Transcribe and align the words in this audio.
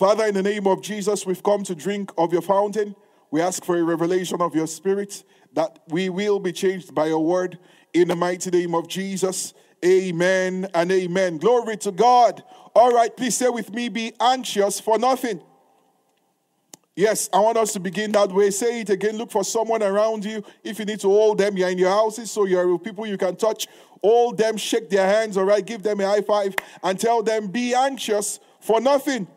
Father, 0.00 0.24
in 0.24 0.32
the 0.32 0.42
name 0.42 0.66
of 0.66 0.80
Jesus, 0.80 1.26
we've 1.26 1.42
come 1.42 1.62
to 1.62 1.74
drink 1.74 2.10
of 2.16 2.32
your 2.32 2.40
fountain. 2.40 2.96
We 3.30 3.42
ask 3.42 3.62
for 3.62 3.76
a 3.76 3.82
revelation 3.82 4.40
of 4.40 4.54
your 4.54 4.66
spirit 4.66 5.22
that 5.52 5.78
we 5.88 6.08
will 6.08 6.40
be 6.40 6.52
changed 6.52 6.94
by 6.94 7.08
your 7.08 7.22
word 7.22 7.58
in 7.92 8.08
the 8.08 8.16
mighty 8.16 8.48
name 8.48 8.74
of 8.74 8.88
Jesus. 8.88 9.52
Amen 9.84 10.66
and 10.72 10.90
amen. 10.90 11.36
Glory 11.36 11.76
to 11.76 11.92
God. 11.92 12.42
All 12.74 12.92
right, 12.92 13.14
please 13.14 13.36
say 13.36 13.50
with 13.50 13.74
me 13.74 13.90
be 13.90 14.14
anxious 14.18 14.80
for 14.80 14.98
nothing. 14.98 15.42
Yes, 16.96 17.28
I 17.30 17.40
want 17.40 17.58
us 17.58 17.74
to 17.74 17.80
begin 17.80 18.10
that 18.12 18.32
way. 18.32 18.50
Say 18.52 18.80
it 18.80 18.88
again. 18.88 19.18
Look 19.18 19.30
for 19.30 19.44
someone 19.44 19.82
around 19.82 20.24
you. 20.24 20.42
If 20.64 20.78
you 20.78 20.86
need 20.86 21.00
to 21.00 21.08
hold 21.08 21.36
them, 21.36 21.58
you're 21.58 21.68
in 21.68 21.76
your 21.76 21.90
houses, 21.90 22.30
so 22.30 22.46
you're 22.46 22.72
with 22.72 22.82
people 22.82 23.06
you 23.06 23.18
can 23.18 23.36
touch. 23.36 23.68
Hold 24.02 24.38
them, 24.38 24.56
shake 24.56 24.88
their 24.88 25.06
hands, 25.06 25.36
all 25.36 25.44
right? 25.44 25.66
Give 25.66 25.82
them 25.82 26.00
a 26.00 26.06
high 26.06 26.22
five 26.22 26.54
and 26.82 26.98
tell 26.98 27.22
them, 27.22 27.48
be 27.48 27.74
anxious 27.74 28.40
for 28.60 28.80
nothing. 28.80 29.28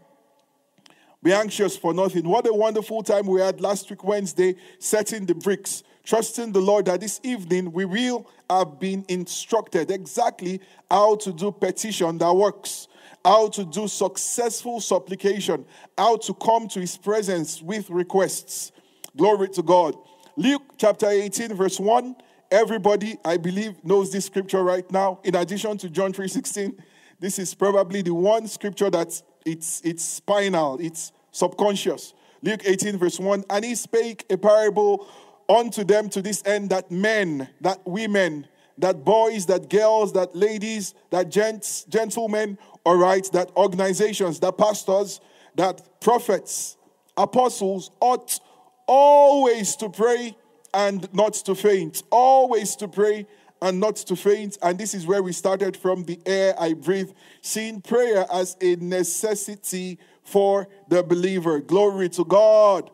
Be 1.24 1.32
anxious 1.32 1.78
for 1.78 1.94
nothing. 1.94 2.28
What 2.28 2.46
a 2.48 2.54
wonderful 2.54 3.02
time 3.02 3.28
we 3.28 3.40
had 3.40 3.62
last 3.62 3.90
week, 3.90 4.04
Wednesday, 4.04 4.56
setting 4.78 5.26
the 5.26 5.34
bricks, 5.34 5.82
trusting 6.04 6.52
the 6.52 6.60
Lord 6.60 6.86
that 6.88 7.00
this 7.00 7.22
evening 7.24 7.72
we 7.72 7.86
will 7.86 8.30
have 8.50 8.78
been 8.78 9.06
instructed 9.08 9.90
exactly 9.90 10.60
how 10.92 11.16
to 11.16 11.32
do 11.32 11.50
petition 11.50 12.18
that 12.18 12.36
works, 12.36 12.90
how 13.24 13.48
to 13.48 13.64
do 13.64 13.88
successful 13.88 14.82
supplication, 14.82 15.66
how 15.98 16.18
to 16.18 16.34
come 16.34 16.68
to 16.68 16.82
his 16.82 16.98
presence 16.98 17.62
with 17.62 17.90
requests. 17.90 18.74
Glory 19.16 19.48
to 19.48 19.64
God. 19.64 19.96
Luke 20.36 20.64
chapter 20.78 21.08
18, 21.08 21.54
verse 21.54 21.80
1. 21.80 22.18
Everybody, 22.52 23.16
I 23.24 23.38
believe, 23.38 23.76
knows 23.86 24.12
this 24.12 24.26
scripture 24.26 24.62
right 24.62 24.92
now. 24.92 25.22
In 25.24 25.36
addition 25.36 25.78
to 25.78 25.90
John 25.90 26.12
3:16, 26.12 26.78
this 27.18 27.40
is 27.40 27.54
probably 27.54 28.02
the 28.02 28.14
one 28.14 28.46
scripture 28.50 28.90
that's 28.90 29.24
it's, 29.46 29.82
it's 29.84 30.04
spinal, 30.04 30.78
it's 30.80 31.12
subconscious. 31.32 32.14
Luke 32.42 32.62
18, 32.66 32.98
verse 32.98 33.20
1 33.20 33.46
And 33.50 33.66
he 33.66 33.76
spake 33.76 34.26
a 34.30 34.38
parable 34.38 35.08
unto 35.50 35.84
them 35.84 36.10
to 36.10 36.22
this 36.22 36.44
end 36.46 36.70
that 36.70 36.92
men, 36.92 37.50
that 37.62 37.80
women, 37.86 38.48
that 38.78 39.04
boys, 39.04 39.46
that 39.48 39.70
girls, 39.70 40.14
that 40.14 40.36
ladies, 40.36 40.94
that 41.12 41.30
gents, 41.30 41.84
gentlemen, 41.86 42.58
all 42.86 42.98
right, 42.98 43.28
that 43.32 43.52
organizations, 43.56 44.40
that 44.40 44.58
pastors, 44.58 45.22
that 45.56 46.02
prophets, 46.02 46.78
apostles 47.18 47.92
ought 48.00 48.40
always 48.88 49.76
to 49.78 49.90
pray 49.90 50.36
and 50.74 51.14
not 51.14 51.34
to 51.34 51.56
faint. 51.56 52.04
Always 52.10 52.76
to 52.78 52.88
pray 52.88 53.28
and 53.64 53.80
not 53.80 53.96
to 53.96 54.16
faint. 54.16 54.58
And 54.62 54.78
this 54.78 54.94
is 54.94 55.08
where 55.08 55.24
we 55.24 55.32
started 55.32 55.78
from 55.78 56.04
the 56.04 56.20
air 56.26 56.54
I 56.60 56.74
breathe, 56.74 57.12
seeing 57.42 57.82
prayer 57.82 58.26
as 58.32 58.58
a 58.62 58.76
necessity 58.76 59.98
for 60.22 60.68
the 60.90 61.02
believer. 61.02 61.62
Glory 61.62 62.10
to 62.10 62.26
God. 62.26 62.92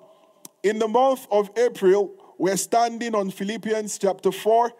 In 0.61 0.77
the 0.77 0.87
month 0.87 1.25
of 1.31 1.49
April, 1.57 2.13
we're 2.37 2.55
standing 2.55 3.15
on 3.15 3.31
Philippians 3.31 3.97
chapter 3.97 4.31
4. 4.31 4.71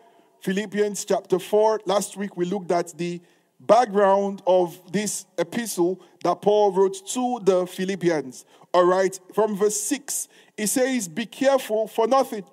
Philippians 0.41 1.05
chapter 1.05 1.39
4. 1.39 1.81
Last 1.85 2.15
week 2.15 2.37
we 2.37 2.45
looked 2.45 2.71
at 2.71 2.95
the 2.95 3.19
background 3.59 4.43
of 4.45 4.79
this 4.91 5.25
epistle 5.39 5.99
that 6.23 6.39
Paul 6.43 6.71
wrote 6.71 7.03
to 7.07 7.39
the 7.43 7.65
Philippians. 7.65 8.45
All 8.75 8.85
right, 8.85 9.19
from 9.33 9.55
verse 9.55 9.81
6, 9.81 10.27
he 10.55 10.67
says, 10.67 11.07
Be 11.07 11.25
careful 11.25 11.87
for 11.87 12.07
nothing, 12.07 12.43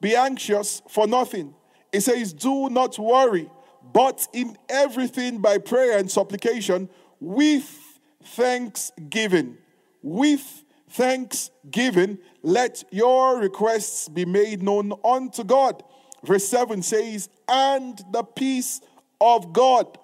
be 0.00 0.16
anxious 0.16 0.80
for 0.88 1.06
nothing 1.06 1.54
it 1.94 2.02
says, 2.02 2.32
Do 2.32 2.68
not 2.70 2.98
worry, 2.98 3.48
but 3.92 4.26
in 4.32 4.58
everything 4.68 5.38
by 5.38 5.58
prayer 5.58 5.96
and 5.98 6.10
supplication 6.10 6.88
with 7.20 8.00
thanksgiving. 8.24 9.58
With 10.02 10.64
thanksgiving, 10.90 12.18
let 12.42 12.82
your 12.90 13.38
requests 13.38 14.08
be 14.08 14.24
made 14.24 14.62
known 14.62 14.92
unto 15.04 15.44
God. 15.44 15.84
Verse 16.24 16.46
7 16.48 16.82
says, 16.82 17.28
And 17.48 18.02
the 18.10 18.24
peace 18.24 18.80
of 19.20 19.52
God, 19.52 19.96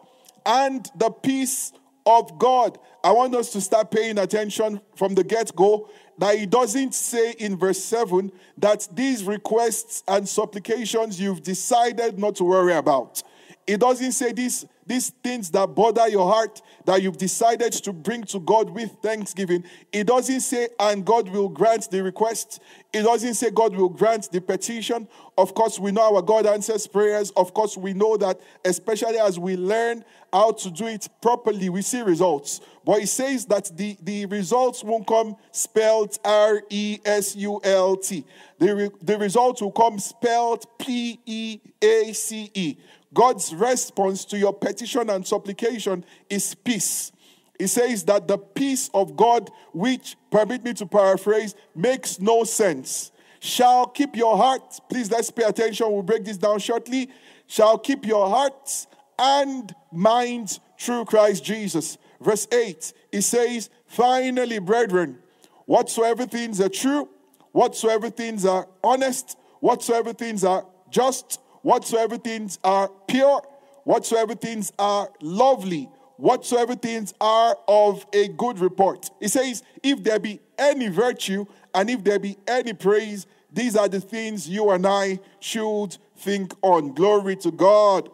and 0.47 0.89
the 0.95 1.11
peace 1.11 1.73
of 2.07 2.39
God. 2.39 2.79
I 3.03 3.13
want 3.13 3.35
us 3.35 3.51
to 3.53 3.61
start 3.61 3.91
paying 3.91 4.19
attention 4.19 4.81
from 4.95 5.15
the 5.15 5.25
get 5.25 5.55
go 5.57 5.89
that 6.19 6.39
he 6.39 6.45
doesn't 6.45 6.95
say 6.95 7.33
in 7.39 7.57
verse 7.57 7.83
7 7.83 8.31
that 8.59 8.87
these 8.93 9.25
requests 9.25 10.03
and 10.07 10.29
supplications 10.29 11.19
you've 11.19 11.43
decided 11.43 12.19
not 12.19 12.37
to 12.37 12.45
worry 12.45 12.75
about. 12.75 13.23
It 13.71 13.79
doesn't 13.79 14.11
say 14.11 14.33
these, 14.33 14.67
these 14.85 15.11
things 15.23 15.49
that 15.53 15.77
bother 15.77 16.09
your 16.09 16.29
heart 16.29 16.61
that 16.87 17.01
you've 17.01 17.19
decided 17.19 17.73
to 17.75 17.93
bring 17.93 18.25
to 18.25 18.41
God 18.41 18.69
with 18.69 18.91
thanksgiving. 19.01 19.63
It 19.93 20.09
doesn't 20.09 20.41
say, 20.41 20.71
and 20.81 21.05
God 21.05 21.29
will 21.29 21.49
grant 21.49 21.89
the 21.89 22.03
request. 22.03 22.61
It 22.93 23.03
doesn't 23.03 23.35
say 23.35 23.53
God 23.53 23.77
will 23.77 23.89
grant 23.89 24.29
the 24.33 24.41
petition. 24.41 25.07
Of 25.39 25.55
course, 25.55 25.79
we 25.79 25.93
know 25.93 26.17
our 26.17 26.21
God 26.21 26.47
answers 26.47 26.89
prayers. 26.89 27.31
Of 27.37 27.55
course, 27.55 27.77
we 27.77 27.93
know 27.93 28.17
that, 28.17 28.41
especially 28.65 29.21
as 29.21 29.39
we 29.39 29.57
learn 29.57 30.05
how 30.33 30.51
to 30.51 30.71
do 30.73 30.87
it 30.87 31.09
properly, 31.23 31.69
we 31.69 31.83
see 31.83 32.01
results. 32.01 32.61
But 32.85 33.03
it 33.03 33.09
says 33.09 33.47
that 33.47 33.71
the, 33.77 33.97
the 34.03 34.27
results 34.27 34.83
won't 34.83 35.07
come 35.07 35.37
spelled 35.53 36.19
R 36.25 36.61
E 36.71 36.99
S 37.05 37.37
U 37.37 37.61
L 37.63 37.97
T. 37.97 38.25
The, 38.59 38.75
re, 38.75 38.91
the 39.01 39.17
results 39.17 39.63
will 39.63 39.71
come 39.71 40.01
spelled 40.01 40.67
P 40.77 41.21
E 41.25 41.61
A 41.81 42.13
C 42.13 42.51
E. 42.53 42.77
God's 43.13 43.55
response 43.55 44.25
to 44.27 44.39
your 44.39 44.53
petition 44.53 45.11
and 45.11 45.27
supplication 45.27 46.05
is 46.29 46.55
peace. 46.55 47.13
He 47.59 47.67
says 47.67 48.05
that 48.05 48.27
the 48.27 48.39
peace 48.39 48.89
of 48.95 49.17
God, 49.17 49.51
which, 49.73 50.17
permit 50.31 50.65
me 50.65 50.73
to 50.75 50.87
paraphrase, 50.87 51.55
makes 51.75 52.21
no 52.21 52.45
sense, 52.45 53.13
shall 53.41 53.87
keep 53.87 54.17
your 54.17 54.37
heart. 54.37 54.81
Please 54.89 55.11
let's 55.11 55.31
pay 55.31 55.43
attention. 55.43 55.91
We'll 55.91 56.03
break 56.03 56.25
this 56.25 56.39
down 56.39 56.59
shortly. 56.61 57.11
Shall 57.47 57.79
keep 57.79 58.07
your 58.07 58.29
hearts 58.29 58.87
and 59.19 59.75
minds 59.93 60.61
through 60.79 61.05
Christ 61.05 61.45
Jesus. 61.45 61.99
Verse 62.21 62.47
8, 62.53 62.93
he 63.13 63.21
says, 63.21 63.71
Finally, 63.87 64.59
brethren, 64.59 65.19
whatsoever 65.67 66.27
things 66.27 66.61
are 66.61 66.69
true, 66.69 67.09
whatsoever 67.53 68.09
things 68.11 68.47
are 68.47 68.69
honest, 68.85 69.37
whatsoever 69.61 70.13
things 70.13 70.45
are 70.45 70.67
just, 70.91 71.41
whatsoever 71.63 72.17
things 72.17 72.59
are 72.65 72.91
pure, 73.09 73.43
whatsoever 73.85 74.35
things 74.35 74.73
are 74.79 75.11
lovely, 75.21 75.89
whatsoever 76.17 76.75
things 76.75 77.15
are 77.21 77.57
of 77.67 78.07
a 78.13 78.29
good 78.29 78.59
report. 78.59 79.11
He 79.21 79.29
says, 79.29 79.63
if 79.83 80.03
there 80.03 80.19
be 80.19 80.41
any 80.59 80.89
virtue 80.89 81.47
and 81.75 81.89
if 81.89 82.05
there 82.05 82.19
be 82.19 82.37
any 82.47 82.73
praise, 82.73 83.27
these 83.53 83.77
are 83.77 83.89
the 83.89 84.01
things 84.01 84.49
you 84.49 84.71
and 84.71 84.87
I 84.87 85.19
should 85.41 85.97
think 86.17 86.55
on. 86.63 86.95
Glory 86.95 87.37
to 87.37 87.51
God. 87.51 88.09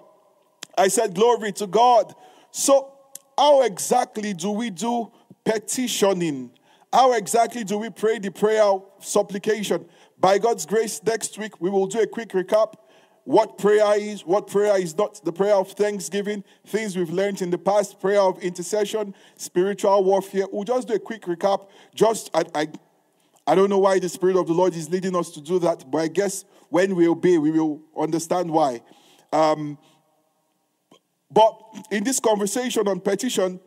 I 0.78 0.88
said, 0.88 1.14
Glory 1.14 1.52
to 1.52 1.66
God. 1.66 2.14
So, 2.50 2.92
how 3.36 3.62
exactly 3.62 4.32
do 4.32 4.50
we 4.50 4.70
do 4.70 5.10
petitioning? 5.44 6.50
How 6.92 7.12
exactly 7.12 7.64
do 7.64 7.76
we 7.76 7.90
pray 7.90 8.18
the 8.18 8.30
prayer 8.30 8.62
of 8.62 8.84
supplication? 9.00 9.86
By 10.18 10.38
God's 10.38 10.64
grace, 10.64 11.02
next 11.04 11.36
week 11.36 11.60
we 11.60 11.68
will 11.68 11.86
do 11.86 12.00
a 12.00 12.06
quick 12.06 12.30
recap 12.30 12.74
what 13.26 13.58
prayer 13.58 13.98
is, 13.98 14.24
what 14.24 14.46
prayer 14.46 14.80
is 14.80 14.96
not, 14.96 15.22
the 15.24 15.32
prayer 15.32 15.56
of 15.56 15.72
thanksgiving, 15.72 16.44
things 16.64 16.96
we've 16.96 17.10
learned 17.10 17.42
in 17.42 17.50
the 17.50 17.58
past, 17.58 18.00
prayer 18.00 18.20
of 18.20 18.38
intercession, 18.38 19.12
spiritual 19.34 20.04
warfare. 20.04 20.46
We'll 20.52 20.62
just 20.62 20.86
do 20.86 20.94
a 20.94 20.98
quick 21.00 21.22
recap. 21.22 21.66
Just, 21.92 22.30
I, 22.32 22.44
I, 22.54 22.68
I 23.44 23.56
don't 23.56 23.68
know 23.68 23.78
why 23.78 23.98
the 23.98 24.08
Spirit 24.08 24.36
of 24.36 24.46
the 24.46 24.52
Lord 24.52 24.76
is 24.76 24.88
leading 24.90 25.16
us 25.16 25.32
to 25.32 25.40
do 25.40 25.58
that, 25.58 25.90
but 25.90 25.98
I 25.98 26.06
guess 26.06 26.44
when 26.68 26.94
we 26.94 27.08
obey, 27.08 27.36
we 27.36 27.50
will 27.50 27.82
understand 27.98 28.48
why. 28.48 28.80
Um, 29.32 29.76
but 31.28 31.60
in 31.90 32.04
this 32.04 32.20
conversation 32.20 32.86
on 32.86 33.00
petition 33.00 33.58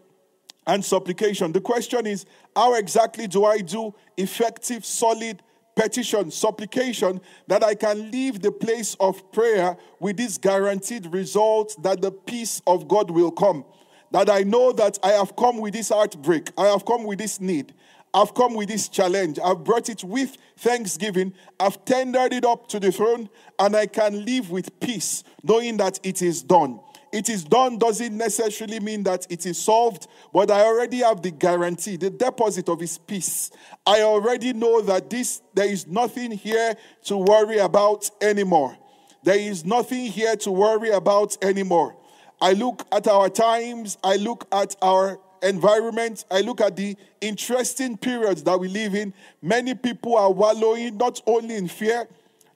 and 0.68 0.86
supplication, 0.86 1.52
the 1.52 1.60
question 1.60 2.08
is 2.08 2.26
how 2.56 2.76
exactly 2.76 3.28
do 3.28 3.44
I 3.44 3.58
do 3.58 3.94
effective, 4.16 4.86
solid 4.86 5.44
petition, 5.80 6.30
supplication, 6.30 7.22
that 7.48 7.64
I 7.64 7.74
can 7.74 8.12
leave 8.12 8.42
the 8.42 8.52
place 8.52 8.98
of 9.00 9.32
prayer 9.32 9.78
with 10.02 10.18
this 10.18 10.38
guaranteed 10.38 11.06
result 11.14 11.82
that 11.84 12.02
the 12.02 12.12
peace 12.12 12.62
of 12.68 12.90
God 12.90 13.10
will 13.10 13.32
come. 13.32 13.64
That 14.12 14.30
I 14.30 14.42
know 14.42 14.74
that 14.74 15.00
I 15.02 15.12
have 15.12 15.38
come 15.38 15.60
with 15.60 15.74
this 15.74 15.88
heartbreak, 15.88 16.52
I 16.58 16.66
have 16.66 16.84
come 16.84 17.06
with 17.06 17.20
this 17.20 17.40
need, 17.40 17.74
I've 18.14 18.34
come 18.34 18.56
with 18.56 18.68
this 18.68 18.90
challenge, 18.90 19.40
I've 19.40 19.64
brought 19.64 19.88
it 19.88 20.04
with 20.04 20.36
thanksgiving, 20.58 21.34
I've 21.62 21.86
tendered 21.86 22.34
it 22.34 22.44
up 22.44 22.68
to 22.70 22.80
the 22.82 22.92
throne, 22.92 23.30
and 23.58 23.74
I 23.74 23.86
can 23.86 24.26
live 24.26 24.52
with 24.52 24.78
peace, 24.82 25.24
knowing 25.44 25.78
that 25.78 25.98
it 26.04 26.22
is 26.22 26.44
done 26.44 26.82
it 27.12 27.30
is 27.30 27.44
done 27.44 27.78
doesn't 27.78 28.16
necessarily 28.16 28.80
mean 28.80 29.04
that 29.04 29.26
it 29.30 29.46
is 29.46 29.58
solved, 29.58 30.08
but 30.34 30.52
I 30.52 30.62
already 30.62 30.98
have 30.98 31.22
the 31.22 31.32
guarantee, 31.32 31.96
the 31.96 32.10
deposit 32.10 32.70
of 32.70 32.80
his 32.80 32.98
peace. 32.98 33.52
I 33.86 34.02
already 34.02 34.54
know 34.54 34.82
that 34.82 35.10
this 35.10 35.42
there 35.54 35.70
is 35.70 35.88
nothing 35.88 36.32
here 36.32 36.76
to 37.06 37.18
worry 37.18 37.58
about 37.58 38.10
anymore. 38.22 38.78
There 39.24 39.40
is 39.40 39.66
nothing 39.66 40.06
here 40.06 40.36
to 40.38 40.52
worry 40.52 40.92
about 40.92 41.44
anymore. 41.44 41.96
I 42.42 42.54
look 42.54 42.86
at 42.92 43.08
our 43.08 43.30
times, 43.30 43.98
I 44.04 44.16
look 44.16 44.48
at 44.52 44.76
our 44.82 45.20
environment, 45.42 46.26
I 46.32 46.42
look 46.42 46.62
at 46.62 46.76
the 46.76 46.96
interesting 47.22 47.98
periods 47.98 48.44
that 48.44 48.60
we 48.60 48.70
live 48.70 48.96
in. 48.96 49.14
Many 49.42 49.76
people 49.76 50.16
are 50.16 50.32
wallowing 50.32 50.98
not 50.98 51.22
only 51.28 51.56
in 51.56 51.68
fear, 51.68 52.08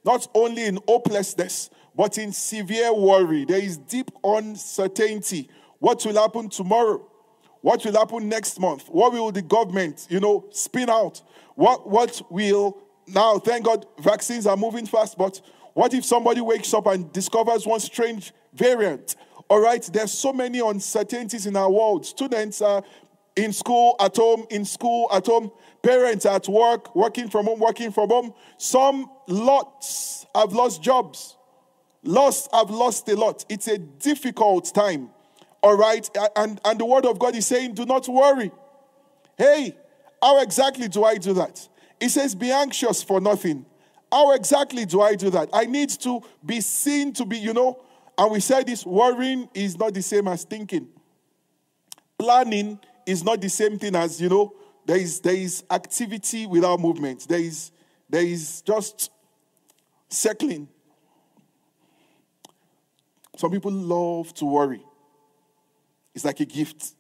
not 0.06 0.28
only 0.34 0.66
in 0.66 0.80
hopelessness, 0.88 1.70
but 1.96 2.18
in 2.18 2.32
severe 2.32 2.94
worry. 2.94 3.46
There 3.46 3.62
is 3.62 3.78
deep 3.78 4.12
uncertainty. 4.24 5.50
What 5.80 6.06
will 6.06 6.16
happen 6.16 6.50
tomorrow? 6.50 7.10
What 7.62 7.86
will 7.86 7.94
happen 7.94 8.28
next 8.28 8.60
month? 8.60 8.88
What 8.90 9.14
will 9.14 9.32
the 9.32 9.42
government, 9.42 10.08
you 10.10 10.20
know, 10.20 10.46
spin 10.52 10.90
out? 10.90 11.22
What 11.56 11.90
what 11.90 12.22
will 12.30 12.82
now 13.08 13.38
thank 13.40 13.66
God 13.66 13.86
vaccines 14.00 14.48
are 14.48 14.58
moving 14.58 14.86
fast, 14.86 15.18
but 15.18 15.40
what 15.74 15.94
if 15.94 16.06
somebody 16.06 16.42
wakes 16.42 16.74
up 16.74 16.88
and 16.88 17.12
discovers 17.12 17.66
one 17.66 17.80
strange 17.80 18.34
variant? 18.54 19.16
All 19.50 19.60
right, 19.60 19.82
there's 19.92 20.12
so 20.12 20.32
many 20.32 20.60
uncertainties 20.60 21.46
in 21.46 21.56
our 21.56 21.70
world. 21.70 22.06
Students 22.06 22.62
are 22.62 22.84
in 23.36 23.52
school, 23.52 23.96
at 24.00 24.16
home, 24.16 24.46
in 24.50 24.66
school, 24.66 25.08
at 25.12 25.26
home. 25.26 25.52
Parents 25.82 26.26
at 26.26 26.48
work, 26.48 26.96
working 26.96 27.30
from 27.30 27.46
home, 27.46 27.60
working 27.60 27.92
from 27.92 28.10
home. 28.10 28.34
Some 28.58 29.10
lots 29.28 30.26
have 30.36 30.54
lost 30.54 30.82
jobs. 30.82 31.36
Lost 32.04 32.50
I've 32.54 32.70
lost 32.70 33.08
a 33.10 33.16
lot. 33.16 33.46
It's 33.50 33.68
a 33.68 33.78
difficult 33.78 34.74
time. 34.74 35.10
All 35.62 35.78
right. 35.78 36.10
And, 36.36 36.60
and 36.66 36.80
the 36.80 36.86
word 36.86 37.06
of 37.06 37.18
God 37.18 37.36
is 37.36 37.48
saying, 37.48 37.74
do 37.74 37.86
not 37.86 38.08
worry. 38.08 38.52
Hey, 39.38 39.76
how 40.22 40.42
exactly 40.42 40.88
do 40.88 41.06
I 41.06 41.18
do 41.18 41.34
that? 41.34 41.68
It 42.00 42.10
says, 42.10 42.36
be 42.36 42.52
anxious 42.52 43.02
for 43.02 43.22
nothing. 43.22 43.66
How 44.12 44.34
exactly 44.34 44.86
do 44.86 45.02
I 45.02 45.16
do 45.16 45.30
that? 45.32 45.50
I 45.54 45.66
need 45.66 45.90
to 46.02 46.22
be 46.46 46.62
seen 46.62 47.14
to 47.14 47.26
be, 47.26 47.38
you 47.38 47.54
know, 47.54 47.82
and 48.18 48.32
we 48.32 48.42
said 48.42 48.68
this 48.68 48.86
worrying 48.86 49.50
is 49.54 49.78
not 49.78 49.94
the 49.94 50.02
same 50.02 50.28
as 50.28 50.44
thinking. 50.44 50.88
Planning 52.20 52.80
is 53.06 53.24
not 53.24 53.42
the 53.42 53.50
same 53.50 53.80
thing 53.80 53.96
as, 53.96 54.22
you 54.22 54.30
know, 54.30 54.54
there 54.86 54.98
is 54.98 55.20
there 55.22 55.36
is 55.36 55.64
activity 55.72 56.46
without 56.46 56.80
movement. 56.80 57.28
There 57.28 57.40
is 57.40 57.72
there 58.10 58.24
is 58.24 58.62
just 58.62 59.10
circling. 60.10 60.68
Some 63.38 63.52
people 63.52 63.72
love 63.72 64.34
to 64.36 64.46
worry. 64.46 64.84
It's 66.14 66.26
like 66.26 66.40
a 66.40 66.46
gift. 66.46 66.94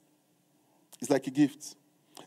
It's 0.99 1.09
like 1.09 1.27
a 1.27 1.31
gift. 1.31 1.75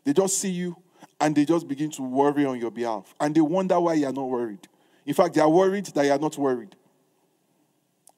They 0.04 0.12
just 0.12 0.38
see 0.38 0.50
you 0.50 0.76
and 1.20 1.34
they 1.34 1.44
just 1.44 1.66
begin 1.66 1.90
to 1.92 2.02
worry 2.02 2.44
on 2.44 2.60
your 2.60 2.70
behalf. 2.70 3.14
And 3.20 3.34
they 3.34 3.40
wonder 3.40 3.80
why 3.80 3.94
you 3.94 4.06
are 4.06 4.12
not 4.12 4.28
worried. 4.28 4.68
In 5.04 5.14
fact, 5.14 5.34
they 5.34 5.40
are 5.40 5.48
worried 5.48 5.86
that 5.86 6.04
you 6.04 6.12
are 6.12 6.18
not 6.18 6.36
worried. 6.36 6.76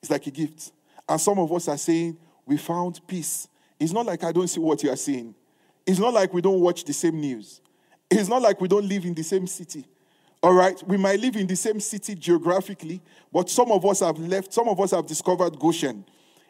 It's 0.02 0.10
like 0.10 0.26
a 0.26 0.30
gift. 0.30 0.72
And 1.08 1.20
some 1.20 1.38
of 1.38 1.52
us 1.52 1.68
are 1.68 1.78
saying, 1.78 2.16
We 2.46 2.56
found 2.56 3.00
peace. 3.06 3.48
It's 3.78 3.92
not 3.92 4.06
like 4.06 4.24
I 4.24 4.32
don't 4.32 4.48
see 4.48 4.60
what 4.60 4.82
you 4.82 4.90
are 4.90 4.96
saying. 4.96 5.34
It's 5.86 5.98
not 5.98 6.12
like 6.12 6.32
we 6.34 6.42
don't 6.42 6.60
watch 6.60 6.84
the 6.84 6.92
same 6.92 7.20
news. 7.20 7.60
It's 8.10 8.28
not 8.28 8.42
like 8.42 8.60
we 8.60 8.68
don't 8.68 8.86
live 8.86 9.04
in 9.04 9.14
the 9.14 9.22
same 9.22 9.46
city. 9.46 9.84
All 10.40 10.54
right, 10.54 10.80
we 10.86 10.96
might 10.96 11.18
live 11.18 11.34
in 11.34 11.48
the 11.48 11.56
same 11.56 11.80
city 11.80 12.14
geographically, 12.14 13.02
but 13.32 13.50
some 13.50 13.72
of 13.72 13.84
us 13.84 14.00
have 14.00 14.18
left, 14.18 14.52
some 14.52 14.68
of 14.68 14.78
us 14.80 14.92
have 14.92 15.04
discovered 15.04 15.58
Goshen. 15.58 16.04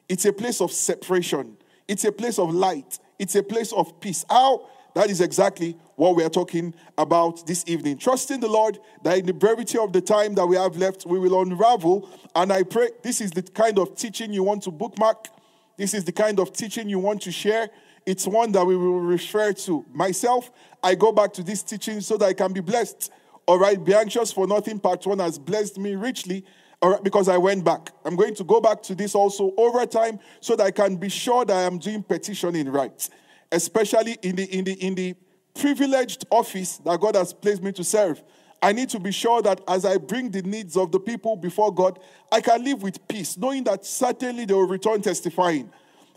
It's 0.09 0.27
a 0.27 0.33
place 0.33 0.61
of 0.61 0.73
separation. 0.73 1.57
It's 1.87 2.05
a 2.05 2.13
place 2.13 2.39
of 2.39 2.53
light. 2.53 2.99
It's 3.19 3.35
a 3.35 3.43
place 3.43 3.73
of 3.73 3.99
peace. 3.99 4.27
How? 4.29 4.69
That 4.95 5.11
is 5.11 5.21
exactly 5.21 5.77
what 5.97 6.17
we 6.17 6.25
are 6.25 6.29
talking 6.31 6.75
about 6.99 7.47
this 7.47 7.65
evening. 7.67 7.99
Trusting 7.99 8.41
the 8.41 8.49
Lord 8.49 8.79
that 9.05 9.17
in 9.17 9.27
the 9.27 9.33
brevity 9.33 9.79
of 9.79 9.93
the 9.93 10.01
time 10.01 10.35
that 10.35 10.47
we 10.47 10.57
have 10.57 10.77
left, 10.77 11.07
we 11.07 11.19
will 11.19 11.41
unravel. 11.41 12.11
And 12.35 12.53
I 12.53 12.65
pray 12.65 12.91
this 13.03 13.21
is 13.21 13.31
the 13.31 13.43
kind 13.43 13.79
of 13.79 13.97
teaching 13.97 14.33
you 14.33 14.43
want 14.43 14.65
to 14.65 14.71
bookmark. 14.71 15.29
This 15.77 15.95
is 15.95 16.05
the 16.05 16.13
kind 16.13 16.41
of 16.41 16.53
teaching 16.53 16.89
you 16.89 16.99
want 16.99 17.23
to 17.23 17.33
share. 17.33 17.71
It's 18.05 18.27
one 18.27 18.53
that 18.53 18.67
we 18.67 18.77
will 18.77 19.01
refer 19.01 19.53
to. 19.53 19.85
Myself, 19.93 20.51
I 20.83 20.95
go 20.95 21.13
back 21.13 21.33
to 21.35 21.43
this 21.43 21.63
teaching 21.63 22.01
so 22.01 22.17
that 22.17 22.27
I 22.27 22.33
can 22.33 22.53
be 22.53 22.61
blessed. 22.61 23.11
All 23.49 23.59
right, 23.59 23.83
be 23.83 23.95
anxious 23.95 24.31
for 24.31 24.47
nothing. 24.47 24.79
Part 24.79 25.07
one 25.07 25.21
has 25.21 25.39
blessed 25.39 25.79
me 25.79 25.95
richly. 25.95 26.45
All 26.83 26.91
right, 26.91 27.03
because 27.03 27.31
I 27.31 27.39
went 27.39 27.65
back. 27.65 27.91
I'm 28.05 28.15
going 28.15 28.35
to 28.35 28.45
go 28.45 28.61
back 28.61 28.83
to 28.83 28.95
this 28.95 29.15
also 29.15 29.55
over 29.57 29.87
time 29.87 30.19
so 30.41 30.55
that 30.55 30.65
I 30.65 30.71
can 30.71 30.97
be 30.97 31.09
sure 31.09 31.47
that 31.47 31.57
I 31.57 31.63
am 31.63 31.79
doing 31.79 32.03
petitioning 32.03 32.69
right, 32.69 33.09
especially 33.51 34.19
in 34.21 34.37
the 34.37 34.45
in 34.55 34.65
the 34.65 34.73
in 34.75 34.95
the 34.95 35.15
privileged 35.59 36.27
office 36.31 36.77
that 36.85 37.01
God 37.01 37.17
has 37.17 37.33
placed 37.33 37.63
me 37.63 37.73
to 37.73 37.83
serve. 37.83 38.23
I 38.61 38.73
need 38.73 38.91
to 38.91 39.01
be 39.01 39.13
sure 39.13 39.41
that 39.41 39.63
as 39.67 39.87
I 39.87 39.97
bring 39.97 40.31
the 40.31 40.43
needs 40.43 40.77
of 40.77 40.93
the 40.93 41.01
people 41.01 41.35
before 41.35 41.73
God, 41.73 41.99
I 42.31 42.43
can 42.43 42.63
live 42.63 42.83
with 42.83 43.09
peace, 43.09 43.39
knowing 43.39 43.65
that 43.65 43.87
certainly 43.87 44.45
they 44.45 44.53
will 44.53 44.69
return 44.69 45.01
testifying. 45.01 45.73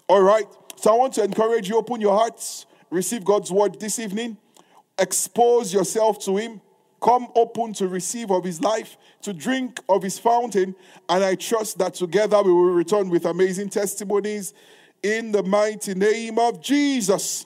All 0.10 0.22
right. 0.22 0.48
So 0.75 0.94
I 0.94 0.98
want 0.98 1.13
to 1.13 1.24
encourage 1.24 1.69
you, 1.69 1.77
open 1.77 2.01
your 2.01 2.13
hearts, 2.13 2.66
receive 2.89 3.24
God's 3.24 3.54
word 3.54 3.80
this 3.80 4.00
evening, 4.00 4.36
expose 5.00 5.74
yourself 5.74 6.19
to 6.25 6.36
Him, 6.36 6.60
come 7.01 7.27
open 7.36 7.74
to 7.74 7.88
receive 7.88 8.31
of 8.31 8.44
His 8.44 8.62
life 8.62 8.98
to 9.21 9.33
drink 9.33 9.80
of 9.89 10.03
his 10.03 10.19
fountain. 10.19 10.75
And 11.09 11.24
I 11.24 11.36
trust 11.36 11.77
that 11.80 11.94
together 11.95 12.42
we 12.42 12.51
will 12.51 12.71
return 12.71 13.09
with 13.09 13.25
amazing 13.25 13.69
testimonies 13.69 14.53
in 15.03 15.31
the 15.31 15.44
mighty 15.44 15.94
name 15.94 16.39
of 16.39 16.62
Jesus. 16.62 17.45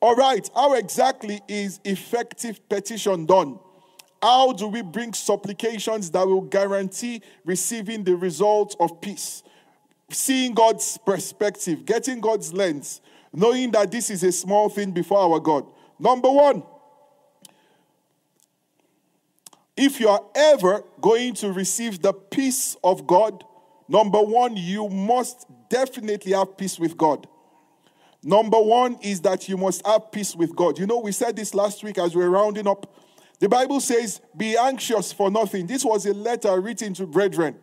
All 0.00 0.14
right, 0.14 0.48
how 0.54 0.74
exactly 0.74 1.40
is 1.48 1.80
effective 1.84 2.66
petition 2.68 3.26
done? 3.26 3.58
How 4.22 4.52
do 4.52 4.68
we 4.68 4.82
bring 4.82 5.12
supplications 5.12 6.10
that 6.10 6.26
will 6.26 6.40
guarantee 6.40 7.22
receiving 7.44 8.04
the 8.04 8.16
result 8.16 8.76
of 8.80 9.00
peace? 9.00 9.42
Seeing 10.10 10.54
God's 10.54 10.98
perspective, 10.98 11.84
getting 11.84 12.20
God's 12.20 12.52
lens, 12.52 13.00
knowing 13.32 13.70
that 13.72 13.90
this 13.90 14.10
is 14.10 14.24
a 14.24 14.32
small 14.32 14.68
thing 14.68 14.90
before 14.92 15.18
our 15.18 15.38
God. 15.38 15.66
Number 15.98 16.30
one, 16.30 16.62
if 19.78 20.00
you 20.00 20.08
are 20.08 20.24
ever 20.34 20.82
going 21.00 21.34
to 21.34 21.52
receive 21.52 22.02
the 22.02 22.12
peace 22.12 22.76
of 22.82 23.06
God, 23.06 23.44
number 23.88 24.20
one, 24.20 24.56
you 24.56 24.88
must 24.88 25.46
definitely 25.70 26.32
have 26.32 26.56
peace 26.56 26.80
with 26.80 26.96
God. 26.96 27.28
Number 28.24 28.58
one 28.58 28.98
is 29.00 29.20
that 29.20 29.48
you 29.48 29.56
must 29.56 29.86
have 29.86 30.10
peace 30.10 30.34
with 30.34 30.56
God. 30.56 30.80
You 30.80 30.86
know, 30.86 30.98
we 30.98 31.12
said 31.12 31.36
this 31.36 31.54
last 31.54 31.84
week 31.84 31.96
as 31.96 32.16
we 32.16 32.24
are 32.24 32.30
rounding 32.30 32.66
up. 32.66 32.92
The 33.38 33.48
Bible 33.48 33.80
says, 33.80 34.20
Be 34.36 34.56
anxious 34.56 35.12
for 35.12 35.30
nothing. 35.30 35.68
This 35.68 35.84
was 35.84 36.04
a 36.06 36.12
letter 36.12 36.60
written 36.60 36.92
to 36.94 37.06
brethren. 37.06 37.54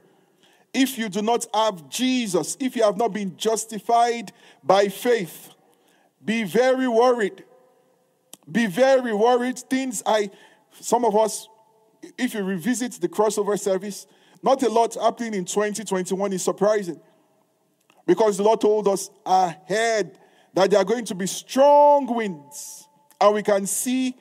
If 0.74 0.98
you 0.98 1.10
do 1.10 1.22
not 1.22 1.46
have 1.54 1.90
Jesus, 1.90 2.56
if 2.62 2.78
you 2.78 2.84
have 2.84 2.96
not 2.96 3.12
been 3.12 3.36
justified 3.36 4.32
by 4.64 4.88
faith, 4.88 5.50
be 6.24 6.44
very 6.44 6.88
worried. 6.88 7.44
Be 8.50 8.68
very 8.68 9.14
worried. 9.14 9.60
Things 9.60 10.02
I, 10.06 10.32
some 10.80 11.04
of 11.04 11.16
us, 11.18 11.50
if 12.18 12.34
you 12.34 12.44
revisit 12.44 12.94
the 12.94 13.10
crossover 13.10 13.60
service, 13.60 14.08
not 14.42 14.62
a 14.64 14.70
lot 14.70 14.94
happening 14.96 15.34
in 15.34 15.46
2021 15.46 16.34
is 16.34 16.44
surprising. 16.44 17.00
Because 18.06 18.38
the 18.38 18.44
Lord 18.44 18.62
told 18.62 18.88
us 18.88 19.10
ahead 19.26 20.20
that 20.54 20.70
there 20.70 20.80
are 20.80 20.86
going 20.86 21.06
to 21.06 21.16
be 21.16 21.28
strong 21.28 22.06
winds. 22.14 22.88
And 23.20 23.34
we 23.34 23.44
can 23.44 23.66
see 23.66 24.16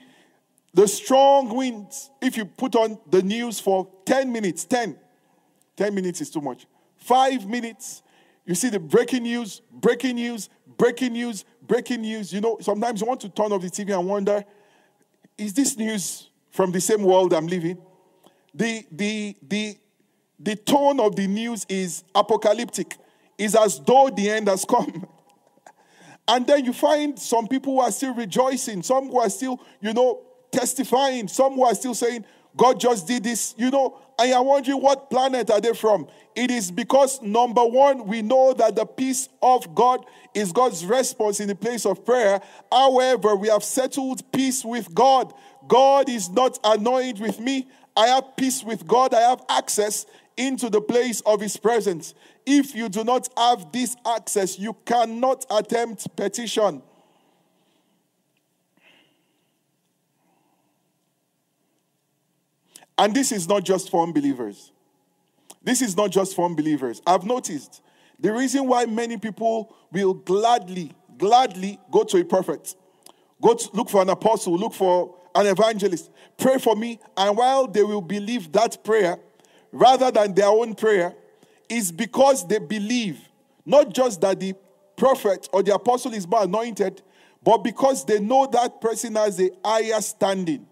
the 0.73 0.89
strong 0.89 1.55
winds. 1.55 2.11
If 2.21 2.37
you 2.37 2.45
put 2.45 2.75
on 2.75 2.99
the 3.11 3.23
news 3.23 3.61
for 3.61 3.89
10 4.07 4.33
minutes, 4.33 4.65
10, 4.65 4.97
10 5.77 5.95
minutes 5.95 6.21
is 6.21 6.31
too 6.31 6.41
much. 6.41 6.67
Five 6.97 7.47
minutes, 7.47 8.03
you 8.47 8.55
see 8.55 8.71
the 8.71 8.81
breaking 8.81 9.25
news, 9.25 9.61
breaking 9.71 10.17
news, 10.17 10.49
breaking 10.77 11.13
news, 11.13 11.45
breaking 11.63 12.01
news. 12.01 12.33
You 12.33 12.41
know, 12.41 12.59
sometimes 12.61 13.01
you 13.01 13.07
want 13.07 13.21
to 13.21 13.29
turn 13.29 13.53
off 13.53 13.61
the 13.61 13.71
TV 13.71 13.97
and 13.97 14.09
wonder, 14.09 14.45
is 15.37 15.53
this 15.53 15.77
news 15.77 16.31
from 16.55 16.71
the 16.71 16.81
same 16.81 17.03
world 17.03 17.35
I'm 17.35 17.49
living. 17.49 17.77
The, 18.55 18.87
the, 18.93 19.37
the, 19.43 19.77
the 20.39 20.55
tone 20.55 21.01
of 21.01 21.17
the 21.17 21.27
news 21.27 21.67
is 21.69 22.05
apocalyptic. 22.15 22.97
It's 23.37 23.57
as 23.57 23.81
though 23.81 24.09
the 24.09 24.31
end 24.31 24.47
has 24.47 24.65
come. 24.65 25.05
and 26.29 26.47
then 26.47 26.65
you 26.65 26.73
find 26.73 27.19
some 27.19 27.49
people 27.49 27.75
who 27.75 27.81
are 27.81 27.91
still 27.91 28.15
rejoicing, 28.15 28.85
some 28.85 29.09
who 29.09 29.19
are 29.19 29.31
still, 29.31 29.61
you 29.81 29.93
know, 29.93 30.23
testifying, 30.53 31.27
some 31.27 31.55
who 31.55 31.65
are 31.65 31.75
still 31.75 31.93
saying, 31.93 32.25
God 32.57 32.79
just 32.79 33.09
did 33.09 33.25
this, 33.25 33.57
you 33.59 33.71
know, 33.71 33.99
and 34.17 34.31
you're 34.31 34.43
wondering 34.43 34.81
what 34.81 35.11
planet 35.11 35.51
are 35.51 35.61
they 35.61 35.75
from? 35.75 36.07
It 36.37 36.53
is 36.53 36.71
because 36.71 37.21
number 37.21 37.65
one, 37.65 38.07
we 38.07 38.23
know 38.23 38.53
that 38.55 38.77
the 38.77 38.87
peace 38.87 39.29
of 39.43 39.75
God 39.75 40.05
is 40.35 40.53
God's 40.53 40.85
response 40.87 41.41
in 41.41 41.49
the 41.49 41.57
place 41.57 41.85
of 41.85 42.05
prayer. 42.05 42.41
However, 42.71 43.35
we 43.35 43.49
have 43.49 43.65
settled 43.65 44.31
peace 44.31 44.65
with 44.65 44.95
God. 44.95 45.33
God 45.69 46.09
is 46.09 46.31
not 46.31 46.59
annoyed 46.65 47.19
with 47.19 47.41
me. 47.41 47.69
I 47.97 48.09
have 48.09 48.37
peace 48.37 48.65
with 48.65 48.87
God. 48.87 49.15
I 49.15 49.21
have 49.21 49.43
access 49.49 50.07
into 50.37 50.69
the 50.69 50.81
place 50.81 51.21
of 51.23 51.41
His 51.41 51.57
presence. 51.57 52.15
If 52.47 52.75
you 52.75 52.89
do 52.89 53.05
not 53.05 53.29
have 53.37 53.73
this 53.73 53.97
access, 54.07 54.59
you 54.59 54.77
cannot 54.85 55.47
attempt 55.51 56.15
petition. 56.17 56.83
And 62.97 63.15
this 63.15 63.33
is 63.33 63.49
not 63.49 63.65
just 63.65 63.91
for 63.91 64.03
unbelievers. 64.03 64.71
This 65.63 65.83
is 65.83 65.97
not 65.97 66.11
just 66.11 66.37
for 66.37 66.45
unbelievers. 66.45 67.03
I've 67.07 67.25
noticed 67.25 67.83
the 68.21 68.33
reason 68.33 68.69
why 68.69 68.87
many 68.87 69.17
people 69.17 69.75
will 69.91 70.15
gladly, 70.15 70.93
gladly 71.19 71.81
go 71.91 72.05
to 72.05 72.19
a 72.19 72.25
prophet, 72.25 72.75
go 73.43 73.55
to, 73.55 73.69
look 73.73 73.89
for 73.89 74.03
an 74.03 74.11
apostle, 74.11 74.57
look 74.57 74.75
for 74.75 75.17
an 75.35 75.47
evangelist, 75.47 76.11
pray 76.37 76.59
for 76.59 76.77
me, 76.77 76.99
and 77.17 77.37
while 77.37 77.67
they 77.67 77.83
will 77.83 78.01
believe 78.01 78.53
that 78.53 78.83
prayer 78.85 79.19
rather 79.73 80.11
than 80.11 80.33
their 80.35 80.49
own 80.49 80.75
prayer, 80.75 81.15
is 81.69 81.91
because 81.91 82.47
they 82.47 82.59
believe 82.59 83.19
not 83.67 83.93
just 83.93 84.21
that 84.21 84.39
the 84.39 84.55
prophet 84.97 85.49
or 85.53 85.63
the 85.63 85.75
apostle 85.75 86.15
is 86.15 86.27
more 86.29 86.45
anointed, 86.45 87.03
but 87.43 87.59
because 87.59 88.05
they 88.05 88.21
know 88.21 88.47
that 88.47 88.81
person 88.81 89.17
has 89.17 89.41
a 89.41 89.51
higher 89.65 90.01
standing. 90.01 90.67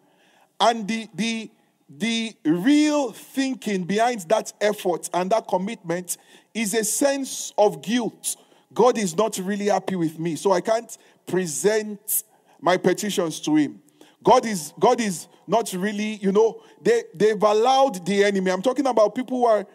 And 0.61 0.87
the, 0.87 1.09
the, 1.15 1.51
the 1.89 2.35
real 2.45 3.13
thinking 3.13 3.85
behind 3.85 4.21
that 4.29 4.53
effort 4.61 5.11
and 5.13 5.31
that 5.33 5.49
commitment 5.49 6.17
is 6.55 6.73
a 6.75 6.85
sense 6.85 7.53
of 7.59 7.83
guilt. 7.83 8.37
God 8.73 8.97
is 8.97 9.17
not 9.17 9.37
really 9.39 9.67
happy 9.67 9.97
with 9.97 10.19
me, 10.19 10.37
so 10.37 10.53
I 10.53 10.61
can't 10.61 10.97
present 11.27 12.23
my 12.61 12.77
petitions 12.77 13.41
to 13.41 13.57
him. 13.57 13.82
God 14.23 14.47
is 14.47 14.73
God 14.79 15.01
is 15.01 15.29
not 15.47 15.73
really, 15.73 16.15
you 16.17 16.33
know, 16.33 16.63
they, 16.81 17.03
they've 17.15 17.43
allowed 17.43 18.05
the 18.07 18.25
enemy. 18.25 18.51
I'm 18.51 18.63
talking 18.63 18.87
about 18.87 19.15
people 19.15 19.39
who 19.39 19.47
are 19.47 19.67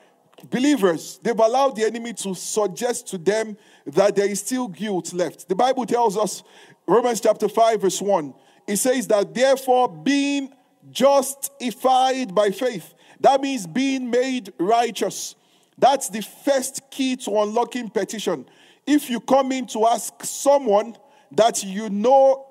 believers. 0.50 1.20
They've 1.22 1.38
allowed 1.38 1.76
the 1.76 1.86
enemy 1.86 2.14
to 2.14 2.34
suggest 2.34 3.08
to 3.08 3.18
them 3.18 3.58
that 3.86 4.16
there 4.16 4.30
is 4.30 4.40
still 4.40 4.68
guilt 4.68 5.14
left. 5.14 5.48
The 5.48 5.56
Bible 5.56 5.86
tells 5.86 6.18
us, 6.18 6.44
Romans 6.88 7.22
chapter 7.22 7.50
5, 7.50 7.82
verse 7.82 8.02
1, 8.02 8.34
it 8.68 8.78
says 8.78 9.08
that 9.08 9.34
therefore 9.34 9.90
being 9.90 10.54
justified 10.92 12.34
by 12.34 12.52
faith, 12.52 12.94
that 13.20 13.42
means 13.42 13.66
being 13.68 14.10
made 14.10 14.54
righteous. 14.60 15.36
That's 15.78 16.10
the 16.10 16.22
first 16.22 16.82
key 16.90 17.16
to 17.18 17.42
unlocking 17.42 17.90
petition. 17.90 18.46
If 18.86 19.10
you 19.10 19.20
come 19.20 19.52
in 19.52 19.68
to 19.68 19.86
ask 19.88 20.14
someone 20.24 20.96
that 21.32 21.64
you 21.64 21.90
know 21.90 22.47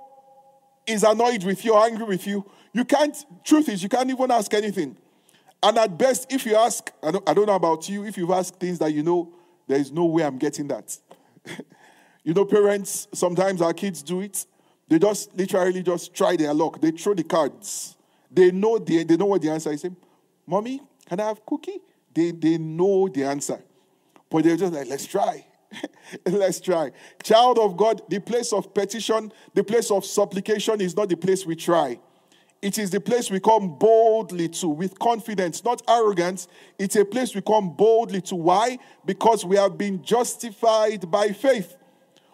is 0.87 1.03
annoyed 1.03 1.45
with 1.45 1.65
you 1.65 1.75
or 1.75 1.85
angry 1.85 2.05
with 2.05 2.27
you, 2.27 2.45
you 2.73 2.85
can't, 2.85 3.17
truth 3.45 3.69
is, 3.69 3.83
you 3.83 3.89
can't 3.89 4.09
even 4.11 4.31
ask 4.31 4.53
anything. 4.55 4.97
And 5.63 5.79
at 5.79 5.97
best, 5.97 6.33
if 6.33 6.45
you 6.47 6.55
ask, 6.57 6.91
I 7.03 7.11
don't, 7.11 7.29
I 7.29 7.35
don't 7.35 7.47
know 7.47 7.55
about 7.55 7.89
you, 7.89 8.05
if 8.05 8.17
you've 8.17 8.31
asked 8.31 8.57
things 8.57 8.79
that 8.79 8.93
you 8.93 9.03
know, 9.03 9.33
there 9.67 9.79
is 9.79 9.91
no 9.91 10.05
way 10.05 10.23
I'm 10.25 10.39
getting 10.39 10.69
that. 10.69 10.97
you 12.25 12.35
know, 12.35 12.45
parents, 12.45 13.09
sometimes 13.13 13.63
our 13.63 13.73
kids 13.73 14.03
do 14.03 14.21
it. 14.21 14.47
They 14.89 14.99
just 14.99 15.35
literally 15.37 15.83
just 15.83 16.15
try 16.15 16.37
their 16.37 16.55
luck. 16.55 16.81
They 16.81 16.93
throw 16.93 17.15
the 17.15 17.25
cards. 17.25 17.97
They 18.31 18.53
know 18.53 18.79
the, 18.79 19.03
they 19.05 19.17
know 19.17 19.27
what 19.27 19.43
the 19.43 19.51
answer 19.51 19.73
is. 19.73 19.81
Say, 19.81 19.91
Mommy, 20.47 20.81
can 21.07 21.19
I 21.19 21.29
have 21.29 21.45
cookie? 21.45 21.81
They, 22.15 22.31
they 22.31 22.59
know 22.59 23.09
the 23.09 23.25
answer. 23.25 23.61
But 24.31 24.45
they're 24.45 24.57
just 24.57 24.73
like, 24.73 24.89
let's 24.89 25.07
try. 25.07 25.45
Let's 26.27 26.61
try. 26.61 26.93
Child 27.23 27.59
of 27.59 27.77
God, 27.77 28.03
the 28.09 28.21
place 28.21 28.53
of 28.53 28.73
petition, 28.73 29.33
the 29.55 29.65
place 29.65 29.91
of 29.91 30.05
supplication 30.05 30.81
is 30.81 30.97
not 30.97 31.09
the 31.09 31.17
place 31.17 31.45
we 31.45 31.57
try. 31.57 31.99
It 32.63 32.79
is 32.79 32.91
the 32.91 33.01
place 33.01 33.31
we 33.31 33.39
come 33.39 33.79
boldly 33.79 34.49
to 34.49 34.69
with 34.69 34.99
confidence, 34.99 35.63
not 35.65 35.83
arrogance. 35.89 36.49
It's 36.79 36.97
a 36.97 37.05
place 37.05 37.35
we 37.35 37.43
come 37.43 37.77
boldly 37.77 38.23
to. 38.23 38.35
Why? 38.35 38.79
Because 39.05 39.45
we 39.45 39.57
have 39.57 39.77
been 39.77 40.03
justified 40.03 41.11
by 41.11 41.29
faith, 41.29 41.77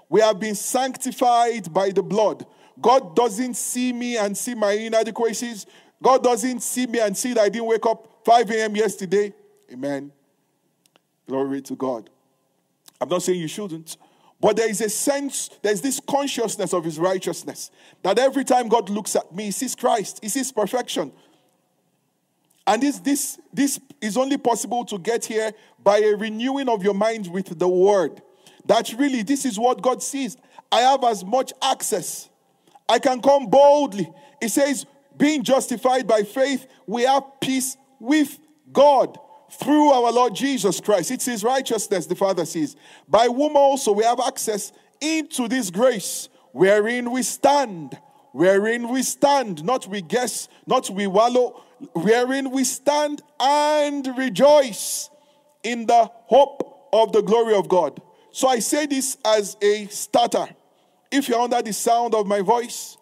we 0.08 0.20
have 0.20 0.38
been 0.38 0.54
sanctified 0.54 1.72
by 1.72 1.90
the 1.90 2.02
blood. 2.02 2.46
God 2.80 3.14
doesn't 3.16 3.54
see 3.54 3.92
me 3.92 4.16
and 4.16 4.36
see 4.36 4.54
my 4.54 4.72
inadequacies. 4.72 5.66
God 6.02 6.22
doesn't 6.22 6.60
see 6.60 6.86
me 6.86 6.98
and 7.00 7.16
see 7.16 7.32
that 7.34 7.42
I 7.42 7.48
didn't 7.48 7.68
wake 7.68 7.86
up 7.86 8.20
5 8.24 8.50
a.m. 8.50 8.76
yesterday. 8.76 9.32
Amen. 9.70 10.12
Glory 11.28 11.62
to 11.62 11.76
God. 11.76 12.10
I'm 13.02 13.08
not 13.08 13.24
saying 13.24 13.40
you 13.40 13.48
shouldn't, 13.48 13.96
but 14.40 14.56
there 14.56 14.70
is 14.70 14.80
a 14.80 14.88
sense, 14.88 15.50
there's 15.60 15.80
this 15.80 15.98
consciousness 15.98 16.72
of 16.72 16.84
his 16.84 17.00
righteousness 17.00 17.72
that 18.04 18.16
every 18.16 18.44
time 18.44 18.68
God 18.68 18.88
looks 18.88 19.16
at 19.16 19.34
me, 19.34 19.46
he 19.46 19.50
sees 19.50 19.74
Christ, 19.74 20.20
he 20.22 20.28
sees 20.28 20.52
perfection. 20.52 21.10
And 22.64 22.80
this, 22.80 23.00
this, 23.00 23.40
this 23.52 23.80
is 24.00 24.16
only 24.16 24.38
possible 24.38 24.84
to 24.84 24.98
get 24.98 25.24
here 25.24 25.50
by 25.82 25.98
a 25.98 26.14
renewing 26.14 26.68
of 26.68 26.84
your 26.84 26.94
mind 26.94 27.26
with 27.26 27.58
the 27.58 27.66
word. 27.66 28.22
That 28.66 28.92
really, 28.96 29.22
this 29.22 29.44
is 29.44 29.58
what 29.58 29.82
God 29.82 30.00
sees. 30.00 30.36
I 30.70 30.82
have 30.82 31.02
as 31.02 31.24
much 31.24 31.52
access. 31.60 32.30
I 32.88 33.00
can 33.00 33.20
come 33.20 33.48
boldly. 33.48 34.08
It 34.40 34.50
says, 34.50 34.86
being 35.16 35.42
justified 35.42 36.06
by 36.06 36.22
faith, 36.22 36.68
we 36.86 37.02
have 37.02 37.24
peace 37.40 37.76
with 37.98 38.38
God 38.72 39.18
through 39.52 39.90
our 39.90 40.12
Lord 40.12 40.34
Jesus 40.34 40.80
Christ. 40.80 41.10
It's 41.10 41.26
his 41.26 41.44
righteousness, 41.44 42.06
the 42.06 42.14
Father 42.14 42.44
sees. 42.44 42.76
By 43.08 43.26
whom 43.26 43.56
also 43.56 43.92
we 43.92 44.04
have 44.04 44.20
access 44.20 44.72
into 45.00 45.48
this 45.48 45.70
grace 45.70 46.28
wherein 46.52 47.10
we 47.10 47.22
stand. 47.22 47.98
Wherein 48.32 48.88
we 48.88 49.02
stand, 49.02 49.62
not 49.62 49.86
we 49.86 50.00
guess, 50.00 50.48
not 50.66 50.88
we 50.88 51.06
wallow, 51.06 51.62
wherein 51.92 52.50
we 52.50 52.64
stand 52.64 53.20
and 53.38 54.06
rejoice 54.16 55.10
in 55.62 55.86
the 55.86 56.10
hope 56.26 56.88
of 56.92 57.12
the 57.12 57.20
glory 57.20 57.54
of 57.54 57.68
God. 57.68 58.00
So 58.30 58.48
I 58.48 58.60
say 58.60 58.86
this 58.86 59.18
as 59.24 59.58
a 59.60 59.86
starter. 59.88 60.48
If 61.10 61.28
you're 61.28 61.40
under 61.40 61.60
the 61.60 61.74
sound 61.74 62.14
of 62.14 62.26
my 62.26 62.40
voice 62.40 62.96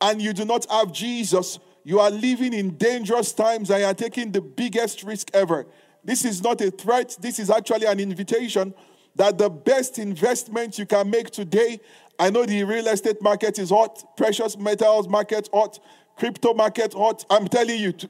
and 0.00 0.22
you 0.22 0.32
do 0.32 0.44
not 0.44 0.70
have 0.70 0.92
Jesus, 0.92 1.58
you 1.82 1.98
are 1.98 2.10
living 2.10 2.52
in 2.52 2.76
dangerous 2.76 3.32
times 3.32 3.70
and 3.70 3.80
you 3.80 3.86
are 3.86 3.94
taking 3.94 4.30
the 4.30 4.40
biggest 4.40 5.02
risk 5.02 5.30
ever. 5.34 5.66
This 6.06 6.24
is 6.24 6.40
not 6.40 6.60
a 6.60 6.70
threat, 6.70 7.16
this 7.20 7.40
is 7.40 7.50
actually 7.50 7.86
an 7.86 7.98
invitation 7.98 8.72
that 9.16 9.36
the 9.38 9.50
best 9.50 9.98
investment 9.98 10.78
you 10.78 10.86
can 10.86 11.10
make 11.10 11.30
today. 11.30 11.80
I 12.16 12.30
know 12.30 12.46
the 12.46 12.62
real 12.62 12.86
estate 12.86 13.20
market 13.20 13.58
is 13.58 13.70
hot, 13.70 14.16
precious 14.16 14.56
metals 14.56 15.08
market 15.08 15.48
hot, 15.52 15.80
crypto 16.16 16.54
market 16.54 16.92
hot. 16.94 17.24
I'm 17.28 17.48
telling 17.48 17.80
you, 17.80 17.90
to, 17.90 18.08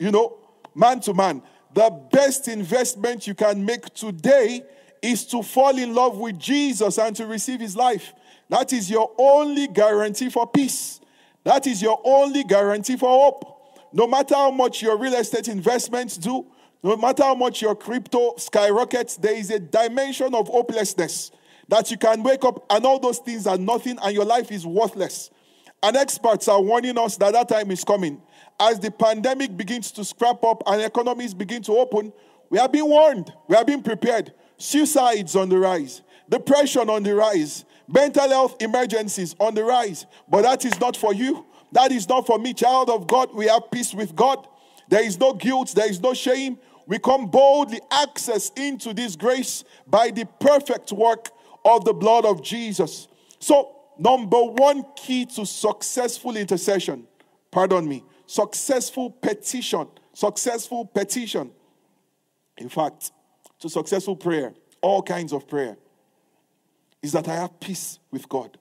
you 0.00 0.10
know, 0.10 0.36
man 0.74 0.98
to 1.00 1.14
man, 1.14 1.40
the 1.74 1.90
best 2.10 2.48
investment 2.48 3.28
you 3.28 3.34
can 3.34 3.64
make 3.64 3.94
today 3.94 4.62
is 5.00 5.24
to 5.26 5.44
fall 5.44 5.78
in 5.78 5.94
love 5.94 6.18
with 6.18 6.40
Jesus 6.40 6.98
and 6.98 7.14
to 7.14 7.26
receive 7.26 7.60
his 7.60 7.76
life. 7.76 8.14
That 8.48 8.72
is 8.72 8.90
your 8.90 9.12
only 9.16 9.68
guarantee 9.68 10.30
for 10.30 10.44
peace. 10.44 11.00
That 11.44 11.68
is 11.68 11.80
your 11.80 12.00
only 12.04 12.42
guarantee 12.42 12.96
for 12.96 13.08
hope. 13.08 13.92
No 13.92 14.08
matter 14.08 14.34
how 14.34 14.50
much 14.50 14.82
your 14.82 14.98
real 14.98 15.14
estate 15.14 15.46
investments 15.46 16.16
do, 16.16 16.44
no 16.82 16.96
matter 16.96 17.24
how 17.24 17.34
much 17.34 17.60
your 17.60 17.74
crypto 17.74 18.34
skyrockets, 18.36 19.16
there 19.16 19.34
is 19.34 19.50
a 19.50 19.58
dimension 19.58 20.34
of 20.34 20.48
hopelessness 20.48 21.32
that 21.68 21.90
you 21.90 21.98
can 21.98 22.22
wake 22.22 22.44
up 22.44 22.64
and 22.70 22.84
all 22.84 22.98
those 22.98 23.18
things 23.18 23.46
are 23.46 23.58
nothing 23.58 23.98
and 24.02 24.14
your 24.14 24.24
life 24.24 24.50
is 24.52 24.66
worthless. 24.66 25.30
And 25.82 25.96
experts 25.96 26.48
are 26.48 26.60
warning 26.60 26.98
us 26.98 27.16
that 27.18 27.32
that 27.34 27.48
time 27.48 27.70
is 27.70 27.84
coming. 27.84 28.20
As 28.58 28.80
the 28.80 28.90
pandemic 28.90 29.56
begins 29.56 29.92
to 29.92 30.04
scrap 30.04 30.42
up 30.42 30.62
and 30.66 30.82
economies 30.82 31.34
begin 31.34 31.62
to 31.62 31.72
open, 31.72 32.12
we 32.50 32.58
are 32.58 32.68
being 32.68 32.88
warned, 32.88 33.32
we 33.46 33.56
are 33.56 33.64
being 33.64 33.82
prepared. 33.82 34.32
Suicides 34.56 35.36
on 35.36 35.48
the 35.48 35.58
rise, 35.58 36.02
depression 36.28 36.90
on 36.90 37.02
the 37.02 37.14
rise, 37.14 37.64
mental 37.86 38.28
health 38.28 38.56
emergencies 38.60 39.36
on 39.38 39.54
the 39.54 39.62
rise. 39.62 40.06
But 40.28 40.42
that 40.42 40.64
is 40.64 40.78
not 40.80 40.96
for 40.96 41.14
you. 41.14 41.46
That 41.72 41.92
is 41.92 42.08
not 42.08 42.26
for 42.26 42.38
me, 42.38 42.54
child 42.54 42.90
of 42.90 43.06
God. 43.06 43.34
We 43.34 43.46
have 43.46 43.70
peace 43.70 43.94
with 43.94 44.16
God. 44.16 44.48
There 44.88 45.04
is 45.04 45.20
no 45.20 45.34
guilt, 45.34 45.74
there 45.74 45.88
is 45.88 46.00
no 46.00 46.14
shame. 46.14 46.58
We 46.88 46.98
come 46.98 47.26
boldly 47.26 47.80
access 47.90 48.50
into 48.56 48.94
this 48.94 49.14
grace 49.14 49.62
by 49.86 50.10
the 50.10 50.24
perfect 50.40 50.90
work 50.90 51.28
of 51.62 51.84
the 51.84 51.92
blood 51.92 52.24
of 52.24 52.42
Jesus. 52.42 53.08
So, 53.38 53.76
number 53.98 54.42
one 54.42 54.86
key 54.96 55.26
to 55.26 55.44
successful 55.44 56.34
intercession, 56.34 57.06
pardon 57.50 57.86
me, 57.86 58.04
successful 58.26 59.10
petition, 59.10 59.86
successful 60.14 60.86
petition. 60.86 61.50
In 62.56 62.70
fact, 62.70 63.12
to 63.60 63.68
successful 63.68 64.16
prayer, 64.16 64.54
all 64.80 65.02
kinds 65.02 65.34
of 65.34 65.46
prayer, 65.46 65.76
is 67.02 67.12
that 67.12 67.28
I 67.28 67.34
have 67.34 67.60
peace 67.60 67.98
with 68.10 68.26
God. 68.30 68.56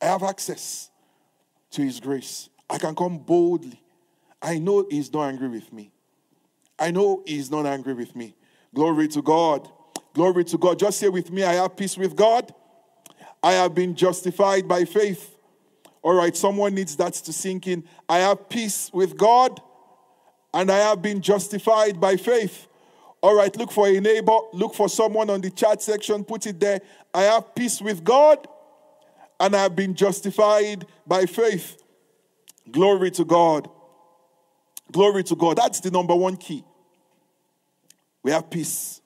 I 0.00 0.06
have 0.06 0.22
access 0.22 0.88
to 1.72 1.82
His 1.82 2.00
grace. 2.00 2.48
I 2.70 2.78
can 2.78 2.94
come 2.94 3.18
boldly. 3.18 3.82
I 4.40 4.56
know 4.58 4.86
He's 4.90 5.12
not 5.12 5.24
angry 5.24 5.48
with 5.48 5.70
me. 5.74 5.92
I 6.78 6.90
know 6.90 7.22
He's 7.26 7.50
not 7.50 7.66
angry 7.66 7.94
with 7.94 8.14
me. 8.14 8.34
Glory 8.74 9.08
to 9.08 9.22
God. 9.22 9.68
Glory 10.14 10.44
to 10.44 10.58
God. 10.58 10.78
Just 10.78 10.98
say 10.98 11.08
with 11.08 11.30
me, 11.30 11.44
I 11.44 11.54
have 11.54 11.76
peace 11.76 11.96
with 11.96 12.16
God. 12.16 12.54
I 13.42 13.52
have 13.52 13.74
been 13.74 13.94
justified 13.94 14.66
by 14.66 14.84
faith. 14.84 15.36
All 16.02 16.14
right, 16.14 16.36
someone 16.36 16.74
needs 16.74 16.96
that 16.96 17.14
to 17.14 17.32
sink 17.32 17.66
in. 17.66 17.84
I 18.08 18.18
have 18.18 18.48
peace 18.48 18.90
with 18.92 19.16
God 19.16 19.60
and 20.54 20.70
I 20.70 20.78
have 20.78 21.02
been 21.02 21.20
justified 21.20 22.00
by 22.00 22.16
faith. 22.16 22.66
All 23.20 23.34
right, 23.34 23.54
look 23.56 23.72
for 23.72 23.88
a 23.88 24.00
neighbor, 24.00 24.38
look 24.52 24.74
for 24.74 24.88
someone 24.88 25.30
on 25.30 25.40
the 25.40 25.50
chat 25.50 25.82
section, 25.82 26.24
put 26.24 26.46
it 26.46 26.60
there. 26.60 26.80
I 27.12 27.22
have 27.22 27.54
peace 27.54 27.82
with 27.82 28.04
God 28.04 28.46
and 29.40 29.54
I 29.54 29.62
have 29.62 29.76
been 29.76 29.94
justified 29.94 30.86
by 31.06 31.26
faith. 31.26 31.82
Glory 32.70 33.10
to 33.12 33.24
God. 33.24 33.68
Glory 34.92 35.24
to 35.24 35.36
God. 35.36 35.56
That's 35.58 35.80
the 35.80 35.90
number 35.90 36.14
one 36.14 36.36
key. 36.36 36.64
We 38.22 38.30
have 38.32 38.50
peace 38.50 39.00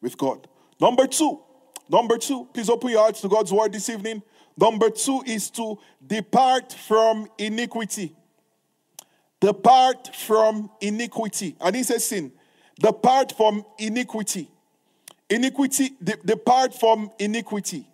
with 0.00 0.16
God. 0.16 0.46
Number 0.80 1.06
two, 1.06 1.40
number 1.88 2.18
two, 2.18 2.48
please 2.52 2.70
open 2.70 2.90
your 2.90 3.00
hearts 3.00 3.20
to 3.22 3.28
God's 3.28 3.52
word 3.52 3.72
this 3.72 3.88
evening. 3.88 4.22
Number 4.56 4.90
two 4.90 5.22
is 5.26 5.50
to 5.50 5.78
depart 6.06 6.72
from 6.72 7.28
iniquity. 7.38 8.14
Depart 9.40 10.14
from 10.14 10.70
iniquity. 10.80 11.56
And 11.60 11.74
he 11.74 11.82
says 11.82 12.04
sin. 12.04 12.32
Depart 12.78 13.32
from 13.36 13.64
iniquity. 13.78 14.50
Iniquity, 15.28 15.90
de- 16.02 16.16
depart 16.24 16.74
from 16.74 17.10
iniquity. 17.18 17.86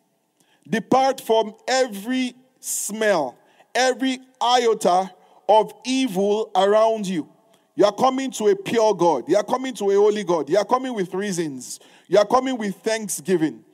Depart 0.68 1.20
from 1.20 1.54
every 1.68 2.34
smell, 2.60 3.36
every 3.74 4.18
iota 4.42 5.10
of 5.48 5.72
evil 5.84 6.50
around 6.54 7.06
you. 7.06 7.28
You 7.74 7.84
are 7.84 7.94
coming 7.94 8.30
to 8.32 8.48
a 8.48 8.56
pure 8.56 8.94
God. 8.94 9.28
You 9.28 9.36
are 9.36 9.44
coming 9.44 9.74
to 9.74 9.90
a 9.90 9.94
holy 9.94 10.24
God. 10.24 10.48
You 10.48 10.56
are 10.58 10.64
coming 10.64 10.94
with 10.94 11.12
reasons. 11.12 11.78
You 12.08 12.18
are 12.18 12.26
coming 12.26 12.56
with 12.56 12.76
thanksgiving. 12.76 13.64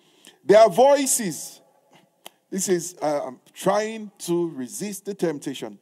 There 0.44 0.58
are 0.58 0.68
voices. 0.68 1.60
This 2.50 2.68
is, 2.68 2.96
uh, 3.00 3.26
I'm 3.26 3.40
trying 3.54 4.10
to 4.20 4.50
resist 4.50 5.04
the 5.04 5.14
temptation. 5.14 5.78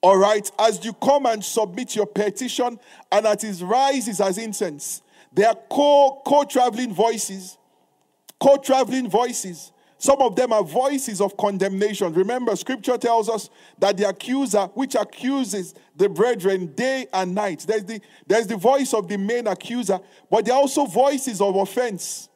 All 0.00 0.16
right, 0.16 0.48
as 0.58 0.84
you 0.84 0.92
come 0.92 1.26
and 1.26 1.44
submit 1.44 1.96
your 1.96 2.06
petition, 2.06 2.78
and 3.10 3.26
at 3.26 3.42
his 3.42 3.62
rises 3.62 4.20
as 4.20 4.38
incense, 4.38 5.02
there 5.32 5.48
are 5.48 5.58
co 5.68 6.22
co 6.24 6.44
traveling 6.44 6.94
voices, 6.94 7.58
co 8.40 8.56
traveling 8.58 9.10
voices. 9.10 9.72
Some 9.98 10.20
of 10.20 10.36
them 10.36 10.52
are 10.52 10.62
voices 10.62 11.20
of 11.20 11.36
condemnation. 11.36 12.12
Remember, 12.12 12.54
scripture 12.54 12.98
tells 12.98 13.28
us 13.30 13.48
that 13.78 13.96
the 13.96 14.08
accuser, 14.08 14.66
which 14.74 14.94
accuses 14.94 15.74
the 15.96 16.08
brethren 16.08 16.74
day 16.74 17.06
and 17.12 17.34
night, 17.34 17.64
there's 17.66 17.84
the, 17.84 18.00
there's 18.26 18.46
the 18.46 18.56
voice 18.56 18.92
of 18.92 19.08
the 19.08 19.16
main 19.16 19.46
accuser, 19.46 19.98
but 20.30 20.44
there 20.44 20.54
are 20.54 20.60
also 20.60 20.84
voices 20.84 21.40
of 21.40 21.56
offense. 21.56 22.28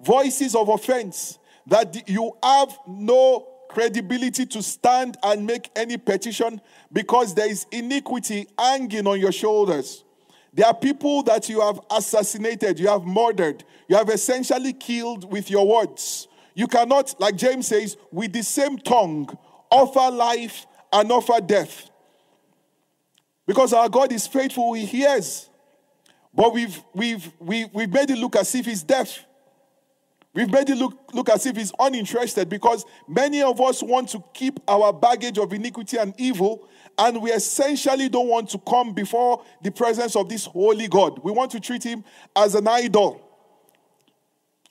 Voices 0.00 0.54
of 0.54 0.68
offense 0.68 1.38
that 1.66 2.08
you 2.08 2.36
have 2.42 2.78
no 2.86 3.48
credibility 3.68 4.46
to 4.46 4.62
stand 4.62 5.16
and 5.24 5.44
make 5.44 5.70
any 5.74 5.96
petition 5.96 6.60
because 6.92 7.34
there 7.34 7.50
is 7.50 7.66
iniquity 7.72 8.46
hanging 8.56 9.08
on 9.08 9.18
your 9.18 9.32
shoulders. 9.32 10.04
There 10.52 10.66
are 10.66 10.74
people 10.74 11.22
that 11.24 11.48
you 11.48 11.60
have 11.60 11.80
assassinated, 11.90 12.78
you 12.78 12.88
have 12.88 13.04
murdered, 13.04 13.64
you 13.88 13.96
have 13.96 14.08
essentially 14.08 14.72
killed 14.72 15.30
with 15.30 15.50
your 15.50 15.66
words. 15.66 16.28
You 16.56 16.66
cannot, 16.66 17.20
like 17.20 17.36
James 17.36 17.68
says, 17.68 17.98
with 18.10 18.32
the 18.32 18.42
same 18.42 18.78
tongue, 18.78 19.28
offer 19.70 20.10
life 20.10 20.66
and 20.90 21.12
offer 21.12 21.38
death. 21.38 21.90
Because 23.46 23.74
our 23.74 23.90
God 23.90 24.10
is 24.10 24.26
faithful, 24.26 24.72
He 24.72 24.86
hears. 24.86 25.50
But 26.34 26.54
we've, 26.54 26.82
we've, 26.94 27.30
we've, 27.38 27.68
we've 27.74 27.92
made 27.92 28.10
it 28.10 28.16
look 28.16 28.36
as 28.36 28.54
if 28.54 28.64
He's 28.64 28.82
deaf. 28.82 29.22
We've 30.32 30.50
made 30.50 30.70
it 30.70 30.76
look, 30.76 31.12
look 31.12 31.28
as 31.28 31.44
if 31.44 31.56
He's 31.56 31.72
uninterested 31.78 32.48
because 32.48 32.86
many 33.06 33.42
of 33.42 33.60
us 33.60 33.82
want 33.82 34.08
to 34.10 34.24
keep 34.32 34.58
our 34.66 34.94
baggage 34.94 35.36
of 35.36 35.52
iniquity 35.52 35.98
and 35.98 36.14
evil, 36.16 36.66
and 36.96 37.20
we 37.20 37.32
essentially 37.32 38.08
don't 38.08 38.28
want 38.28 38.48
to 38.50 38.58
come 38.58 38.94
before 38.94 39.44
the 39.62 39.70
presence 39.70 40.16
of 40.16 40.30
this 40.30 40.46
holy 40.46 40.88
God. 40.88 41.22
We 41.22 41.32
want 41.32 41.50
to 41.50 41.60
treat 41.60 41.82
Him 41.82 42.02
as 42.34 42.54
an 42.54 42.66
idol. 42.66 43.20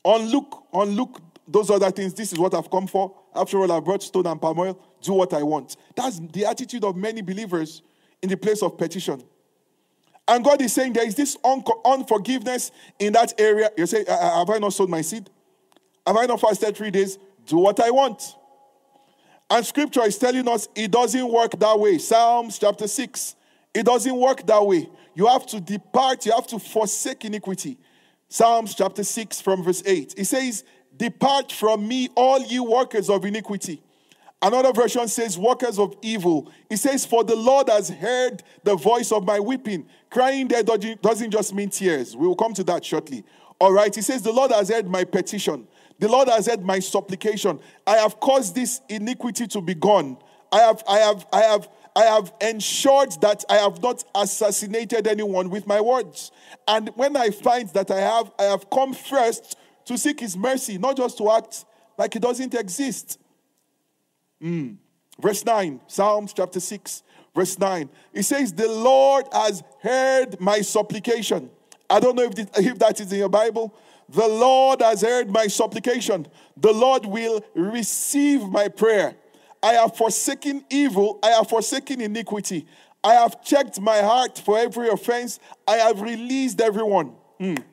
On 0.04 0.26
Luke, 0.26 0.64
on 0.74 0.90
Luke 0.90 1.22
those 1.48 1.70
other 1.70 1.92
things, 1.92 2.14
this 2.14 2.34
is 2.34 2.40
what 2.40 2.54
I've 2.54 2.70
come 2.70 2.88
for. 2.88 3.16
After 3.36 3.60
all, 3.60 3.72
I've 3.72 3.84
brought 3.84 4.04
stone 4.04 4.26
and 4.26 4.42
palm 4.42 4.60
oil. 4.60 4.80
Do 5.02 5.14
what 5.14 5.34
I 5.34 5.44
want. 5.44 5.78
That's 5.96 6.20
the 6.20 6.46
attitude 6.46 6.84
of 6.84 6.96
many 6.96 7.22
believers 7.22 7.82
in 8.22 8.30
the 8.30 8.38
place 8.38 8.64
of 8.64 8.78
petition. 8.78 9.24
And 10.28 10.44
God 10.44 10.62
is 10.62 10.74
saying 10.74 10.94
there 10.94 11.06
is 11.08 11.16
this 11.16 11.38
un- 11.44 11.64
unforgiveness 11.86 12.72
in 12.98 13.14
that 13.14 13.40
area. 13.40 13.70
You 13.78 13.86
say, 13.86 14.06
uh, 14.06 14.14
uh, 14.14 14.40
Have 14.40 14.50
I 14.50 14.58
not 14.58 14.74
sowed 14.74 14.90
my 14.90 15.02
seed? 15.02 15.30
Have 16.06 16.18
I 16.18 16.26
not 16.26 16.42
fasted 16.42 16.76
three 16.76 16.92
days? 16.92 17.20
Do 17.46 17.58
what 17.58 17.80
I 17.80 17.92
want. 17.92 18.36
And 19.50 19.64
scripture 19.64 20.04
is 20.04 20.18
telling 20.18 20.48
us 20.48 20.68
it 20.74 20.90
doesn't 20.90 21.32
work 21.32 21.60
that 21.60 21.80
way. 21.80 22.00
Psalms 22.00 22.58
chapter 22.58 22.88
6. 22.88 23.36
It 23.74 23.86
doesn't 23.86 24.16
work 24.16 24.46
that 24.48 24.66
way. 24.66 24.90
You 25.14 25.28
have 25.28 25.46
to 25.48 25.62
depart, 25.62 26.26
you 26.26 26.32
have 26.32 26.48
to 26.48 26.60
forsake 26.60 27.26
iniquity. 27.26 27.78
Psalms 28.28 28.74
chapter 28.74 29.04
6 29.04 29.42
from 29.42 29.64
verse 29.64 29.84
8. 29.86 30.16
It 30.18 30.26
says, 30.26 30.64
Depart 30.98 31.52
from 31.52 31.88
me, 31.88 32.10
all 32.16 32.42
you 32.42 32.64
workers 32.64 33.10
of 33.10 33.26
iniquity. 33.26 33.82
Another 34.42 34.74
version 34.74 35.08
says, 35.08 35.38
workers 35.38 35.80
of 35.80 35.96
evil. 36.02 36.52
It 36.70 36.78
says, 36.78 37.06
For 37.06 37.24
the 37.24 37.36
Lord 37.36 37.70
has 37.70 37.90
heard 37.90 38.44
the 38.64 38.76
voice 38.76 39.12
of 39.12 39.26
my 39.26 39.40
weeping. 39.40 39.88
Crying 40.10 40.48
there 40.48 40.62
doesn't 40.62 41.32
just 41.32 41.54
mean 41.54 41.70
tears. 41.70 42.16
We 42.16 42.28
will 42.28 42.36
come 42.36 42.54
to 42.54 42.64
that 42.66 42.86
shortly. 42.86 43.24
All 43.60 43.74
right. 43.74 43.94
He 43.94 44.02
says, 44.02 44.22
The 44.22 44.32
Lord 44.32 44.52
has 44.52 44.70
heard 44.70 44.88
my 44.88 45.04
petition. 45.04 45.68
The 45.98 46.08
Lord 46.10 46.28
has 46.28 46.46
heard 46.46 46.64
my 46.64 46.80
supplication. 46.80 47.60
I 47.88 47.96
have 47.96 48.20
caused 48.20 48.54
this 48.54 48.82
iniquity 48.90 49.48
to 49.48 49.62
be 49.62 49.74
gone. 49.74 50.18
I 50.52 50.60
have, 50.60 50.84
I 50.88 50.98
have, 51.00 51.26
I 51.32 51.42
have, 51.42 51.70
I 51.96 52.04
have 52.04 52.34
ensured 52.42 53.14
that 53.22 53.46
I 53.50 53.56
have 53.56 53.82
not 53.82 54.04
assassinated 54.14 55.08
anyone 55.08 55.50
with 55.50 55.66
my 55.66 55.80
words. 55.80 56.32
And 56.68 56.90
when 56.96 57.16
I 57.16 57.30
find 57.30 57.70
that 57.70 57.90
I 57.90 58.00
have, 58.00 58.32
I 58.38 58.44
have 58.44 58.70
come 58.70 58.94
first 58.94 59.58
to 59.86 59.98
seek 59.98 60.20
his 60.20 60.36
mercy, 60.36 60.78
not 60.78 60.98
just 60.98 61.18
to 61.18 61.32
act 61.32 61.66
like 61.98 62.16
it 62.16 62.22
doesn't 62.22 62.54
exist. 62.54 63.20
Mm. 64.42 64.78
Verse 65.20 65.46
9, 65.46 65.80
Psalms 65.88 66.34
chapter 66.34 66.60
6, 66.60 67.04
verse 67.34 67.58
9. 67.58 67.90
It 68.14 68.24
says, 68.24 68.54
The 68.54 68.68
Lord 68.68 69.26
has 69.32 69.64
heard 69.82 70.40
my 70.42 70.62
supplication. 70.62 71.50
I 71.90 72.00
don't 72.00 72.16
know 72.16 72.24
if, 72.24 72.34
if 72.58 72.80
that 72.80 73.00
is 73.00 73.12
in 73.12 73.20
your 73.20 73.30
Bible. 73.30 73.74
The 74.10 74.28
Lord 74.28 74.82
has 74.82 75.02
heard 75.02 75.32
my 75.32 75.48
supplication. 75.48 76.28
The 76.58 76.72
Lord 76.72 77.06
will 77.06 77.44
receive 77.54 78.44
my 78.44 78.68
prayer. 78.68 79.16
I 79.64 79.74
have 79.74 79.96
forsaken 79.96 80.64
evil. 80.70 81.20
I 81.24 81.30
have 81.30 81.50
forsaken 81.50 82.02
iniquity. 82.02 82.68
I 83.04 83.14
have 83.14 83.44
checked 83.44 83.80
my 83.80 84.00
heart 84.02 84.38
for 84.38 84.58
every 84.58 84.90
offense. 84.90 85.40
I 85.68 85.78
have 85.78 86.02
released 86.02 86.60
everyone. 86.62 87.14
Mm. 87.40 87.64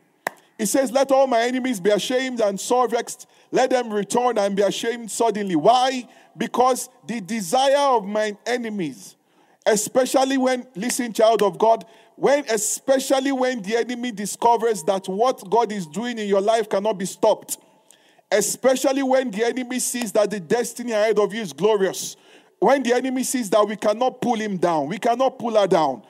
He 0.59 0.67
says, 0.67 0.93
Let 0.93 1.11
all 1.11 1.27
my 1.27 1.43
enemies 1.43 1.81
be 1.81 1.91
ashamed 1.91 2.41
and 2.41 2.59
sore 2.59 2.89
vexed. 2.89 3.27
Let 3.51 3.71
them 3.71 3.93
return 3.93 4.39
and 4.39 4.57
be 4.57 4.63
ashamed 4.63 5.11
suddenly. 5.11 5.57
Why? 5.57 6.09
Because 6.37 6.89
the 7.07 7.21
desire 7.21 7.97
of 7.97 8.07
my 8.07 8.37
enemies, 8.47 9.17
especially 9.67 10.39
when, 10.39 10.67
listen, 10.75 11.13
child 11.13 11.43
of 11.43 11.59
God, 11.59 11.85
when 12.17 12.45
especially 12.49 13.33
when 13.33 13.63
the 13.63 13.77
enemy 13.77 14.13
discovers 14.13 14.83
that 14.85 15.09
what 15.09 15.49
God 15.51 15.73
is 15.73 15.87
doing 15.87 16.19
in 16.19 16.29
your 16.29 16.41
life 16.41 16.69
cannot 16.69 16.99
be 16.99 17.07
stopped, 17.07 17.59
especially 18.31 19.03
when 19.03 19.31
the 19.31 19.45
enemy 19.45 19.79
sees 19.79 20.13
that 20.13 20.31
the 20.31 20.41
destiny 20.41 20.93
ahead 20.93 21.19
of 21.19 21.35
you 21.35 21.43
is 21.43 21.53
glorious, 21.53 22.17
when 22.59 22.83
the 22.83 22.93
enemy 22.93 23.25
sees 23.25 23.51
that 23.51 23.67
we 23.67 23.77
cannot 23.77 24.21
pull 24.21 24.37
him 24.37 24.57
down, 24.57 24.89
we 24.89 24.99
cannot 24.99 25.39
pull 25.39 25.57
her 25.57 25.67
down, 25.67 26.03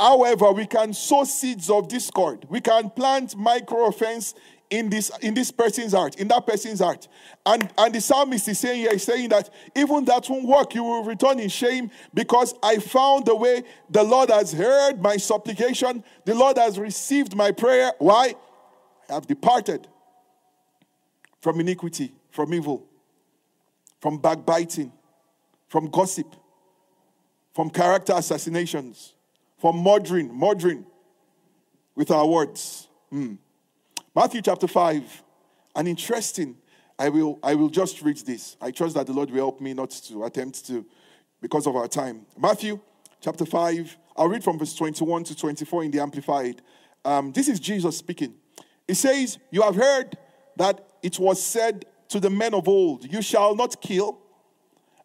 However, 0.00 0.52
we 0.52 0.66
can 0.66 0.92
sow 0.92 1.24
seeds 1.24 1.68
of 1.70 1.88
discord. 1.88 2.46
We 2.48 2.60
can 2.60 2.90
plant 2.90 3.36
micro 3.36 3.86
offense 3.88 4.34
in 4.70 4.90
this 4.90 5.10
in 5.22 5.34
this 5.34 5.50
person's 5.50 5.92
heart, 5.92 6.16
in 6.16 6.28
that 6.28 6.46
person's 6.46 6.80
heart. 6.80 7.08
And 7.44 7.68
and 7.76 7.94
the 7.94 8.00
psalmist 8.00 8.46
is 8.48 8.58
saying 8.58 8.80
here, 8.80 8.92
he's 8.92 9.02
saying 9.02 9.30
that 9.30 9.50
even 9.74 10.04
that 10.04 10.28
won't 10.28 10.46
work, 10.46 10.74
you 10.74 10.84
will 10.84 11.04
return 11.04 11.40
in 11.40 11.48
shame 11.48 11.90
because 12.14 12.54
I 12.62 12.78
found 12.78 13.26
the 13.26 13.34
way 13.34 13.64
the 13.90 14.02
Lord 14.02 14.30
has 14.30 14.52
heard 14.52 15.00
my 15.02 15.16
supplication, 15.16 16.04
the 16.24 16.34
Lord 16.34 16.58
has 16.58 16.78
received 16.78 17.34
my 17.34 17.50
prayer. 17.50 17.92
Why? 17.98 18.34
I 19.08 19.14
have 19.14 19.26
departed 19.26 19.88
from 21.40 21.58
iniquity, 21.60 22.12
from 22.30 22.52
evil, 22.52 22.86
from 24.00 24.18
backbiting, 24.18 24.92
from 25.66 25.88
gossip, 25.88 26.36
from 27.54 27.70
character 27.70 28.12
assassinations 28.14 29.14
for 29.58 29.72
murdering, 29.72 30.32
murdering 30.32 30.86
with 31.94 32.10
our 32.10 32.26
words. 32.26 32.88
Hmm. 33.10 33.34
Matthew 34.14 34.40
chapter 34.42 34.66
5. 34.66 35.24
An 35.76 35.86
interesting, 35.86 36.56
I 36.98 37.08
will, 37.08 37.38
I 37.42 37.54
will 37.54 37.68
just 37.68 38.02
read 38.02 38.16
this. 38.18 38.56
I 38.60 38.70
trust 38.70 38.94
that 38.94 39.06
the 39.06 39.12
Lord 39.12 39.30
will 39.30 39.38
help 39.38 39.60
me 39.60 39.74
not 39.74 39.90
to 39.90 40.24
attempt 40.24 40.66
to 40.66 40.84
because 41.40 41.66
of 41.66 41.76
our 41.76 41.86
time. 41.86 42.26
Matthew 42.36 42.80
chapter 43.20 43.44
5. 43.44 43.96
I'll 44.16 44.28
read 44.28 44.42
from 44.42 44.58
verse 44.58 44.74
21 44.74 45.24
to 45.24 45.36
24 45.36 45.84
in 45.84 45.90
the 45.90 46.00
Amplified. 46.00 46.62
Um, 47.04 47.30
this 47.32 47.48
is 47.48 47.60
Jesus 47.60 47.96
speaking. 47.96 48.34
He 48.86 48.94
says, 48.94 49.38
You 49.50 49.62
have 49.62 49.76
heard 49.76 50.16
that 50.56 50.88
it 51.02 51.18
was 51.18 51.40
said 51.40 51.84
to 52.08 52.18
the 52.18 52.30
men 52.30 52.54
of 52.54 52.66
old, 52.66 53.10
You 53.10 53.22
shall 53.22 53.54
not 53.54 53.80
kill, 53.80 54.18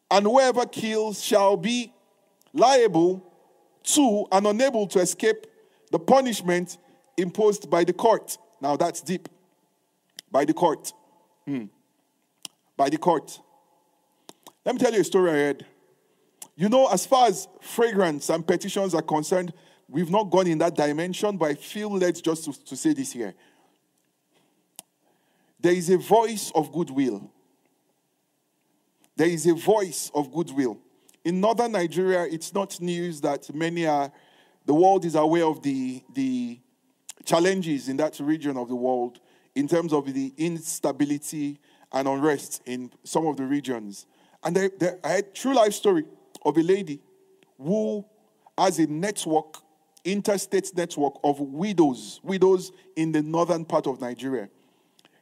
and 0.09 0.25
whoever 0.25 0.65
kills 0.65 1.23
shall 1.23 1.57
be 1.57 1.93
liable 2.53 3.32
Two, 3.83 4.25
and 4.31 4.47
unable 4.47 4.87
to 4.87 4.99
escape 4.99 5.45
the 5.91 5.99
punishment 5.99 6.77
imposed 7.17 7.69
by 7.69 7.83
the 7.83 7.93
court. 7.93 8.37
Now 8.61 8.77
that's 8.77 9.01
deep. 9.01 9.29
By 10.31 10.45
the 10.45 10.53
court. 10.53 10.93
Hmm. 11.45 11.65
By 12.75 12.89
the 12.89 12.97
court. 12.97 13.39
Let 14.65 14.75
me 14.75 14.79
tell 14.79 14.93
you 14.93 15.01
a 15.01 15.03
story 15.03 15.29
I 15.31 15.33
heard. 15.33 15.65
You 16.55 16.69
know, 16.69 16.87
as 16.87 17.05
far 17.05 17.27
as 17.27 17.47
fragrance 17.61 18.29
and 18.29 18.45
petitions 18.45 18.93
are 18.95 19.01
concerned, 19.01 19.53
we've 19.89 20.09
not 20.09 20.29
gone 20.29 20.47
in 20.47 20.57
that 20.59 20.75
dimension, 20.75 21.37
but 21.37 21.49
I 21.49 21.55
feel 21.55 21.91
led 21.91 22.23
just 22.23 22.45
to, 22.45 22.65
to 22.65 22.75
say 22.75 22.93
this 22.93 23.11
here. 23.11 23.33
There 25.59 25.73
is 25.73 25.89
a 25.89 25.97
voice 25.97 26.51
of 26.55 26.71
goodwill. 26.71 27.31
there 29.15 29.27
is 29.27 29.45
a 29.45 29.53
voice 29.53 30.11
of 30.13 30.31
goodwill. 30.31 30.77
In 31.23 31.39
northern 31.39 31.71
Nigeria, 31.71 32.23
it's 32.29 32.53
not 32.53 32.79
news 32.81 33.21
that 33.21 33.53
many 33.53 33.85
are, 33.85 34.11
the 34.65 34.73
world 34.73 35.05
is 35.05 35.15
aware 35.15 35.45
of 35.45 35.61
the, 35.61 36.03
the 36.13 36.59
challenges 37.25 37.87
in 37.89 37.97
that 37.97 38.19
region 38.19 38.57
of 38.57 38.67
the 38.67 38.75
world 38.75 39.19
in 39.55 39.67
terms 39.67 39.93
of 39.93 40.11
the 40.13 40.33
instability 40.37 41.59
and 41.93 42.07
unrest 42.07 42.61
in 42.65 42.91
some 43.03 43.25
of 43.27 43.37
the 43.37 43.43
regions. 43.43 44.05
And 44.43 44.55
there, 44.55 44.99
I 45.03 45.09
had 45.09 45.25
a 45.25 45.27
true 45.29 45.53
life 45.53 45.73
story 45.73 46.05
of 46.43 46.57
a 46.57 46.61
lady 46.63 46.99
who 47.57 48.05
has 48.57 48.79
a 48.79 48.87
network, 48.87 49.57
interstate 50.03 50.75
network 50.75 51.13
of 51.23 51.39
widows, 51.39 52.19
widows 52.23 52.71
in 52.95 53.11
the 53.11 53.21
northern 53.21 53.63
part 53.63 53.87
of 53.87 54.01
Nigeria. 54.01 54.49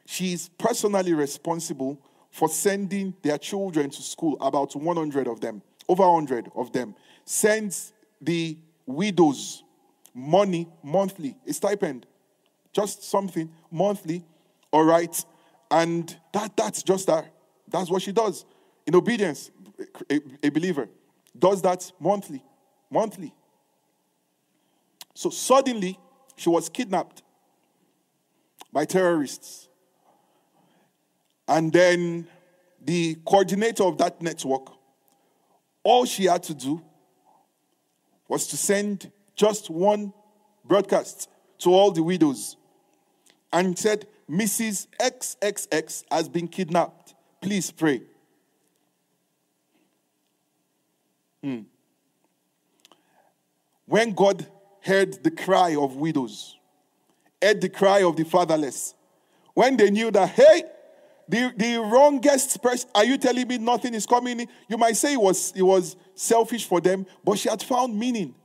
She 0.06 0.34
is 0.34 0.50
personally 0.58 1.14
responsible 1.14 2.02
for 2.32 2.50
sending 2.50 3.14
their 3.22 3.38
children 3.38 3.90
to 3.90 4.02
school, 4.02 4.38
about 4.42 4.76
100 4.76 5.28
of 5.28 5.42
them, 5.42 5.62
over 5.92 6.10
100 6.10 6.50
of 6.56 6.72
them, 6.72 6.96
sends 7.26 7.92
the 8.22 8.58
widows 8.86 9.64
money 10.14 10.70
monthly, 10.82 11.36
a 11.46 11.52
stipend, 11.52 12.06
just 12.72 13.04
something 13.04 13.52
monthly, 13.70 14.24
all 14.72 14.86
right? 14.86 15.26
And 15.70 16.16
that, 16.32 16.56
that's 16.56 16.82
just 16.82 17.08
that. 17.08 17.26
That's 17.68 17.90
what 17.90 18.02
she 18.02 18.14
does. 18.14 18.46
In 18.88 18.96
obedience, 18.96 19.52
a, 20.10 20.22
a 20.44 20.50
believer 20.50 20.88
does 21.38 21.62
that 21.62 21.92
monthly, 22.00 22.42
monthly. 22.90 23.34
So 25.14 25.30
suddenly, 25.30 26.00
she 26.38 26.50
was 26.50 26.70
kidnapped 26.70 27.22
by 28.72 28.86
terrorists. 28.86 29.68
And 31.50 31.74
then 31.74 32.28
the 32.82 33.16
coordinator 33.26 33.84
of 33.84 33.98
that 33.98 34.22
network, 34.22 34.72
all 35.84 36.06
she 36.06 36.26
had 36.26 36.44
to 36.44 36.54
do 36.54 36.82
was 38.28 38.48
to 38.48 38.58
send 38.58 39.12
just 39.36 39.70
one 39.70 40.13
broadcast 40.63 41.30
to 41.60 41.74
all 41.74 41.91
the 41.91 42.04
widows 42.04 42.56
and 43.52 43.78
said, 43.78 44.08
Mrs. 44.30 44.88
XXX 45.00 46.04
has 46.10 46.30
been 46.30 46.48
kidnapped. 46.48 47.13
Please 47.41 47.72
pray. 47.72 48.02
Hmm. 51.44 51.62
When 53.86 54.13
God 54.13 54.48
heard 54.82 55.22
the 55.24 55.32
cry 55.32 55.76
of 55.76 55.96
widows, 55.96 56.58
heard 57.41 57.60
the 57.60 57.70
cry 57.70 58.04
of 58.04 58.15
the 58.15 58.24
fatherless, 58.24 58.96
when 59.54 59.76
they 59.76 59.91
knew 59.91 60.12
that, 60.12 60.30
hey, 60.30 60.63
the, 61.32 61.78
wrongest 61.78 62.62
person, 62.62 62.89
are 62.94 63.06
you 63.06 63.17
telling 63.17 63.48
me 63.48 63.58
nothing 63.58 63.94
is 63.94 64.06
coming? 64.06 64.48
You 64.67 64.78
might 64.78 64.98
say 64.98 65.13
it 65.13 65.22
was, 65.22 65.54
it 65.56 65.62
was 65.62 65.96
selfish 66.13 66.65
for 66.65 66.82
them, 66.82 67.06
but 67.24 67.38
she 67.38 67.50
had 67.50 67.63
found 67.63 67.98
meaning. 67.98 68.36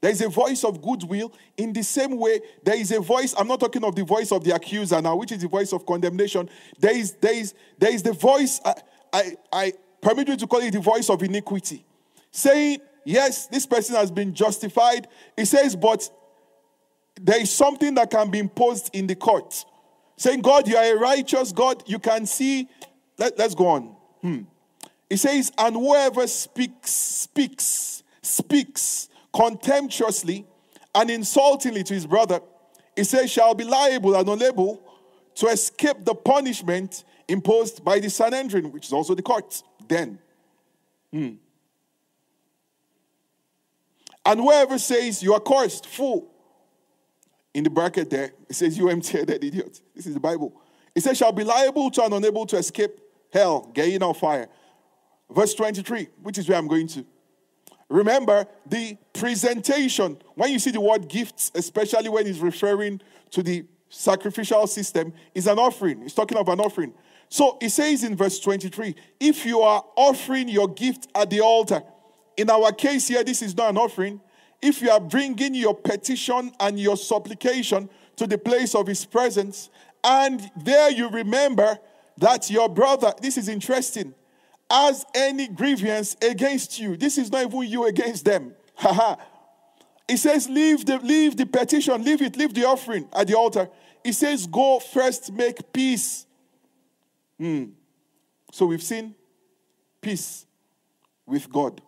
There 0.00 0.10
is 0.10 0.20
a 0.20 0.28
voice 0.28 0.62
of 0.62 0.80
goodwill. 0.80 1.32
In 1.56 1.72
the 1.72 1.82
same 1.82 2.16
way, 2.16 2.40
there 2.62 2.76
is 2.76 2.92
a 2.92 3.00
voice. 3.00 3.34
I'm 3.36 3.48
not 3.48 3.58
talking 3.58 3.82
of 3.82 3.96
the 3.96 4.04
voice 4.04 4.30
of 4.30 4.44
the 4.44 4.54
accuser 4.54 5.00
now, 5.02 5.16
which 5.16 5.32
is 5.32 5.42
the 5.42 5.48
voice 5.48 5.72
of 5.72 5.84
condemnation. 5.84 6.48
There 6.78 6.96
is, 6.96 7.12
there 7.14 7.34
is, 7.34 7.54
there 7.78 7.92
is 7.92 8.02
the 8.02 8.12
voice, 8.12 8.60
I, 8.64 8.74
I, 9.12 9.36
I 9.52 9.72
permit 10.00 10.28
you 10.28 10.36
to 10.36 10.46
call 10.46 10.60
it 10.60 10.72
the 10.72 10.80
voice 10.80 11.10
of 11.10 11.22
iniquity, 11.22 11.84
saying, 12.30 12.80
Yes, 13.04 13.46
this 13.46 13.64
person 13.64 13.96
has 13.96 14.10
been 14.10 14.34
justified. 14.34 15.08
He 15.34 15.46
says, 15.46 15.74
But 15.74 16.08
there 17.18 17.40
is 17.40 17.50
something 17.50 17.94
that 17.94 18.10
can 18.10 18.30
be 18.30 18.38
imposed 18.38 18.90
in 18.92 19.06
the 19.06 19.14
court. 19.14 19.64
Saying, 20.18 20.40
God, 20.40 20.66
you 20.66 20.76
are 20.76 20.96
a 20.96 20.98
righteous 20.98 21.52
God. 21.52 21.84
You 21.86 22.00
can 22.00 22.26
see. 22.26 22.68
Let, 23.16 23.38
us 23.40 23.54
go 23.54 23.68
on. 23.68 23.96
Hmm. 24.20 24.42
He 25.08 25.16
says, 25.16 25.50
And 25.56 25.76
whoever 25.76 26.26
speaks, 26.26 26.90
speaks, 26.90 28.02
speaks 28.20 29.08
contemptuously 29.32 30.44
and 30.94 31.08
insultingly 31.10 31.84
to 31.84 31.94
his 31.94 32.06
brother, 32.06 32.40
he 32.96 33.04
says, 33.04 33.30
shall 33.30 33.54
be 33.54 33.62
liable 33.62 34.16
and 34.16 34.28
unable 34.28 34.82
to 35.36 35.46
escape 35.46 36.04
the 36.04 36.14
punishment 36.14 37.04
imposed 37.28 37.84
by 37.84 38.00
the 38.00 38.10
Sanhedrin, 38.10 38.72
which 38.72 38.86
is 38.86 38.92
also 38.92 39.14
the 39.14 39.22
court. 39.22 39.62
Then, 39.86 40.18
hmm. 41.12 41.34
and 44.26 44.40
whoever 44.40 44.78
says 44.78 45.22
you 45.22 45.32
are 45.34 45.40
cursed, 45.40 45.86
fool, 45.86 46.28
in 47.54 47.64
the 47.64 47.70
bracket 47.70 48.10
there, 48.10 48.32
it 48.48 48.54
says 48.54 48.76
you 48.76 48.88
empty 48.88 49.18
headed 49.18 49.42
idiot. 49.42 49.80
This 49.94 50.06
is 50.06 50.14
the 50.14 50.20
Bible. 50.20 50.52
It 50.94 51.02
says, 51.02 51.16
shall 51.16 51.32
be 51.32 51.44
liable 51.44 51.90
to 51.92 52.04
and 52.04 52.14
unable 52.14 52.46
to 52.46 52.56
escape 52.56 52.98
hell, 53.32 53.70
Gehenna 53.72 54.12
fire. 54.14 54.48
Verse 55.30 55.54
23, 55.54 56.08
which 56.22 56.38
is 56.38 56.48
where 56.48 56.58
I'm 56.58 56.68
going 56.68 56.86
to. 56.88 57.04
Remember 57.88 58.46
the 58.66 58.96
presentation. 59.12 60.18
When 60.34 60.50
you 60.52 60.58
see 60.58 60.70
the 60.70 60.80
word 60.80 61.08
gifts, 61.08 61.50
especially 61.54 62.08
when 62.08 62.26
it's 62.26 62.38
referring 62.38 63.00
to 63.30 63.42
the 63.42 63.64
sacrificial 63.88 64.66
system, 64.66 65.12
is 65.34 65.46
an 65.46 65.58
offering. 65.58 66.02
It's 66.02 66.14
talking 66.14 66.36
of 66.36 66.48
an 66.48 66.60
offering. 66.60 66.92
So 67.30 67.58
it 67.60 67.70
says 67.70 68.04
in 68.04 68.16
verse 68.16 68.38
23 68.40 68.94
if 69.20 69.44
you 69.44 69.60
are 69.60 69.84
offering 69.96 70.48
your 70.48 70.68
gift 70.68 71.08
at 71.14 71.30
the 71.30 71.40
altar, 71.40 71.82
in 72.36 72.48
our 72.50 72.72
case 72.72 73.08
here, 73.08 73.24
this 73.24 73.42
is 73.42 73.56
not 73.56 73.70
an 73.70 73.78
offering. 73.78 74.20
If 74.60 74.82
you 74.82 74.90
are 74.90 75.00
bringing 75.00 75.54
your 75.54 75.74
petition 75.74 76.52
and 76.58 76.78
your 76.78 76.96
supplication 76.96 77.88
to 78.16 78.26
the 78.26 78.38
place 78.38 78.74
of 78.74 78.86
his 78.86 79.04
presence, 79.04 79.70
and 80.02 80.50
there 80.56 80.90
you 80.90 81.08
remember 81.08 81.78
that 82.18 82.50
your 82.50 82.68
brother, 82.68 83.12
this 83.22 83.36
is 83.36 83.48
interesting, 83.48 84.14
has 84.70 85.04
any 85.14 85.48
grievance 85.48 86.16
against 86.20 86.78
you. 86.78 86.96
This 86.96 87.18
is 87.18 87.30
not 87.30 87.46
even 87.46 87.62
you 87.62 87.86
against 87.86 88.24
them. 88.24 88.54
Haha. 88.74 89.16
he 90.06 90.16
says, 90.16 90.48
leave 90.48 90.84
the, 90.86 90.98
leave 90.98 91.36
the 91.36 91.46
petition, 91.46 92.02
leave 92.04 92.22
it, 92.22 92.36
leave 92.36 92.54
the 92.54 92.64
offering 92.64 93.08
at 93.12 93.26
the 93.26 93.36
altar. 93.36 93.68
He 94.04 94.12
says, 94.12 94.46
go 94.46 94.78
first 94.78 95.32
make 95.32 95.72
peace. 95.72 96.26
Hmm. 97.38 97.66
So 98.52 98.66
we've 98.66 98.82
seen 98.82 99.14
peace 100.00 100.46
with 101.26 101.50
God. 101.50 101.80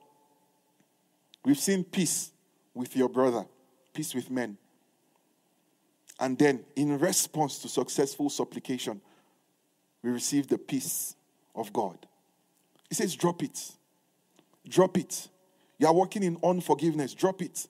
We've 1.44 1.58
seen 1.58 1.84
peace 1.84 2.32
with 2.74 2.96
your 2.96 3.08
brother, 3.08 3.44
peace 3.92 4.14
with 4.14 4.30
men. 4.30 4.56
And 6.18 6.38
then, 6.38 6.64
in 6.76 6.98
response 6.98 7.58
to 7.60 7.68
successful 7.68 8.28
supplication, 8.28 9.00
we 10.02 10.10
receive 10.10 10.48
the 10.48 10.58
peace 10.58 11.16
of 11.54 11.72
God. 11.72 12.06
He 12.88 12.94
says, 12.94 13.14
drop 13.14 13.42
it. 13.42 13.72
Drop 14.68 14.98
it. 14.98 15.28
You 15.78 15.86
are 15.86 15.94
working 15.94 16.22
in 16.22 16.36
unforgiveness. 16.44 17.14
Drop 17.14 17.40
it. 17.40 17.66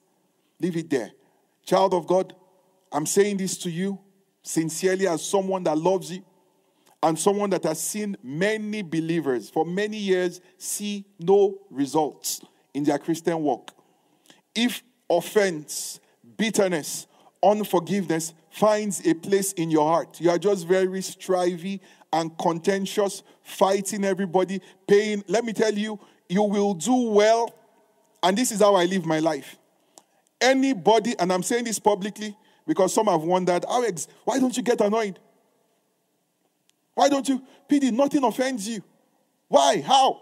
Leave 0.59 0.75
it 0.75 0.89
there. 0.89 1.11
Child 1.65 1.93
of 1.93 2.07
God, 2.07 2.35
I'm 2.91 3.05
saying 3.05 3.37
this 3.37 3.57
to 3.59 3.71
you 3.71 3.99
sincerely 4.43 5.07
as 5.07 5.23
someone 5.23 5.63
that 5.63 5.77
loves 5.77 6.11
you 6.11 6.23
and 7.03 7.17
someone 7.17 7.49
that 7.51 7.63
has 7.63 7.81
seen 7.81 8.17
many 8.21 8.81
believers 8.81 9.49
for 9.49 9.65
many 9.65 9.97
years 9.97 10.41
see 10.57 11.05
no 11.19 11.57
results 11.69 12.41
in 12.73 12.83
their 12.83 12.99
Christian 12.99 13.41
walk. 13.41 13.73
If 14.53 14.83
offense, 15.17 15.99
bitterness, 16.37 17.07
unforgiveness 17.43 18.33
finds 18.49 19.05
a 19.05 19.13
place 19.13 19.53
in 19.53 19.69
your 19.71 19.87
heart, 19.87 20.19
you 20.19 20.29
are 20.29 20.37
just 20.37 20.67
very 20.67 20.99
strivey 20.99 21.79
and 22.13 22.37
contentious, 22.37 23.23
fighting 23.43 24.03
everybody, 24.03 24.61
paying. 24.87 25.23
Let 25.27 25.45
me 25.45 25.53
tell 25.53 25.73
you, 25.73 25.99
you 26.27 26.43
will 26.43 26.73
do 26.73 27.09
well. 27.09 27.53
And 28.23 28.37
this 28.37 28.51
is 28.51 28.59
how 28.59 28.75
I 28.75 28.85
live 28.85 29.05
my 29.05 29.19
life. 29.19 29.57
Anybody, 30.39 31.15
and 31.19 31.31
I'm 31.31 31.43
saying 31.43 31.63
this 31.63 31.79
publicly 31.79 32.35
because 32.67 32.93
some 32.93 33.07
have 33.07 33.21
wondered, 33.21 33.65
Alex, 33.67 34.07
why 34.25 34.39
don't 34.39 34.55
you 34.55 34.63
get 34.63 34.81
annoyed? 34.81 35.19
Why 36.93 37.09
don't 37.09 37.27
you? 37.27 37.41
PD, 37.69 37.91
nothing 37.91 38.23
offends 38.23 38.67
you. 38.67 38.83
Why? 39.47 39.81
How? 39.81 40.21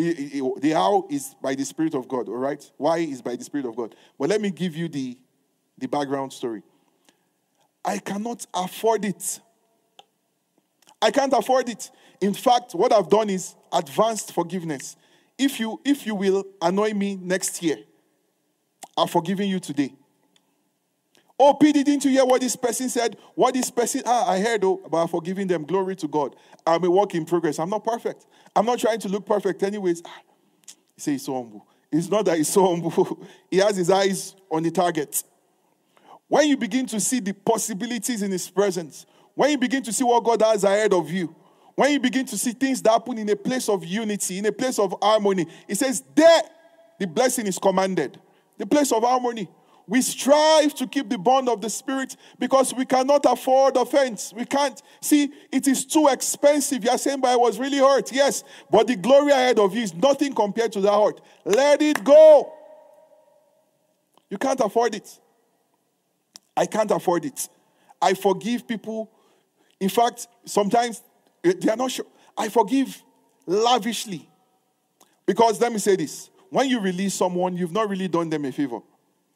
The 0.00 0.70
how 0.74 1.06
is 1.10 1.34
by 1.42 1.54
the 1.54 1.64
Spirit 1.64 1.94
of 1.94 2.08
God, 2.08 2.28
all 2.28 2.36
right? 2.36 2.70
Why 2.76 2.98
is 2.98 3.22
by 3.22 3.36
the 3.36 3.44
Spirit 3.44 3.66
of 3.66 3.76
God. 3.76 3.94
But 4.18 4.28
let 4.28 4.40
me 4.40 4.50
give 4.50 4.76
you 4.76 4.88
the, 4.88 5.18
the 5.76 5.88
background 5.88 6.32
story. 6.32 6.62
I 7.84 7.98
cannot 7.98 8.46
afford 8.54 9.04
it 9.04 9.40
I 11.00 11.10
can't 11.10 11.32
afford 11.32 11.68
it. 11.68 11.90
In 12.20 12.34
fact, 12.34 12.74
what 12.74 12.92
I've 12.92 13.08
done 13.08 13.30
is 13.30 13.54
advanced 13.72 14.32
forgiveness. 14.32 14.96
If 15.36 15.60
you 15.60 15.80
if 15.84 16.06
you 16.06 16.14
will 16.14 16.44
annoy 16.60 16.92
me 16.92 17.16
next 17.16 17.62
year, 17.62 17.78
I've 18.96 19.10
forgiven 19.10 19.48
you 19.48 19.60
today. 19.60 19.92
Oh, 21.40 21.54
P, 21.54 21.72
didn't 21.72 22.04
you 22.04 22.10
hear 22.10 22.24
what 22.24 22.40
this 22.40 22.56
person 22.56 22.88
said? 22.88 23.16
What 23.34 23.54
this 23.54 23.70
person, 23.70 24.02
ah, 24.04 24.28
I 24.28 24.40
heard 24.40 24.64
oh, 24.64 24.80
about 24.84 25.10
forgiving 25.10 25.46
them. 25.46 25.64
Glory 25.64 25.94
to 25.96 26.08
God. 26.08 26.34
I'm 26.66 26.82
a 26.82 26.90
work 26.90 27.14
in 27.14 27.24
progress. 27.24 27.60
I'm 27.60 27.70
not 27.70 27.84
perfect. 27.84 28.26
I'm 28.56 28.66
not 28.66 28.80
trying 28.80 28.98
to 29.00 29.08
look 29.08 29.24
perfect, 29.24 29.62
anyways. 29.62 30.02
Ah, 30.04 30.20
he 30.96 31.00
says 31.00 31.12
he's 31.12 31.24
so 31.24 31.34
humble. 31.34 31.66
It's 31.92 32.08
not 32.08 32.24
that 32.24 32.38
he's 32.38 32.48
so 32.48 32.66
humble. 32.66 33.24
he 33.50 33.58
has 33.58 33.76
his 33.76 33.88
eyes 33.88 34.34
on 34.50 34.64
the 34.64 34.70
target. 34.70 35.22
When 36.26 36.48
you 36.48 36.56
begin 36.56 36.86
to 36.86 37.00
see 37.00 37.20
the 37.20 37.32
possibilities 37.32 38.22
in 38.22 38.32
his 38.32 38.50
presence, 38.50 39.06
when 39.34 39.50
you 39.50 39.58
begin 39.58 39.82
to 39.84 39.92
see 39.92 40.04
what 40.04 40.24
God 40.24 40.42
has 40.42 40.64
ahead 40.64 40.92
of 40.92 41.08
you, 41.10 41.34
when 41.76 41.92
you 41.92 42.00
begin 42.00 42.26
to 42.26 42.36
see 42.36 42.50
things 42.50 42.82
that 42.82 42.90
happen 42.90 43.16
in 43.16 43.28
a 43.30 43.36
place 43.36 43.68
of 43.68 43.84
unity, 43.84 44.38
in 44.38 44.46
a 44.46 44.52
place 44.52 44.80
of 44.80 44.94
harmony, 45.00 45.46
it 45.68 45.76
says, 45.76 46.02
There 46.16 46.42
the 46.98 47.06
blessing 47.06 47.46
is 47.46 47.58
commanded. 47.58 48.20
The 48.58 48.66
place 48.66 48.90
of 48.90 49.04
harmony. 49.04 49.48
We 49.88 50.02
strive 50.02 50.74
to 50.74 50.86
keep 50.86 51.08
the 51.08 51.16
bond 51.16 51.48
of 51.48 51.62
the 51.62 51.70
Spirit 51.70 52.14
because 52.38 52.74
we 52.74 52.84
cannot 52.84 53.24
afford 53.24 53.78
offense. 53.78 54.34
We 54.36 54.44
can't. 54.44 54.80
See, 55.00 55.32
it 55.50 55.66
is 55.66 55.86
too 55.86 56.08
expensive. 56.08 56.84
You 56.84 56.90
are 56.90 56.98
saying, 56.98 57.22
but 57.22 57.28
I 57.28 57.36
was 57.36 57.58
really 57.58 57.78
hurt. 57.78 58.12
Yes, 58.12 58.44
but 58.70 58.86
the 58.86 58.96
glory 58.96 59.32
ahead 59.32 59.58
of 59.58 59.74
you 59.74 59.82
is 59.82 59.94
nothing 59.94 60.34
compared 60.34 60.72
to 60.72 60.82
that 60.82 60.92
hurt. 60.92 61.22
Let 61.46 61.80
it 61.80 62.04
go. 62.04 62.52
You 64.28 64.36
can't 64.36 64.60
afford 64.60 64.94
it. 64.94 65.18
I 66.54 66.66
can't 66.66 66.90
afford 66.90 67.24
it. 67.24 67.48
I 68.00 68.12
forgive 68.12 68.68
people. 68.68 69.10
In 69.80 69.88
fact, 69.88 70.28
sometimes 70.44 71.02
eh, 71.42 71.54
they 71.58 71.70
are 71.70 71.76
not 71.76 71.90
sure. 71.90 72.04
I 72.36 72.50
forgive 72.50 73.02
lavishly. 73.46 74.28
Because 75.24 75.58
let 75.62 75.72
me 75.72 75.78
say 75.78 75.96
this 75.96 76.28
when 76.50 76.68
you 76.68 76.78
release 76.78 77.14
someone, 77.14 77.56
you've 77.56 77.72
not 77.72 77.88
really 77.88 78.08
done 78.08 78.28
them 78.28 78.44
a 78.44 78.52
favor. 78.52 78.80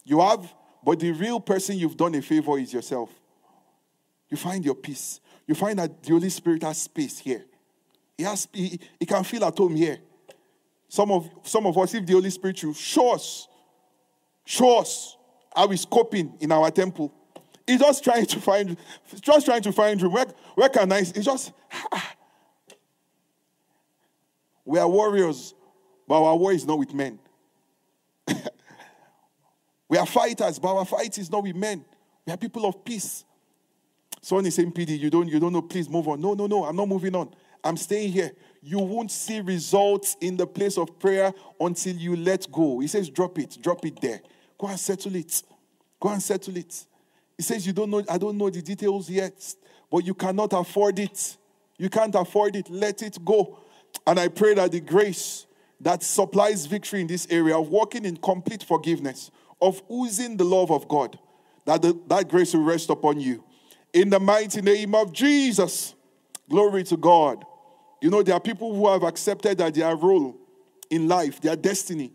You 0.05 0.21
have, 0.21 0.53
but 0.85 0.99
the 0.99 1.13
real 1.13 1.41
person 1.41 1.77
you've 1.77 1.97
done 1.97 2.15
a 2.15 2.23
favor 2.23 2.59
is 2.59 2.73
yourself. 2.73 3.11
You 4.29 4.37
find 4.37 4.65
your 4.65 4.75
peace. 4.75 5.21
You 5.47 5.55
find 5.55 5.79
that 5.79 6.03
the 6.03 6.11
Holy 6.13 6.31
Spirit 6.31 6.63
has 6.63 6.79
space 6.79 7.19
here. 7.19 7.45
He, 8.17 8.25
has, 8.25 8.49
he, 8.53 8.79
he 8.99 9.07
can 9.07 9.25
feel 9.25 9.45
at 9.45 9.57
home 9.57 9.77
here. 9.77 9.99
Some 10.89 11.11
of, 11.11 11.29
some 11.43 11.67
of 11.67 11.77
us, 11.79 11.95
if 11.95 12.05
the 12.05 12.13
Holy 12.13 12.31
Spirit 12.31 12.63
will 12.65 12.75
show 12.75 13.15
us, 13.15 13.49
show 14.45 14.79
us 14.79 15.17
how 15.55 15.69
he's 15.69 15.85
coping 15.85 16.35
in 16.41 16.53
our 16.53 16.71
temple. 16.71 17.13
He's 17.67 17.81
just 17.81 18.03
trying 18.03 18.27
to 18.27 18.41
find, 18.41 18.77
just 19.21 19.47
trying 19.47 19.63
to 19.63 19.73
find 19.73 20.01
room. 20.03 20.13
Where, 20.13 20.27
where 20.55 20.69
can 20.69 20.91
I? 20.93 20.99
It's 20.99 21.25
just, 21.25 21.53
ah. 21.93 22.15
we 24.65 24.79
are 24.79 24.89
warriors, 24.89 25.55
but 26.07 26.23
our 26.23 26.37
war 26.37 26.53
is 26.53 26.67
not 26.67 26.79
with 26.79 26.93
men. 26.93 27.19
We 29.93 29.99
are 29.99 30.07
fighters, 30.07 30.59
but 30.59 30.75
our 30.75 30.87
fight 30.87 31.19
is 31.19 31.31
not 31.31 31.43
with 31.43 31.55
men. 31.55 31.85
We 32.27 32.33
are 32.33 32.37
people 32.39 32.65
of 32.65 32.83
peace. 32.83 33.27
Someone 34.23 34.47
is 34.47 34.55
saying, 34.55 34.73
PD, 34.73 34.99
you 34.99 35.11
don't, 35.11 35.29
you 35.29 35.39
don't 35.39 35.53
know, 35.53 35.61
please 35.61 35.87
move 35.87 36.09
on. 36.09 36.19
No, 36.19 36.33
no, 36.33 36.47
no, 36.47 36.65
I'm 36.65 36.77
not 36.77 36.89
moving 36.89 37.15
on. 37.15 37.29
I'm 37.63 37.77
staying 37.77 38.11
here. 38.11 38.33
You 38.63 38.79
won't 38.79 39.11
see 39.11 39.43
results 39.43 40.17
in 40.23 40.39
the 40.39 40.47
place 40.47 40.79
of 40.79 40.99
prayer 40.99 41.35
until 41.61 41.95
you 41.95 42.17
let 42.17 42.51
go. 42.51 42.81
He 42.81 42.87
says, 42.87 43.11
drop 43.11 43.39
it, 43.39 43.59
drop 43.61 43.85
it 43.85 44.01
there. 44.01 44.23
Go 44.57 44.69
and 44.69 44.81
settle 44.81 45.15
it. 45.15 45.43
Go 46.01 46.09
and 46.09 46.23
settle 46.23 46.57
it. 46.57 46.87
He 47.37 47.43
says, 47.43 47.67
You 47.67 47.75
don't 47.75 47.91
know, 47.91 48.03
I 48.09 48.17
don't 48.17 48.39
know 48.39 48.49
the 48.49 48.63
details 48.63 49.11
yet, 49.11 49.35
but 49.91 50.07
you 50.07 50.15
cannot 50.15 50.55
afford 50.55 51.01
it. 51.01 51.37
You 51.77 51.91
can't 51.91 52.15
afford 52.15 52.57
it. 52.57 52.71
Let 52.71 53.03
it 53.03 53.23
go. 53.23 53.59
And 54.07 54.19
I 54.19 54.29
pray 54.29 54.55
that 54.55 54.73
the 54.73 54.81
grace 54.81 55.45
that 55.83 56.03
supplies 56.03 56.65
victory 56.65 57.03
in 57.03 57.09
this 57.09 57.27
area 57.29 57.59
of 57.59 57.69
walking 57.69 58.07
in 58.07 58.17
complete 58.17 58.63
forgiveness 58.63 59.31
of 59.63 59.81
oozing 59.91 60.37
the 60.37 60.45
love 60.45 60.73
of 60.73 60.89
God, 60.89 61.17
that 61.65 61.81
the, 61.81 61.99
that 62.09 62.29
grace 62.29 62.53
will 62.53 62.65
rest 62.65 62.91
upon 62.91 63.21
you. 63.21 63.45
In 63.93 64.11
the 64.11 64.19
mighty 64.19 64.61
name 64.61 64.95
of 64.95 65.13
Jesus, 65.13 65.95
glory 66.51 66.83
to 66.85 66.97
God. 66.97 67.45
You 68.03 68.11
know, 68.11 68.23
there 68.25 68.35
are 68.35 68.41
people 68.41 68.75
who 68.75 68.89
have 68.89 69.05
accepted 69.05 69.59
that 69.59 69.75
their 69.75 69.95
role 69.95 70.37
in 70.91 71.07
life, 71.07 71.41
their 71.41 71.55
destiny, 71.55 72.13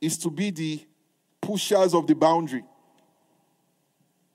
is 0.00 0.16
to 0.18 0.30
be 0.30 0.50
the 0.50 0.86
pushers 1.40 1.92
of 1.92 2.06
the 2.06 2.14
boundary. 2.14 2.62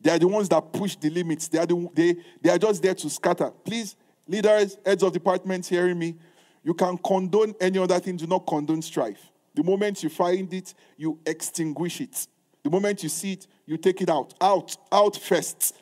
They 0.01 0.11
are 0.11 0.19
the 0.19 0.27
ones 0.27 0.49
that 0.49 0.73
push 0.73 0.95
the 0.97 1.09
limits. 1.09 1.47
They 1.47 1.59
are, 1.59 1.65
the, 1.65 1.89
they, 1.93 2.15
they 2.41 2.49
are 2.49 2.57
just 2.57 2.81
there 2.81 2.95
to 2.95 3.09
scatter. 3.09 3.51
Please, 3.63 3.95
leaders, 4.27 4.77
heads 4.85 5.03
of 5.03 5.13
departments 5.13 5.69
hearing 5.69 5.97
me, 5.97 6.15
you 6.63 6.73
can 6.73 6.97
condone 6.97 7.55
any 7.61 7.79
other 7.79 7.99
thing, 7.99 8.17
do 8.17 8.27
not 8.27 8.45
condone 8.45 8.81
strife. 8.81 9.31
The 9.55 9.63
moment 9.63 10.03
you 10.03 10.09
find 10.09 10.53
it, 10.53 10.73
you 10.97 11.19
extinguish 11.25 12.01
it. 12.01 12.27
The 12.63 12.69
moment 12.69 13.03
you 13.03 13.09
see 13.09 13.33
it, 13.33 13.47
you 13.65 13.77
take 13.77 14.01
it 14.01 14.09
out. 14.09 14.33
Out, 14.39 14.75
out 14.91 15.15
first. 15.17 15.75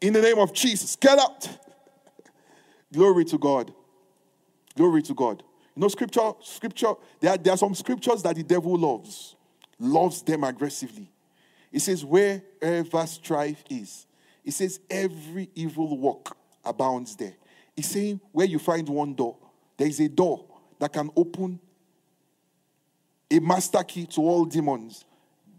In 0.00 0.12
the 0.12 0.22
name 0.22 0.38
of 0.38 0.52
Jesus, 0.52 0.96
get 0.96 1.18
out. 1.18 1.48
Glory 2.92 3.24
to 3.26 3.38
God. 3.38 3.72
Glory 4.76 5.02
to 5.02 5.14
God. 5.14 5.42
You 5.74 5.82
know, 5.82 5.88
scripture, 5.88 6.32
scripture, 6.42 6.94
there 7.20 7.32
are, 7.32 7.36
there 7.36 7.52
are 7.52 7.58
some 7.58 7.74
scriptures 7.74 8.22
that 8.22 8.36
the 8.36 8.42
devil 8.42 8.76
loves, 8.76 9.36
loves 9.78 10.22
them 10.22 10.44
aggressively. 10.44 11.10
It 11.70 11.80
says, 11.80 12.04
wherever 12.04 13.06
strife 13.06 13.62
is, 13.68 14.06
it 14.44 14.52
says, 14.52 14.80
every 14.88 15.50
evil 15.54 15.98
work 15.98 16.34
abounds 16.64 17.16
there. 17.16 17.34
It's 17.76 17.88
saying, 17.88 18.20
where 18.32 18.46
you 18.46 18.58
find 18.58 18.88
one 18.88 19.14
door, 19.14 19.36
there 19.76 19.88
is 19.88 20.00
a 20.00 20.08
door 20.08 20.46
that 20.78 20.92
can 20.92 21.10
open 21.16 21.60
a 23.30 23.38
master 23.40 23.82
key 23.82 24.06
to 24.06 24.20
all 24.22 24.44
demons 24.44 25.04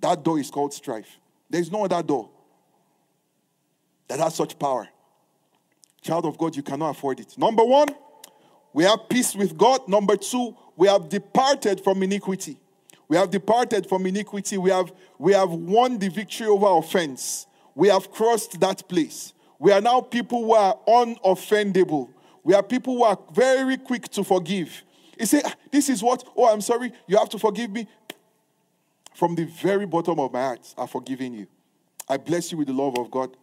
that 0.02 0.24
door 0.24 0.40
is 0.40 0.50
called 0.50 0.74
strife. 0.74 1.20
There's 1.50 1.72
no 1.72 1.86
other 1.86 2.04
door 2.04 2.30
that 4.08 4.20
has 4.20 4.36
such 4.36 4.58
power. 4.58 4.88
Child 6.02 6.26
of 6.26 6.38
God, 6.38 6.56
you 6.56 6.64
cannot 6.64 6.92
afford 6.92 7.20
it. 7.20 7.38
Number 7.38 7.64
one, 7.64 7.90
we 8.74 8.84
have 8.84 9.10
peace 9.10 9.36
with 9.36 9.58
God. 9.58 9.88
Number 9.88 10.16
two, 10.16 10.56
we 10.76 10.88
have 10.88 11.10
departed 11.10 11.82
from 11.84 12.04
iniquity. 12.04 12.58
We 13.08 13.18
have 13.18 13.30
departed 13.30 13.88
from 13.88 14.06
iniquity. 14.06 14.58
We 14.58 14.70
have, 14.70 14.92
we 15.18 15.34
have 15.34 15.50
won 15.50 15.98
the 15.98 16.10
victory 16.10 16.48
over 16.48 16.68
offense. 16.68 17.48
We 17.74 17.88
have 17.88 18.12
crossed 18.12 18.60
that 18.60 18.88
place. 18.88 19.34
We 19.60 19.72
are 19.72 19.82
now 19.82 20.02
people 20.02 20.44
who 20.44 20.54
are 20.54 20.78
unoffendable. 20.88 22.10
We 22.44 22.54
are 22.54 22.64
people 22.64 22.98
who 22.98 23.04
are 23.04 23.18
very 23.34 23.78
quick 23.78 24.08
to 24.10 24.24
forgive. 24.24 24.84
He 25.18 25.26
say, 25.26 25.42
This 25.72 25.90
is 25.90 26.04
what, 26.04 26.24
oh, 26.36 26.52
I'm 26.52 26.62
sorry, 26.62 26.92
you 27.08 27.18
have 27.18 27.30
to 27.30 27.40
forgive 27.40 27.72
me. 27.72 27.88
From 29.18 29.34
the 29.34 29.46
very 29.46 29.88
bottom 29.88 30.20
of 30.20 30.32
my 30.32 30.42
heart, 30.44 30.76
I've 30.78 30.92
forgiven 30.92 31.34
you. 31.34 31.48
I 32.08 32.18
bless 32.18 32.52
you 32.52 32.60
with 32.60 32.68
the 32.68 32.74
love 32.74 33.00
of 33.00 33.10
God. 33.10 33.36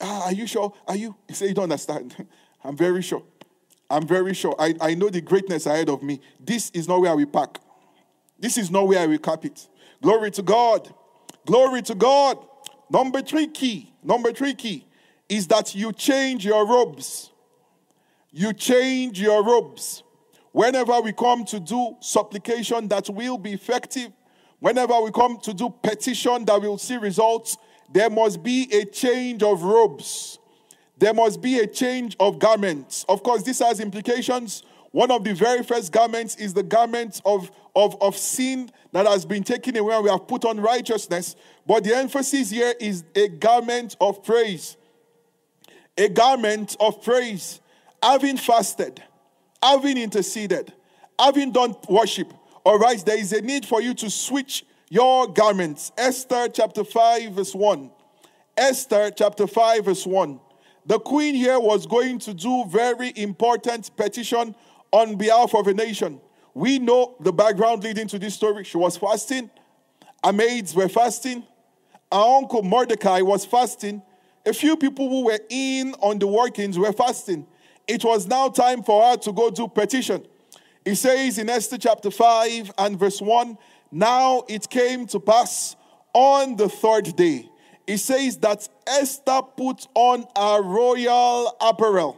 ah, 0.00 0.24
are 0.24 0.32
you 0.32 0.44
sure? 0.44 0.72
Are 0.88 0.96
you? 0.96 1.14
He 1.28 1.34
said, 1.34 1.50
You 1.50 1.54
don't 1.54 1.70
understand. 1.70 2.26
I'm 2.64 2.76
very 2.76 3.00
sure. 3.00 3.22
I'm 3.88 4.08
very 4.08 4.34
sure. 4.34 4.56
I, 4.58 4.74
I 4.80 4.94
know 4.94 5.08
the 5.10 5.20
greatness 5.20 5.66
ahead 5.66 5.88
of 5.88 6.02
me. 6.02 6.20
This 6.40 6.68
is 6.70 6.88
not 6.88 7.00
where 7.00 7.12
I 7.12 7.14
will 7.14 7.26
park. 7.26 7.60
This 8.40 8.58
is 8.58 8.72
not 8.72 8.88
where 8.88 8.98
I 8.98 9.06
will 9.06 9.18
cap 9.18 9.44
it. 9.44 9.68
Glory 10.02 10.32
to 10.32 10.42
God. 10.42 10.92
Glory 11.46 11.82
to 11.82 11.94
God. 11.94 12.44
Number 12.90 13.22
three 13.22 13.46
key. 13.46 13.92
Number 14.02 14.32
three 14.32 14.54
key 14.54 14.84
is 15.28 15.46
that 15.46 15.76
you 15.76 15.92
change 15.92 16.44
your 16.44 16.66
robes. 16.66 17.30
You 18.32 18.52
change 18.52 19.20
your 19.20 19.44
robes. 19.44 20.02
Whenever 20.50 21.00
we 21.00 21.12
come 21.12 21.44
to 21.44 21.60
do 21.60 21.96
supplication 22.00 22.88
that 22.88 23.08
will 23.08 23.38
be 23.38 23.52
effective, 23.52 24.10
Whenever 24.64 24.98
we 25.02 25.10
come 25.10 25.38
to 25.40 25.52
do 25.52 25.68
petition 25.82 26.42
that 26.46 26.58
will 26.58 26.78
see 26.78 26.96
results, 26.96 27.58
there 27.92 28.08
must 28.08 28.42
be 28.42 28.66
a 28.72 28.86
change 28.86 29.42
of 29.42 29.62
robes. 29.62 30.38
There 30.96 31.12
must 31.12 31.42
be 31.42 31.58
a 31.58 31.66
change 31.66 32.16
of 32.18 32.38
garments. 32.38 33.04
Of 33.06 33.22
course, 33.22 33.42
this 33.42 33.58
has 33.58 33.78
implications. 33.78 34.62
One 34.90 35.10
of 35.10 35.22
the 35.22 35.34
very 35.34 35.62
first 35.64 35.92
garments 35.92 36.36
is 36.36 36.54
the 36.54 36.62
garment 36.62 37.20
of, 37.26 37.50
of, 37.76 38.00
of 38.00 38.16
sin 38.16 38.70
that 38.92 39.06
has 39.06 39.26
been 39.26 39.42
taken 39.44 39.76
away 39.76 39.96
and 39.96 40.04
we 40.04 40.08
have 40.08 40.26
put 40.26 40.46
on 40.46 40.58
righteousness. 40.58 41.36
But 41.66 41.84
the 41.84 41.94
emphasis 41.94 42.48
here 42.48 42.72
is 42.80 43.04
a 43.14 43.28
garment 43.28 43.98
of 44.00 44.24
praise. 44.24 44.78
A 45.98 46.08
garment 46.08 46.74
of 46.80 47.04
praise. 47.04 47.60
Having 48.02 48.38
fasted, 48.38 49.02
having 49.62 49.98
interceded, 49.98 50.72
having 51.18 51.52
done 51.52 51.76
worship, 51.86 52.32
all 52.64 52.78
right, 52.78 53.04
there 53.04 53.18
is 53.18 53.32
a 53.32 53.42
need 53.42 53.66
for 53.66 53.82
you 53.82 53.92
to 53.94 54.08
switch 54.08 54.64
your 54.88 55.26
garments. 55.26 55.92
Esther 55.98 56.48
chapter 56.48 56.82
5, 56.82 57.32
verse 57.32 57.54
1. 57.54 57.90
Esther 58.56 59.10
chapter 59.10 59.46
5, 59.46 59.84
verse 59.84 60.06
1. 60.06 60.40
The 60.86 60.98
queen 60.98 61.34
here 61.34 61.60
was 61.60 61.86
going 61.86 62.18
to 62.20 62.32
do 62.32 62.64
very 62.68 63.12
important 63.16 63.94
petition 63.96 64.54
on 64.92 65.16
behalf 65.16 65.54
of 65.54 65.66
a 65.66 65.74
nation. 65.74 66.20
We 66.54 66.78
know 66.78 67.16
the 67.20 67.32
background 67.32 67.82
leading 67.82 68.06
to 68.08 68.18
this 68.18 68.34
story. 68.34 68.64
She 68.64 68.76
was 68.76 68.96
fasting. 68.96 69.50
Her 70.24 70.32
maids 70.32 70.74
were 70.74 70.88
fasting. 70.88 71.44
Our 72.10 72.38
uncle 72.38 72.62
Mordecai 72.62 73.20
was 73.20 73.44
fasting. 73.44 74.02
A 74.46 74.52
few 74.52 74.76
people 74.76 75.08
who 75.08 75.24
were 75.24 75.40
in 75.50 75.94
on 76.00 76.18
the 76.18 76.26
workings 76.26 76.78
were 76.78 76.92
fasting. 76.92 77.46
It 77.86 78.04
was 78.04 78.26
now 78.26 78.48
time 78.48 78.82
for 78.82 79.02
her 79.02 79.16
to 79.18 79.32
go 79.32 79.50
do 79.50 79.68
petition. 79.68 80.26
He 80.84 80.94
says 80.94 81.38
in 81.38 81.48
Esther 81.48 81.78
chapter 81.78 82.10
5 82.10 82.72
and 82.76 82.98
verse 82.98 83.20
1 83.20 83.56
Now 83.90 84.44
it 84.48 84.68
came 84.68 85.06
to 85.06 85.20
pass 85.20 85.76
on 86.12 86.56
the 86.56 86.68
third 86.68 87.16
day. 87.16 87.48
He 87.86 87.96
says 87.96 88.36
that 88.38 88.68
Esther 88.86 89.40
put 89.56 89.86
on 89.94 90.26
a 90.36 90.60
royal 90.62 91.56
apparel. 91.60 92.16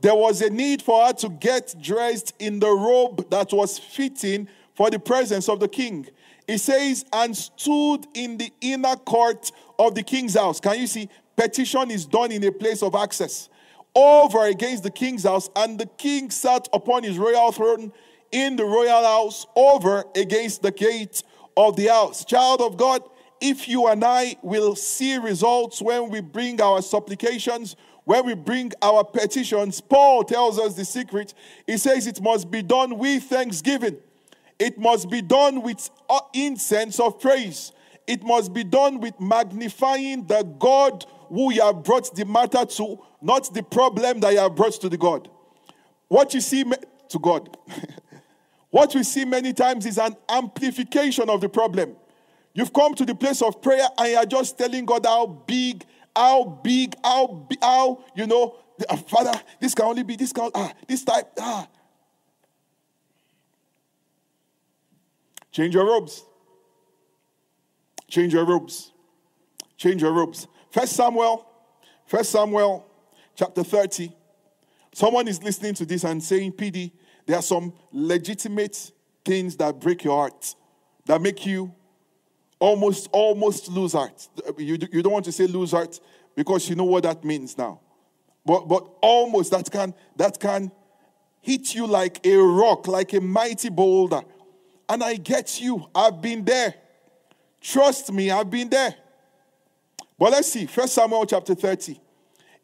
There 0.00 0.14
was 0.14 0.40
a 0.40 0.50
need 0.50 0.82
for 0.82 1.06
her 1.06 1.12
to 1.14 1.28
get 1.28 1.74
dressed 1.80 2.32
in 2.38 2.58
the 2.58 2.70
robe 2.70 3.28
that 3.30 3.52
was 3.52 3.78
fitting 3.78 4.48
for 4.74 4.90
the 4.90 4.98
presence 4.98 5.48
of 5.48 5.60
the 5.60 5.68
king. 5.68 6.06
He 6.46 6.58
says, 6.58 7.04
and 7.12 7.36
stood 7.36 8.06
in 8.14 8.38
the 8.38 8.50
inner 8.60 8.96
court 8.96 9.52
of 9.78 9.94
the 9.94 10.02
king's 10.02 10.34
house. 10.34 10.58
Can 10.58 10.80
you 10.80 10.86
see? 10.86 11.08
Petition 11.36 11.90
is 11.90 12.06
done 12.06 12.32
in 12.32 12.42
a 12.44 12.50
place 12.50 12.82
of 12.82 12.94
access. 12.94 13.48
Over 13.94 14.44
against 14.44 14.82
the 14.82 14.90
king's 14.90 15.24
house, 15.24 15.50
and 15.56 15.78
the 15.78 15.86
king 15.86 16.30
sat 16.30 16.68
upon 16.72 17.02
his 17.02 17.18
royal 17.18 17.52
throne 17.52 17.92
in 18.32 18.56
the 18.56 18.64
royal 18.64 19.04
house 19.04 19.46
over 19.56 20.04
against 20.14 20.62
the 20.62 20.70
gate 20.70 21.22
of 21.56 21.76
the 21.76 21.86
house. 21.86 22.24
Child 22.24 22.60
of 22.60 22.76
God, 22.76 23.02
if 23.40 23.68
you 23.68 23.88
and 23.88 24.04
I 24.04 24.36
will 24.42 24.76
see 24.76 25.16
results 25.16 25.82
when 25.82 26.10
we 26.10 26.20
bring 26.20 26.60
our 26.60 26.82
supplications, 26.82 27.74
when 28.04 28.26
we 28.26 28.34
bring 28.34 28.72
our 28.82 29.04
petitions, 29.04 29.80
Paul 29.80 30.24
tells 30.24 30.58
us 30.58 30.74
the 30.74 30.84
secret. 30.84 31.34
He 31.66 31.76
says 31.76 32.06
it 32.06 32.20
must 32.20 32.50
be 32.50 32.62
done 32.62 32.98
with 32.98 33.24
thanksgiving, 33.24 33.96
it 34.58 34.78
must 34.78 35.10
be 35.10 35.22
done 35.22 35.62
with 35.62 35.90
uh, 36.08 36.20
incense 36.32 37.00
of 37.00 37.18
praise, 37.18 37.72
it 38.06 38.22
must 38.22 38.52
be 38.52 38.64
done 38.64 39.00
with 39.00 39.18
magnifying 39.20 40.26
the 40.26 40.42
God 40.42 41.06
who 41.30 41.52
you 41.52 41.62
have 41.62 41.82
brought 41.82 42.14
the 42.14 42.24
matter 42.24 42.64
to, 42.64 42.98
not 43.22 43.54
the 43.54 43.62
problem 43.62 44.20
that 44.20 44.32
you 44.32 44.40
have 44.40 44.54
brought 44.54 44.72
to 44.80 44.88
the 44.88 44.98
God. 44.98 45.30
What 46.08 46.34
you 46.34 46.40
see 46.40 46.64
to 46.64 47.18
God. 47.18 47.56
what 48.70 48.94
we 48.94 49.04
see 49.04 49.24
many 49.24 49.52
times 49.52 49.86
is 49.86 49.96
an 49.96 50.16
amplification 50.28 51.30
of 51.30 51.40
the 51.40 51.48
problem. 51.48 51.96
You've 52.52 52.72
come 52.72 52.94
to 52.96 53.04
the 53.04 53.14
place 53.14 53.42
of 53.42 53.62
prayer 53.62 53.86
and 53.96 54.10
you're 54.10 54.26
just 54.26 54.58
telling 54.58 54.84
God 54.84 55.06
how 55.06 55.26
big, 55.26 55.84
how 56.14 56.44
big, 56.44 56.96
how, 57.04 57.46
how 57.62 58.04
you 58.16 58.26
know, 58.26 58.56
uh, 58.88 58.96
Father, 58.96 59.32
this 59.60 59.74
can 59.74 59.86
only 59.86 60.02
be 60.02 60.16
this 60.16 60.32
can, 60.32 60.50
ah, 60.54 60.72
this 60.88 61.04
type, 61.04 61.30
ah. 61.38 61.68
Change 65.52 65.74
your 65.74 65.86
robes. 65.86 66.24
Change 68.08 68.32
your 68.32 68.44
robes. 68.44 68.92
Change 69.76 70.02
your 70.02 70.12
robes. 70.12 70.48
First 70.70 70.94
Samuel, 70.94 71.46
First 72.06 72.30
Samuel 72.30 72.86
chapter 73.34 73.64
30. 73.64 74.12
Someone 74.92 75.28
is 75.28 75.42
listening 75.42 75.74
to 75.74 75.86
this 75.86 76.04
and 76.04 76.22
saying, 76.22 76.52
PD, 76.52 76.92
there 77.26 77.36
are 77.36 77.42
some 77.42 77.72
legitimate 77.92 78.92
things 79.24 79.56
that 79.56 79.80
break 79.80 80.04
your 80.04 80.16
heart, 80.16 80.54
that 81.06 81.20
make 81.20 81.44
you 81.46 81.72
almost, 82.58 83.08
almost 83.12 83.68
lose 83.68 83.92
heart. 83.92 84.28
You, 84.58 84.78
you 84.92 85.02
don't 85.02 85.12
want 85.12 85.24
to 85.26 85.32
say 85.32 85.46
lose 85.46 85.72
heart 85.72 85.98
because 86.36 86.68
you 86.68 86.76
know 86.76 86.84
what 86.84 87.02
that 87.02 87.24
means 87.24 87.58
now. 87.58 87.80
But, 88.44 88.68
but 88.68 88.88
almost 89.00 89.50
that 89.50 89.70
can, 89.70 89.94
that 90.16 90.38
can 90.40 90.70
hit 91.40 91.74
you 91.74 91.86
like 91.86 92.24
a 92.24 92.36
rock, 92.36 92.86
like 92.86 93.12
a 93.12 93.20
mighty 93.20 93.70
boulder. 93.70 94.22
And 94.88 95.02
I 95.02 95.16
get 95.16 95.60
you. 95.60 95.86
I've 95.94 96.20
been 96.20 96.44
there. 96.44 96.74
Trust 97.60 98.12
me, 98.12 98.30
I've 98.30 98.50
been 98.50 98.68
there. 98.68 98.94
But 100.20 100.32
let's 100.32 100.52
see, 100.52 100.66
First 100.66 100.92
Samuel 100.92 101.24
chapter 101.24 101.54
30. 101.54 101.98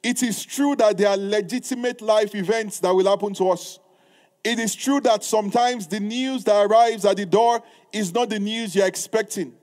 It 0.03 0.23
is 0.23 0.45
true 0.45 0.77
that 0.77 0.99
there 0.99 1.09
are 1.09 1.16
legitimate 1.16 2.03
life 2.03 2.35
events 2.35 2.81
that 2.81 2.95
will 2.95 3.09
happen 3.09 3.33
to 3.33 3.49
us. 3.49 3.79
It 4.45 4.59
is 4.59 4.75
true 4.75 5.01
that 5.01 5.25
sometimes 5.25 5.87
the 5.87 5.99
news 5.99 6.45
that 6.45 6.66
arrives 6.66 7.07
at 7.07 7.16
the 7.16 7.25
door 7.25 7.62
is 7.95 8.12
not 8.12 8.29
the 8.29 8.38
news 8.38 8.77
you're 8.77 8.87
expecting. 8.87 9.55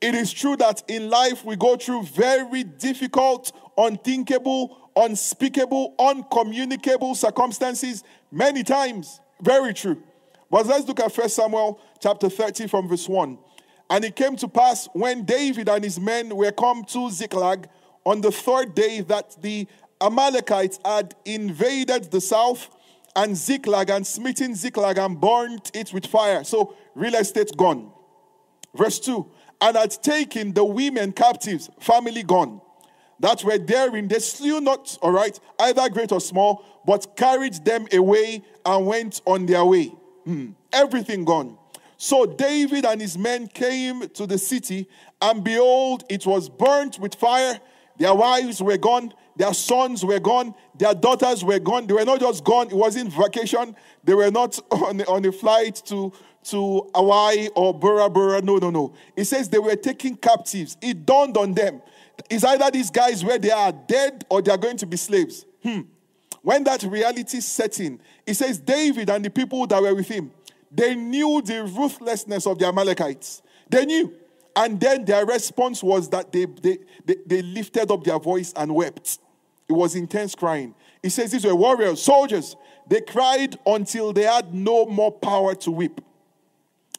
It 0.00 0.16
is 0.16 0.32
true 0.32 0.56
that 0.56 0.82
in 0.88 1.08
life 1.08 1.44
we 1.44 1.54
go 1.54 1.76
through 1.76 2.02
very 2.06 2.64
difficult, 2.64 3.52
unthinkable, 3.76 4.90
unspeakable, 4.96 5.94
uncommunicable 5.96 7.14
circumstances 7.14 8.02
many 8.32 8.64
times. 8.64 9.20
Very 9.40 9.74
true. 9.74 10.02
But 10.50 10.66
let's 10.66 10.88
look 10.88 10.98
at 10.98 11.12
First 11.12 11.36
Samuel 11.36 11.80
chapter 12.00 12.28
30 12.28 12.66
from 12.66 12.88
verse 12.88 13.08
1. 13.08 13.38
And 13.90 14.04
it 14.04 14.16
came 14.16 14.36
to 14.36 14.48
pass 14.48 14.88
when 14.92 15.24
David 15.24 15.68
and 15.68 15.82
his 15.82 15.98
men 15.98 16.34
were 16.36 16.52
come 16.52 16.84
to 16.84 17.10
Ziklag 17.10 17.68
on 18.04 18.20
the 18.20 18.30
third 18.30 18.74
day 18.74 19.00
that 19.02 19.40
the 19.40 19.66
Amalekites 20.00 20.78
had 20.84 21.14
invaded 21.24 22.10
the 22.10 22.20
south 22.20 22.68
and 23.16 23.36
Ziklag 23.36 23.90
and 23.90 24.06
smitten 24.06 24.54
Ziklag 24.54 24.98
and 24.98 25.20
burnt 25.20 25.70
it 25.74 25.92
with 25.92 26.06
fire. 26.06 26.44
So 26.44 26.76
real 26.94 27.14
estate 27.14 27.56
gone. 27.56 27.90
Verse 28.76 29.00
2 29.00 29.30
and 29.60 29.76
had 29.76 29.90
taken 30.02 30.52
the 30.52 30.64
women 30.64 31.12
captives, 31.12 31.70
family 31.80 32.22
gone. 32.22 32.60
That 33.20 33.42
were 33.42 33.58
therein, 33.58 34.06
they 34.06 34.20
slew 34.20 34.60
not, 34.60 34.96
all 35.02 35.10
right, 35.10 35.38
either 35.58 35.88
great 35.88 36.12
or 36.12 36.20
small, 36.20 36.64
but 36.86 37.16
carried 37.16 37.54
them 37.64 37.86
away 37.92 38.44
and 38.64 38.86
went 38.86 39.20
on 39.26 39.46
their 39.46 39.64
way. 39.64 39.86
Hmm. 40.24 40.50
Everything 40.72 41.24
gone. 41.24 41.58
So 42.00 42.24
David 42.26 42.84
and 42.84 43.00
his 43.00 43.18
men 43.18 43.48
came 43.48 44.08
to 44.10 44.24
the 44.24 44.38
city, 44.38 44.88
and 45.20 45.42
behold, 45.42 46.04
it 46.08 46.24
was 46.24 46.48
burnt 46.48 47.00
with 47.00 47.16
fire. 47.16 47.58
Their 47.98 48.14
wives 48.14 48.62
were 48.62 48.76
gone, 48.76 49.12
their 49.36 49.52
sons 49.52 50.04
were 50.04 50.20
gone, 50.20 50.54
their 50.76 50.94
daughters 50.94 51.44
were 51.44 51.58
gone. 51.58 51.88
They 51.88 51.94
were 51.94 52.04
not 52.04 52.20
just 52.20 52.44
gone, 52.44 52.68
it 52.68 52.76
wasn't 52.76 53.12
vacation. 53.12 53.74
They 54.04 54.14
were 54.14 54.30
not 54.30 54.60
on, 54.70 55.00
on 55.02 55.24
a 55.24 55.32
flight 55.32 55.82
to, 55.86 56.12
to 56.44 56.88
Hawaii 56.94 57.48
or 57.56 57.74
Bora 57.74 58.08
Bora. 58.08 58.42
No, 58.42 58.58
no, 58.58 58.70
no. 58.70 58.94
It 59.16 59.24
says 59.24 59.48
they 59.48 59.58
were 59.58 59.74
taking 59.74 60.16
captives. 60.16 60.76
It 60.80 61.04
dawned 61.04 61.36
on 61.36 61.52
them. 61.52 61.82
It's 62.30 62.44
either 62.44 62.70
these 62.70 62.90
guys 62.90 63.24
where 63.24 63.38
they 63.38 63.50
are 63.50 63.72
dead 63.72 64.24
or 64.30 64.40
they 64.40 64.52
are 64.52 64.56
going 64.56 64.76
to 64.76 64.86
be 64.86 64.96
slaves. 64.96 65.44
Hmm. 65.64 65.80
When 66.42 66.62
that 66.64 66.84
reality 66.84 67.40
set 67.40 67.80
in, 67.80 68.00
it 68.24 68.34
says 68.34 68.58
David 68.58 69.10
and 69.10 69.24
the 69.24 69.30
people 69.30 69.66
that 69.66 69.82
were 69.82 69.94
with 69.94 70.06
him, 70.06 70.30
they 70.70 70.94
knew 70.94 71.42
the 71.42 71.64
ruthlessness 71.64 72.46
of 72.46 72.58
the 72.58 72.66
Amalekites. 72.66 73.42
They 73.70 73.86
knew. 73.86 74.14
And 74.54 74.80
then 74.80 75.04
their 75.04 75.24
response 75.24 75.82
was 75.82 76.08
that 76.10 76.32
they, 76.32 76.44
they, 76.46 76.78
they, 77.04 77.16
they 77.26 77.42
lifted 77.42 77.90
up 77.90 78.04
their 78.04 78.18
voice 78.18 78.52
and 78.56 78.74
wept. 78.74 79.18
It 79.68 79.72
was 79.72 79.94
intense 79.94 80.34
crying. 80.34 80.74
He 81.02 81.10
says 81.10 81.30
these 81.30 81.44
were 81.44 81.54
warriors, 81.54 82.02
soldiers. 82.02 82.56
They 82.88 83.00
cried 83.00 83.56
until 83.66 84.12
they 84.12 84.22
had 84.22 84.54
no 84.54 84.86
more 84.86 85.12
power 85.12 85.54
to 85.56 85.70
weep. 85.70 86.00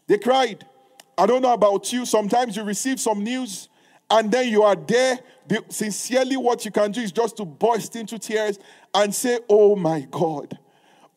They 0.08 0.18
cried. 0.18 0.66
I 1.18 1.26
don't 1.26 1.42
know 1.42 1.54
about 1.54 1.92
you. 1.92 2.06
Sometimes 2.06 2.56
you 2.56 2.64
receive 2.64 3.00
some 3.00 3.24
news 3.24 3.68
and 4.10 4.32
then 4.32 4.50
you 4.50 4.64
are 4.64 4.76
there. 4.76 5.20
The, 5.48 5.64
sincerely, 5.70 6.38
what 6.38 6.64
you 6.64 6.72
can 6.72 6.92
do 6.92 7.02
is 7.02 7.12
just 7.12 7.38
to 7.38 7.46
burst 7.46 7.96
into 7.96 8.18
tears 8.20 8.60
and 8.94 9.14
say, 9.14 9.40
Oh 9.50 9.76
my 9.76 10.08
God. 10.10 10.58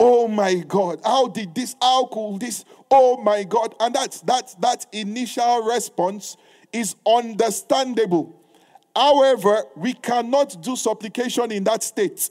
Oh 0.04 0.26
my 0.26 0.56
God, 0.56 1.00
how 1.04 1.28
did 1.28 1.54
this, 1.54 1.76
how 1.80 2.06
could 2.06 2.40
this, 2.40 2.64
oh 2.90 3.18
my 3.22 3.44
God. 3.44 3.76
And 3.78 3.94
that's 3.94 4.20
that 4.22 4.52
that 4.60 4.84
initial 4.90 5.62
response 5.62 6.36
is 6.72 6.96
understandable. 7.06 8.34
However, 8.96 9.62
we 9.76 9.94
cannot 9.94 10.60
do 10.60 10.74
supplication 10.74 11.52
in 11.52 11.62
that 11.64 11.84
state. 11.84 12.30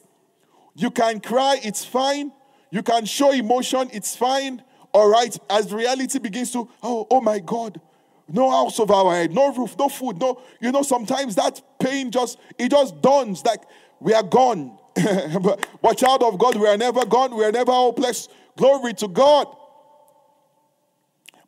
You 0.75 0.91
can 0.91 1.21
cry, 1.21 1.61
it's 1.63 1.85
fine. 1.85 2.33
You 2.71 2.83
can 2.83 3.05
show 3.05 3.31
emotion, 3.31 3.89
it's 3.93 4.17
fine. 4.17 4.61
All 4.91 5.07
right, 5.07 5.37
as 5.49 5.71
reality 5.71 6.19
begins 6.19 6.51
to, 6.51 6.67
oh, 6.83 7.07
oh 7.09 7.21
my 7.21 7.39
God, 7.39 7.79
no 8.27 8.51
house 8.51 8.81
over 8.81 8.93
our 8.93 9.15
head, 9.15 9.31
no 9.31 9.53
roof, 9.53 9.77
no 9.79 9.87
food, 9.87 10.19
no, 10.19 10.41
you 10.59 10.73
know, 10.73 10.81
sometimes 10.81 11.35
that 11.35 11.61
pain 11.79 12.11
just, 12.11 12.37
it 12.57 12.71
just 12.71 13.01
dawns 13.01 13.45
like 13.45 13.61
we 14.01 14.13
are 14.13 14.23
gone. 14.23 14.77
but, 15.41 15.65
but 15.81 15.97
child 15.97 16.23
of 16.23 16.37
God, 16.37 16.55
we 16.55 16.67
are 16.67 16.77
never 16.77 17.05
gone. 17.05 17.35
We 17.35 17.45
are 17.45 17.51
never 17.51 17.71
hopeless. 17.71 18.27
Glory 18.57 18.93
to 18.95 19.07
God. 19.07 19.47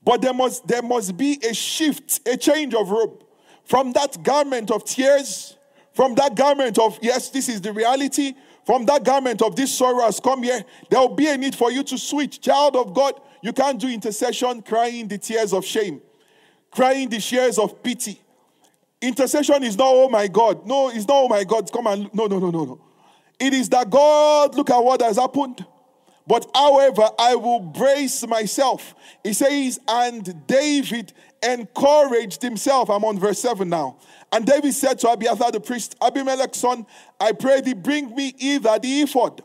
But 0.03 0.21
there 0.21 0.33
must, 0.33 0.67
there 0.67 0.81
must 0.81 1.15
be 1.15 1.39
a 1.43 1.53
shift, 1.53 2.27
a 2.27 2.35
change 2.37 2.73
of 2.73 2.89
robe 2.89 3.23
from 3.63 3.93
that 3.93 4.21
garment 4.23 4.71
of 4.71 4.83
tears, 4.83 5.57
from 5.93 6.15
that 6.15 6.35
garment 6.35 6.77
of, 6.77 6.99
yes, 7.01 7.29
this 7.29 7.47
is 7.47 7.61
the 7.61 7.71
reality, 7.71 8.33
from 8.65 8.85
that 8.85 9.03
garment 9.03 9.41
of 9.41 9.55
this 9.55 9.73
sorrow 9.73 10.03
has 10.03 10.19
come 10.19 10.43
here. 10.43 10.63
There 10.89 10.99
will 10.99 11.15
be 11.15 11.27
a 11.27 11.37
need 11.37 11.55
for 11.55 11.71
you 11.71 11.83
to 11.83 11.97
switch. 11.97 12.41
Child 12.41 12.75
of 12.75 12.93
God, 12.93 13.19
you 13.41 13.53
can't 13.53 13.79
do 13.79 13.87
intercession 13.87 14.61
crying 14.61 15.07
the 15.07 15.17
tears 15.17 15.53
of 15.53 15.65
shame, 15.65 16.01
crying 16.71 17.09
the 17.09 17.19
tears 17.19 17.57
of 17.57 17.83
pity. 17.83 18.21
Intercession 19.01 19.63
is 19.63 19.77
not, 19.77 19.87
oh 19.89 20.07
my 20.07 20.27
God. 20.27 20.65
No, 20.65 20.89
it's 20.89 21.07
not, 21.07 21.17
oh 21.17 21.27
my 21.27 21.43
God. 21.43 21.69
Come 21.71 21.87
on. 21.87 22.09
No, 22.13 22.25
no, 22.25 22.39
no, 22.39 22.49
no, 22.49 22.63
no. 22.63 22.81
It 23.43 23.53
is 23.53 23.67
that 23.69 23.89
God, 23.89 24.55
look 24.55 24.69
at 24.69 24.81
what 24.81 25.01
has 25.01 25.17
happened. 25.17 25.65
But 26.25 26.49
however, 26.55 27.09
I 27.19 27.35
will 27.35 27.59
brace 27.59 28.25
myself. 28.25 28.95
He 29.21 29.33
says, 29.33 29.81
and 29.85 30.47
David 30.47 31.11
encouraged 31.41 32.41
himself. 32.41 32.89
I'm 32.89 33.03
on 33.03 33.19
verse 33.19 33.39
7 33.39 33.67
now. 33.67 33.97
And 34.31 34.45
David 34.45 34.73
said 34.73 34.97
to 34.99 35.09
Abiathar 35.09 35.51
the 35.51 35.59
priest, 35.59 35.99
Ahimelech's 35.99 36.57
son, 36.57 36.85
I 37.19 37.33
pray 37.33 37.59
thee 37.59 37.73
bring 37.73 38.15
me 38.15 38.33
either 38.37 38.79
the 38.79 39.01
ephod. 39.01 39.43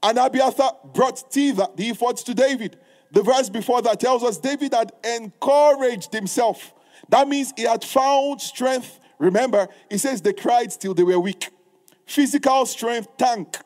And 0.00 0.16
Abiathar 0.16 0.76
brought 0.94 1.32
thither 1.32 1.66
the 1.74 1.88
ephod 1.88 2.18
to 2.18 2.34
David. 2.34 2.78
The 3.10 3.24
verse 3.24 3.48
before 3.48 3.82
that 3.82 3.98
tells 3.98 4.22
us 4.22 4.38
David 4.38 4.74
had 4.74 4.92
encouraged 5.02 6.12
himself. 6.12 6.72
That 7.08 7.26
means 7.26 7.52
he 7.56 7.64
had 7.64 7.82
found 7.82 8.40
strength. 8.40 9.00
Remember, 9.18 9.66
he 9.90 9.98
says 9.98 10.22
they 10.22 10.34
cried 10.34 10.70
till 10.70 10.94
they 10.94 11.02
were 11.02 11.18
weak. 11.18 11.50
Physical 12.08 12.64
strength, 12.64 13.18
tank, 13.18 13.58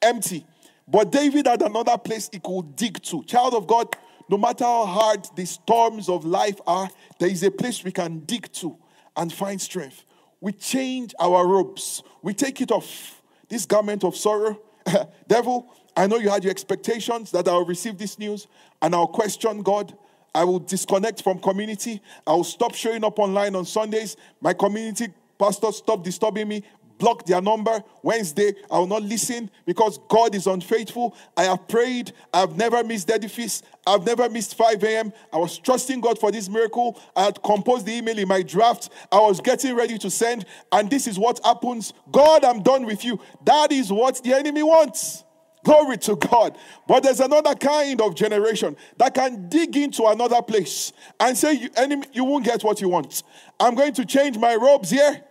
empty. 0.00 0.46
But 0.88 1.12
David 1.12 1.46
had 1.46 1.60
another 1.60 1.98
place 1.98 2.30
he 2.32 2.40
could 2.40 2.74
dig 2.74 3.02
to. 3.02 3.22
Child 3.24 3.52
of 3.52 3.66
God, 3.66 3.86
no 4.30 4.38
matter 4.38 4.64
how 4.64 4.86
hard 4.86 5.28
the 5.36 5.44
storms 5.44 6.08
of 6.08 6.24
life 6.24 6.58
are, 6.66 6.88
there 7.18 7.28
is 7.28 7.42
a 7.42 7.50
place 7.50 7.84
we 7.84 7.92
can 7.92 8.20
dig 8.20 8.50
to 8.52 8.78
and 9.14 9.30
find 9.30 9.60
strength. 9.60 10.06
We 10.40 10.52
change 10.52 11.14
our 11.20 11.46
robes, 11.46 12.02
we 12.22 12.32
take 12.32 12.62
it 12.62 12.70
off. 12.70 13.22
this 13.50 13.66
garment 13.66 14.04
of 14.04 14.16
sorrow. 14.16 14.58
Devil, 15.28 15.70
I 15.94 16.06
know 16.06 16.16
you 16.16 16.30
had 16.30 16.44
your 16.44 16.50
expectations 16.50 17.30
that 17.32 17.46
I'll 17.46 17.66
receive 17.66 17.98
this 17.98 18.18
news 18.18 18.46
and 18.80 18.94
I'll 18.94 19.06
question 19.06 19.62
God. 19.62 19.94
I 20.34 20.44
will 20.44 20.60
disconnect 20.60 21.22
from 21.22 21.40
community. 21.40 22.00
I 22.26 22.32
will 22.32 22.44
stop 22.44 22.74
showing 22.74 23.04
up 23.04 23.18
online 23.18 23.54
on 23.54 23.66
Sundays. 23.66 24.16
My 24.40 24.54
community 24.54 25.08
pastor 25.38 25.72
stop 25.72 26.04
disturbing 26.04 26.46
me 26.48 26.62
block 27.02 27.26
their 27.26 27.42
number. 27.42 27.82
Wednesday, 28.04 28.54
I 28.70 28.78
will 28.78 28.86
not 28.86 29.02
listen 29.02 29.50
because 29.66 29.98
God 30.08 30.36
is 30.36 30.46
unfaithful. 30.46 31.16
I 31.36 31.44
have 31.44 31.66
prayed. 31.66 32.12
I've 32.32 32.56
never 32.56 32.84
missed 32.84 33.08
the 33.08 33.14
edifice. 33.14 33.64
I've 33.84 34.06
never 34.06 34.30
missed 34.30 34.54
5 34.54 34.84
a.m. 34.84 35.12
I 35.32 35.38
was 35.38 35.58
trusting 35.58 36.00
God 36.00 36.16
for 36.20 36.30
this 36.30 36.48
miracle. 36.48 36.96
I 37.16 37.24
had 37.24 37.42
composed 37.42 37.86
the 37.86 37.92
email 37.92 38.16
in 38.16 38.28
my 38.28 38.42
draft. 38.42 38.90
I 39.10 39.18
was 39.18 39.40
getting 39.40 39.74
ready 39.74 39.98
to 39.98 40.10
send. 40.10 40.46
And 40.70 40.88
this 40.88 41.08
is 41.08 41.18
what 41.18 41.40
happens. 41.44 41.92
God, 42.12 42.44
I'm 42.44 42.62
done 42.62 42.86
with 42.86 43.04
you. 43.04 43.18
That 43.44 43.72
is 43.72 43.92
what 43.92 44.22
the 44.22 44.34
enemy 44.34 44.62
wants. 44.62 45.24
Glory 45.64 45.98
to 45.98 46.14
God. 46.14 46.56
But 46.86 47.02
there's 47.02 47.20
another 47.20 47.56
kind 47.56 48.00
of 48.00 48.14
generation 48.14 48.76
that 48.96 49.14
can 49.14 49.48
dig 49.48 49.76
into 49.76 50.06
another 50.06 50.40
place 50.40 50.92
and 51.18 51.36
say, 51.36 51.54
you, 51.54 51.70
enemy, 51.76 52.06
you 52.12 52.22
won't 52.22 52.44
get 52.44 52.62
what 52.62 52.80
you 52.80 52.88
want. 52.88 53.24
I'm 53.58 53.74
going 53.74 53.92
to 53.94 54.04
change 54.04 54.38
my 54.38 54.54
robes 54.54 54.90
here. 54.90 55.24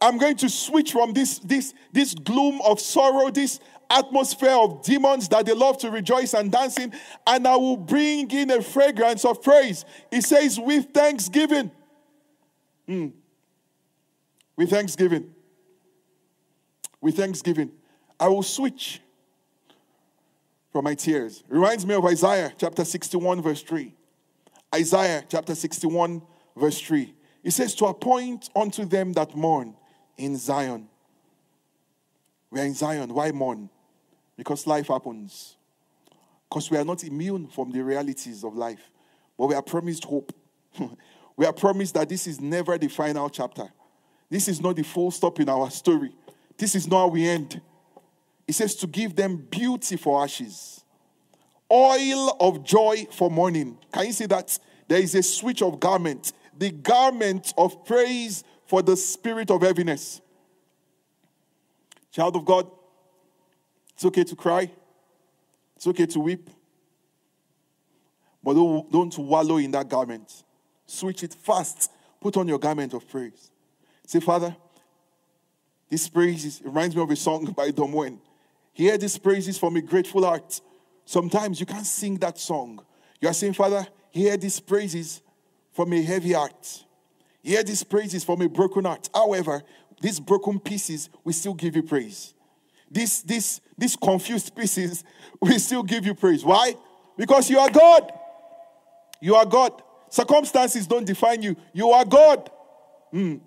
I'm 0.00 0.18
going 0.18 0.36
to 0.36 0.48
switch 0.48 0.92
from 0.92 1.12
this, 1.12 1.38
this, 1.38 1.74
this 1.92 2.14
gloom 2.14 2.60
of 2.62 2.80
sorrow, 2.80 3.30
this 3.30 3.60
atmosphere 3.90 4.50
of 4.50 4.82
demons 4.82 5.28
that 5.28 5.46
they 5.46 5.54
love 5.54 5.78
to 5.78 5.90
rejoice 5.90 6.34
and 6.34 6.50
dancing, 6.50 6.92
and 7.26 7.46
I 7.46 7.56
will 7.56 7.76
bring 7.76 8.30
in 8.30 8.50
a 8.50 8.62
fragrance 8.62 9.24
of 9.24 9.42
praise. 9.42 9.84
He 10.10 10.20
says, 10.20 10.58
with 10.58 10.86
thanksgiving. 10.92 11.70
Mm. 12.88 13.12
With 14.56 14.70
thanksgiving. 14.70 15.32
With 17.00 17.16
thanksgiving. 17.16 17.72
I 18.18 18.28
will 18.28 18.42
switch 18.42 19.00
from 20.72 20.84
my 20.84 20.94
tears. 20.94 21.44
Reminds 21.48 21.86
me 21.86 21.94
of 21.94 22.04
Isaiah 22.04 22.52
chapter 22.58 22.84
61, 22.84 23.42
verse 23.42 23.62
3. 23.62 23.94
Isaiah 24.74 25.24
chapter 25.28 25.54
61, 25.54 26.20
verse 26.56 26.80
3. 26.80 27.14
It 27.44 27.52
says, 27.52 27.74
To 27.76 27.86
appoint 27.86 28.50
unto 28.56 28.84
them 28.84 29.12
that 29.12 29.36
mourn 29.36 29.76
in 30.16 30.36
Zion. 30.36 30.88
We 32.50 32.60
are 32.60 32.64
in 32.64 32.74
Zion. 32.74 33.12
Why 33.12 33.32
mourn? 33.32 33.68
Because 34.36 34.66
life 34.66 34.88
happens. 34.88 35.56
Because 36.48 36.70
we 36.70 36.76
are 36.76 36.84
not 36.84 37.02
immune 37.04 37.48
from 37.48 37.72
the 37.72 37.82
realities 37.82 38.44
of 38.44 38.54
life, 38.54 38.90
but 39.36 39.46
we 39.46 39.54
are 39.54 39.62
promised 39.62 40.04
hope. 40.04 40.32
we 41.36 41.46
are 41.46 41.52
promised 41.52 41.94
that 41.94 42.08
this 42.08 42.26
is 42.26 42.40
never 42.40 42.78
the 42.78 42.88
final 42.88 43.28
chapter. 43.28 43.66
This 44.30 44.48
is 44.48 44.60
not 44.60 44.76
the 44.76 44.84
full 44.84 45.10
stop 45.10 45.40
in 45.40 45.48
our 45.48 45.70
story. 45.70 46.12
This 46.56 46.74
is 46.74 46.86
not 46.86 46.98
how 46.98 47.08
we 47.08 47.26
end. 47.26 47.60
It 48.46 48.54
says 48.54 48.76
to 48.76 48.86
give 48.86 49.16
them 49.16 49.36
beauty 49.36 49.96
for 49.96 50.22
ashes, 50.22 50.84
oil 51.72 52.36
of 52.38 52.62
joy 52.62 53.06
for 53.10 53.30
mourning. 53.30 53.78
Can 53.92 54.06
you 54.06 54.12
see 54.12 54.26
that? 54.26 54.58
There 54.86 55.00
is 55.00 55.14
a 55.14 55.22
switch 55.22 55.62
of 55.62 55.80
garment. 55.80 56.32
The 56.56 56.70
garment 56.70 57.52
of 57.56 57.84
praise 57.84 58.44
for 58.66 58.82
the 58.82 58.96
spirit 58.96 59.50
of 59.50 59.62
heaviness. 59.62 60.20
Child 62.10 62.36
of 62.36 62.44
God, 62.44 62.70
it's 63.94 64.04
okay 64.04 64.24
to 64.24 64.36
cry, 64.36 64.70
it's 65.76 65.86
okay 65.86 66.06
to 66.06 66.20
weep, 66.20 66.48
but 68.42 68.54
don't, 68.54 68.90
don't 68.92 69.18
wallow 69.18 69.56
in 69.56 69.70
that 69.72 69.88
garment. 69.88 70.44
Switch 70.86 71.22
it 71.22 71.34
fast. 71.34 71.90
Put 72.20 72.36
on 72.36 72.46
your 72.46 72.58
garment 72.58 72.92
of 72.94 73.08
praise. 73.08 73.50
Say, 74.06 74.20
Father, 74.20 74.54
these 75.88 76.08
praises 76.08 76.60
reminds 76.64 76.94
me 76.94 77.02
of 77.02 77.10
a 77.10 77.16
song 77.16 77.44
by 77.56 77.70
Don 77.70 77.90
Moen. 77.90 78.18
Hear 78.72 78.98
these 78.98 79.16
praises 79.16 79.56
from 79.58 79.76
a 79.76 79.80
grateful 79.80 80.24
heart. 80.24 80.60
Sometimes 81.04 81.60
you 81.60 81.66
can't 81.66 81.86
sing 81.86 82.16
that 82.16 82.38
song. 82.38 82.84
You 83.20 83.28
are 83.28 83.34
saying, 83.34 83.52
Father, 83.54 83.86
hear 84.10 84.36
these 84.36 84.60
praises 84.60 85.22
from 85.72 85.92
a 85.92 86.02
heavy 86.02 86.32
heart. 86.32 86.83
Hear 87.44 87.62
these 87.62 87.84
praises 87.84 88.24
from 88.24 88.40
a 88.40 88.48
broken 88.48 88.86
heart. 88.86 89.10
However, 89.14 89.62
these 90.00 90.18
broken 90.18 90.58
pieces, 90.58 91.10
we 91.22 91.34
still 91.34 91.52
give 91.52 91.76
you 91.76 91.82
praise. 91.82 92.32
These, 92.90 93.22
these, 93.22 93.60
these 93.76 93.94
confused 93.96 94.56
pieces, 94.56 95.04
we 95.42 95.58
still 95.58 95.82
give 95.82 96.06
you 96.06 96.14
praise. 96.14 96.42
Why? 96.42 96.74
Because 97.18 97.50
you 97.50 97.58
are 97.58 97.68
God. 97.68 98.10
You 99.20 99.34
are 99.34 99.44
God. 99.44 99.82
Circumstances 100.08 100.86
don't 100.86 101.04
define 101.04 101.42
you. 101.42 101.54
You 101.74 101.90
are 101.90 102.06
God. 102.06 102.50
Mm. 103.12 103.40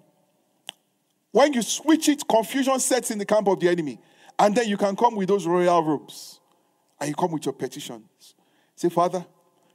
When 1.31 1.53
you 1.53 1.63
switch 1.63 2.07
it, 2.07 2.27
confusion 2.27 2.79
sets 2.79 3.09
in 3.09 3.17
the 3.17 3.25
camp 3.25 3.47
of 3.47 3.59
the 3.59 3.67
enemy. 3.67 3.99
And 4.37 4.55
then 4.55 4.67
you 4.67 4.77
can 4.77 4.95
come 4.95 5.15
with 5.15 5.27
those 5.27 5.47
royal 5.47 5.83
robes. 5.83 6.39
And 6.99 7.09
you 7.09 7.15
come 7.15 7.31
with 7.31 7.45
your 7.45 7.53
petitions. 7.53 8.35
Say, 8.75 8.89
Father, 8.89 9.25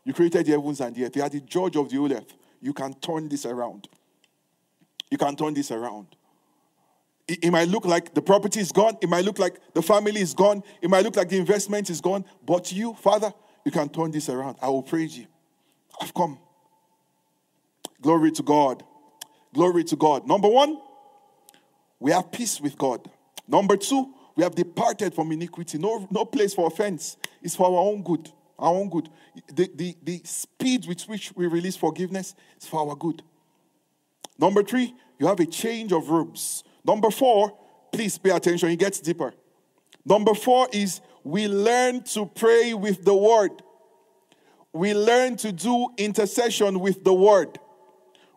you 0.04 0.12
created 0.12 0.46
the 0.46 0.52
heavens 0.52 0.80
and 0.80 0.94
the 0.94 1.06
earth. 1.06 1.16
You 1.16 1.22
are 1.22 1.28
the 1.28 1.40
judge 1.40 1.74
of 1.74 1.88
the 1.88 1.96
whole 1.96 2.12
earth. 2.12 2.34
You 2.60 2.72
can 2.72 2.94
turn 2.94 3.28
this 3.28 3.46
around 3.46 3.88
you 5.12 5.18
can 5.18 5.36
turn 5.36 5.52
this 5.52 5.70
around. 5.70 6.06
It, 7.28 7.44
it, 7.44 7.50
might 7.50 7.68
look 7.68 7.84
like 7.84 8.14
the 8.14 8.22
property 8.22 8.60
is 8.60 8.72
gone. 8.72 8.96
It 9.02 9.10
might 9.10 9.26
look 9.26 9.38
like 9.38 9.60
the 9.74 9.82
family 9.82 10.22
is 10.22 10.32
gone. 10.32 10.62
It 10.80 10.88
might 10.88 11.04
look 11.04 11.16
like 11.16 11.28
the 11.28 11.36
investment 11.36 11.90
is 11.90 12.00
gone. 12.00 12.24
But 12.46 12.72
you, 12.72 12.94
Father, 12.94 13.30
you 13.62 13.70
can 13.70 13.90
turn 13.90 14.10
this 14.10 14.30
around. 14.30 14.56
I 14.62 14.70
will 14.70 14.82
praise 14.82 15.18
you. 15.18 15.26
I've 16.00 16.14
come. 16.14 16.38
Glory 18.00 18.32
to 18.32 18.42
God. 18.42 18.84
Glory 19.52 19.84
to 19.84 19.96
God. 19.96 20.26
Number 20.26 20.48
one, 20.48 20.80
we 22.00 22.10
have 22.10 22.32
peace 22.32 22.58
with 22.58 22.78
God. 22.78 23.06
Number 23.46 23.76
two, 23.76 24.14
we 24.34 24.44
have 24.44 24.54
departed 24.54 25.12
from 25.12 25.30
iniquity. 25.30 25.76
No, 25.76 26.08
no 26.10 26.24
place 26.24 26.54
for 26.54 26.68
offense. 26.68 27.18
It's 27.42 27.54
for 27.54 27.66
our 27.66 27.84
own 27.84 28.02
good. 28.02 28.30
Our 28.58 28.72
own 28.72 28.88
good. 28.88 29.10
The, 29.52 29.70
the, 29.74 29.94
the 30.02 30.22
speed 30.24 30.86
with 30.86 31.02
which 31.02 31.34
we 31.36 31.48
release 31.48 31.76
forgiveness 31.76 32.34
is 32.58 32.66
for 32.66 32.88
our 32.88 32.96
good. 32.96 33.22
Number 34.42 34.64
three, 34.64 34.92
you 35.20 35.28
have 35.28 35.38
a 35.38 35.46
change 35.46 35.92
of 35.92 36.10
robes. 36.10 36.64
Number 36.84 37.12
four, 37.12 37.56
please 37.92 38.18
pay 38.18 38.30
attention, 38.30 38.70
it 38.70 38.78
gets 38.80 38.98
deeper. 38.98 39.32
Number 40.04 40.34
four 40.34 40.66
is 40.72 41.00
we 41.22 41.46
learn 41.46 42.02
to 42.02 42.26
pray 42.26 42.74
with 42.74 43.04
the 43.04 43.14
word. 43.14 43.62
We 44.72 44.94
learn 44.94 45.36
to 45.36 45.52
do 45.52 45.90
intercession 45.96 46.80
with 46.80 47.04
the 47.04 47.14
word. 47.14 47.60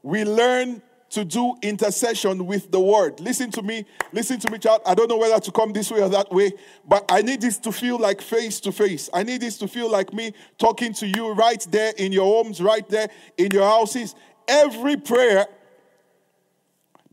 We 0.03 0.25
learn 0.25 0.83
to 1.09 1.25
do 1.25 1.55
intercession 1.63 2.45
with 2.45 2.69
the 2.69 2.79
word. 2.79 3.19
Listen 3.19 3.49
to 3.49 3.63
me, 3.63 3.83
listen 4.13 4.39
to 4.41 4.51
me, 4.51 4.59
child. 4.59 4.81
I 4.85 4.93
don't 4.93 5.09
know 5.09 5.17
whether 5.17 5.39
to 5.39 5.51
come 5.51 5.73
this 5.73 5.89
way 5.89 6.03
or 6.03 6.09
that 6.09 6.31
way, 6.31 6.51
but 6.87 7.03
I 7.09 7.23
need 7.23 7.41
this 7.41 7.57
to 7.59 7.71
feel 7.71 7.97
like 7.97 8.21
face 8.21 8.59
to 8.59 8.71
face. 8.71 9.09
I 9.11 9.23
need 9.23 9.41
this 9.41 9.57
to 9.57 9.67
feel 9.67 9.89
like 9.89 10.13
me 10.13 10.33
talking 10.59 10.93
to 10.95 11.07
you 11.07 11.31
right 11.33 11.65
there 11.71 11.93
in 11.97 12.11
your 12.11 12.25
homes, 12.25 12.61
right 12.61 12.87
there 12.89 13.09
in 13.37 13.49
your 13.49 13.67
houses. 13.67 14.13
Every 14.47 14.97
prayer 14.97 15.47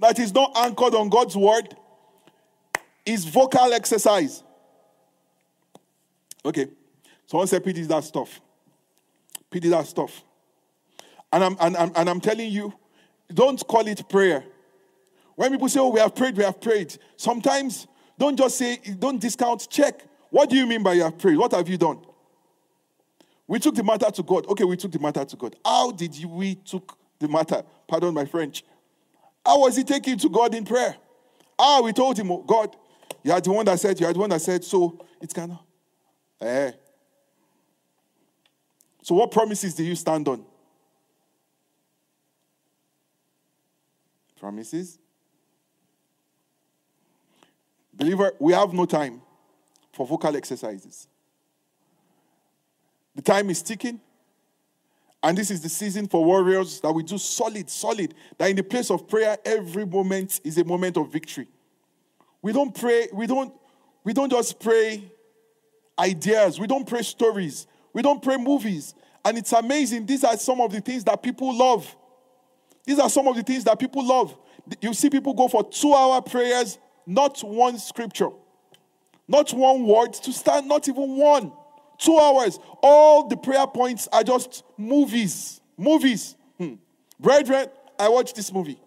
that 0.02 0.18
is 0.18 0.34
not 0.34 0.52
anchored 0.56 0.94
on 0.94 1.08
God's 1.08 1.36
word 1.36 1.76
is 3.06 3.24
vocal 3.24 3.72
exercise. 3.72 4.42
Okay. 6.44 6.66
Someone 7.26 7.46
said, 7.46 7.64
Pity 7.64 7.82
that 7.82 8.04
stuff. 8.04 8.40
Pity 9.50 9.68
that 9.68 9.86
stuff. 9.86 10.22
And 11.32 11.44
I'm, 11.44 11.56
and, 11.60 11.76
and, 11.76 11.96
and 11.96 12.10
I'm 12.10 12.20
telling 12.20 12.50
you, 12.50 12.74
don't 13.32 13.64
call 13.66 13.86
it 13.86 14.08
prayer. 14.08 14.44
When 15.36 15.52
people 15.52 15.68
say, 15.68 15.80
Oh, 15.80 15.88
we 15.88 16.00
have 16.00 16.14
prayed, 16.14 16.36
we 16.36 16.44
have 16.44 16.60
prayed, 16.60 16.96
sometimes 17.16 17.86
don't 18.18 18.36
just 18.36 18.58
say, 18.58 18.78
don't 18.98 19.20
discount, 19.20 19.68
check. 19.70 20.04
What 20.30 20.50
do 20.50 20.56
you 20.56 20.66
mean 20.66 20.82
by 20.82 20.94
you 20.94 21.02
have 21.02 21.18
prayed? 21.18 21.36
What 21.36 21.52
have 21.52 21.68
you 21.68 21.78
done? 21.78 21.98
We 23.46 23.58
took 23.58 23.74
the 23.74 23.82
matter 23.82 24.10
to 24.10 24.22
God. 24.22 24.46
Okay, 24.46 24.64
we 24.64 24.76
took 24.76 24.92
the 24.92 24.98
matter 24.98 25.24
to 25.24 25.36
God. 25.36 25.56
How 25.64 25.90
did 25.90 26.24
we 26.24 26.54
took 26.54 26.96
the 27.18 27.28
matter? 27.28 27.62
Pardon 27.86 28.14
my 28.14 28.24
French. 28.24 28.64
How 29.44 29.58
was 29.60 29.76
he 29.76 29.84
taking 29.84 30.16
to 30.18 30.28
God 30.28 30.54
in 30.54 30.64
prayer? 30.64 30.96
Ah, 31.58 31.80
we 31.82 31.92
told 31.92 32.18
him, 32.18 32.30
oh, 32.30 32.42
God, 32.42 32.74
you 33.22 33.32
are 33.32 33.40
the 33.40 33.50
one 33.50 33.64
that 33.66 33.78
said, 33.78 33.98
you 34.00 34.06
are 34.06 34.12
the 34.12 34.18
one 34.18 34.30
that 34.30 34.40
said, 34.40 34.64
so 34.64 35.04
it's 35.20 35.32
kind 35.32 35.52
of, 35.52 35.58
eh. 36.40 36.72
So 39.02 39.14
what 39.16 39.30
promises 39.30 39.74
do 39.74 39.82
you 39.82 39.96
stand 39.96 40.28
on? 40.28 40.44
Promises? 44.38 44.98
Believer, 47.94 48.32
we 48.38 48.52
have 48.52 48.72
no 48.72 48.86
time 48.86 49.20
for 49.92 50.06
vocal 50.06 50.34
exercises. 50.36 51.08
The 53.14 53.22
time 53.22 53.50
is 53.50 53.62
ticking. 53.62 54.00
And 55.22 55.38
this 55.38 55.50
is 55.50 55.60
the 55.60 55.68
season 55.68 56.08
for 56.08 56.24
warriors 56.24 56.80
that 56.80 56.92
we 56.92 57.04
do 57.04 57.16
solid, 57.16 57.70
solid. 57.70 58.14
That 58.38 58.50
in 58.50 58.56
the 58.56 58.64
place 58.64 58.90
of 58.90 59.06
prayer, 59.06 59.38
every 59.44 59.86
moment 59.86 60.40
is 60.42 60.58
a 60.58 60.64
moment 60.64 60.96
of 60.96 61.12
victory. 61.12 61.46
We 62.40 62.52
don't 62.52 62.74
pray, 62.74 63.08
we 63.12 63.26
don't, 63.26 63.54
we 64.02 64.12
don't 64.12 64.30
just 64.30 64.58
pray 64.58 65.04
ideas, 65.96 66.58
we 66.58 66.66
don't 66.66 66.86
pray 66.86 67.02
stories, 67.02 67.68
we 67.92 68.02
don't 68.02 68.20
pray 68.20 68.36
movies. 68.36 68.94
And 69.24 69.38
it's 69.38 69.52
amazing. 69.52 70.06
These 70.06 70.24
are 70.24 70.36
some 70.36 70.60
of 70.60 70.72
the 70.72 70.80
things 70.80 71.04
that 71.04 71.22
people 71.22 71.56
love. 71.56 71.94
These 72.84 72.98
are 72.98 73.08
some 73.08 73.28
of 73.28 73.36
the 73.36 73.44
things 73.44 73.62
that 73.64 73.78
people 73.78 74.04
love. 74.04 74.36
You 74.80 74.92
see 74.94 75.08
people 75.08 75.34
go 75.34 75.46
for 75.46 75.62
two 75.62 75.94
hour 75.94 76.20
prayers, 76.20 76.78
not 77.06 77.40
one 77.44 77.78
scripture. 77.78 78.30
Not 79.28 79.52
one 79.52 79.86
word 79.86 80.12
to 80.14 80.32
stand, 80.32 80.66
not 80.66 80.88
even 80.88 81.16
one. 81.16 81.52
Two 82.02 82.18
hours. 82.18 82.58
All 82.82 83.28
the 83.28 83.36
prayer 83.36 83.66
points 83.66 84.08
are 84.12 84.24
just 84.24 84.64
movies. 84.76 85.60
Movies. 85.78 86.36
Hmm. 86.58 86.74
Brethren, 87.20 87.68
I 87.96 88.08
watched 88.08 88.34
this 88.34 88.52
movie. 88.52 88.80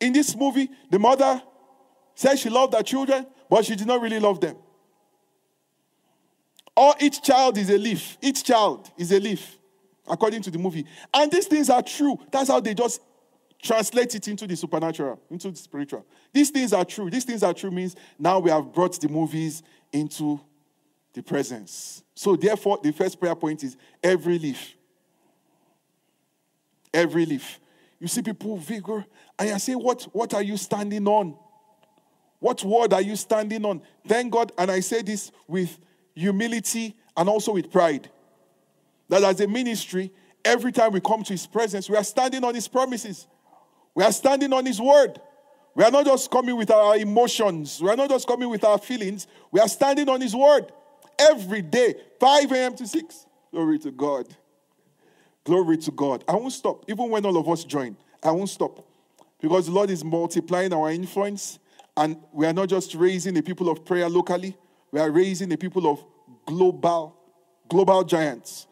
In 0.00 0.12
this 0.12 0.34
movie, 0.34 0.68
the 0.90 0.98
mother 0.98 1.40
said 2.16 2.36
she 2.36 2.50
loved 2.50 2.74
her 2.74 2.82
children, 2.82 3.26
but 3.48 3.64
she 3.64 3.76
did 3.76 3.86
not 3.86 4.00
really 4.00 4.18
love 4.18 4.40
them. 4.40 4.56
Or 6.76 6.94
each 7.00 7.22
child 7.22 7.58
is 7.58 7.70
a 7.70 7.78
leaf. 7.78 8.18
Each 8.20 8.42
child 8.42 8.90
is 8.98 9.12
a 9.12 9.20
leaf, 9.20 9.56
according 10.08 10.42
to 10.42 10.50
the 10.50 10.58
movie. 10.58 10.84
And 11.14 11.30
these 11.30 11.46
things 11.46 11.70
are 11.70 11.82
true. 11.82 12.18
That's 12.32 12.48
how 12.48 12.58
they 12.58 12.74
just 12.74 13.00
translate 13.62 14.16
it 14.16 14.26
into 14.26 14.48
the 14.48 14.56
supernatural, 14.56 15.20
into 15.30 15.52
the 15.52 15.56
spiritual. 15.56 16.04
These 16.32 16.50
things 16.50 16.72
are 16.72 16.84
true. 16.84 17.08
These 17.08 17.24
things 17.24 17.44
are 17.44 17.54
true 17.54 17.70
means 17.70 17.94
now 18.18 18.40
we 18.40 18.50
have 18.50 18.72
brought 18.72 19.00
the 19.00 19.08
movies 19.08 19.62
into 19.92 20.40
the 21.16 21.22
presence. 21.22 22.04
So, 22.14 22.36
therefore, 22.36 22.78
the 22.82 22.92
first 22.92 23.18
prayer 23.18 23.34
point 23.34 23.64
is 23.64 23.76
every 24.02 24.38
leaf. 24.38 24.76
Every 26.92 27.24
leaf. 27.24 27.58
You 27.98 28.06
see 28.06 28.20
people 28.20 28.58
vigor, 28.58 29.04
and 29.38 29.48
you 29.48 29.58
say, 29.58 29.74
what, 29.74 30.02
what 30.12 30.34
are 30.34 30.42
you 30.42 30.58
standing 30.58 31.08
on? 31.08 31.34
What 32.38 32.62
word 32.62 32.92
are 32.92 33.00
you 33.00 33.16
standing 33.16 33.64
on? 33.64 33.80
Thank 34.06 34.30
God, 34.30 34.52
and 34.58 34.70
I 34.70 34.80
say 34.80 35.00
this 35.00 35.32
with 35.48 35.78
humility 36.14 36.94
and 37.16 37.28
also 37.30 37.52
with 37.52 37.72
pride. 37.72 38.10
That 39.08 39.24
as 39.24 39.40
a 39.40 39.48
ministry, 39.48 40.12
every 40.44 40.70
time 40.70 40.92
we 40.92 41.00
come 41.00 41.22
to 41.22 41.32
His 41.32 41.46
presence, 41.46 41.88
we 41.88 41.96
are 41.96 42.04
standing 42.04 42.44
on 42.44 42.54
His 42.54 42.68
promises. 42.68 43.26
We 43.94 44.04
are 44.04 44.12
standing 44.12 44.52
on 44.52 44.66
His 44.66 44.82
word. 44.82 45.18
We 45.74 45.82
are 45.82 45.90
not 45.90 46.04
just 46.04 46.30
coming 46.30 46.56
with 46.56 46.70
our 46.70 46.98
emotions. 46.98 47.80
We 47.80 47.88
are 47.88 47.96
not 47.96 48.10
just 48.10 48.28
coming 48.28 48.50
with 48.50 48.64
our 48.64 48.76
feelings. 48.76 49.26
We 49.50 49.60
are 49.60 49.68
standing 49.68 50.10
on 50.10 50.20
His 50.20 50.36
word 50.36 50.70
every 51.18 51.62
day, 51.62 51.94
5 52.20 52.52
a.m. 52.52 52.76
to 52.76 52.86
6. 52.86 53.26
Glory 53.50 53.78
to 53.80 53.90
God. 53.90 54.26
Glory 55.44 55.76
to 55.78 55.90
God. 55.90 56.24
I 56.28 56.34
won't 56.34 56.52
stop. 56.52 56.84
Even 56.88 57.08
when 57.08 57.24
all 57.24 57.36
of 57.36 57.48
us 57.48 57.64
join, 57.64 57.96
I 58.22 58.30
won't 58.32 58.48
stop. 58.48 58.84
Because 59.40 59.66
the 59.66 59.72
Lord 59.72 59.90
is 59.90 60.04
multiplying 60.04 60.72
our 60.72 60.90
influence. 60.90 61.58
And 61.96 62.16
we 62.32 62.46
are 62.46 62.52
not 62.52 62.68
just 62.68 62.94
raising 62.94 63.34
the 63.34 63.42
people 63.42 63.68
of 63.68 63.84
prayer 63.84 64.08
locally, 64.08 64.56
we 64.90 65.00
are 65.00 65.10
raising 65.10 65.48
the 65.48 65.56
people 65.56 65.90
of 65.90 66.04
global, 66.46 67.16
global 67.68 68.04
giants. 68.04 68.66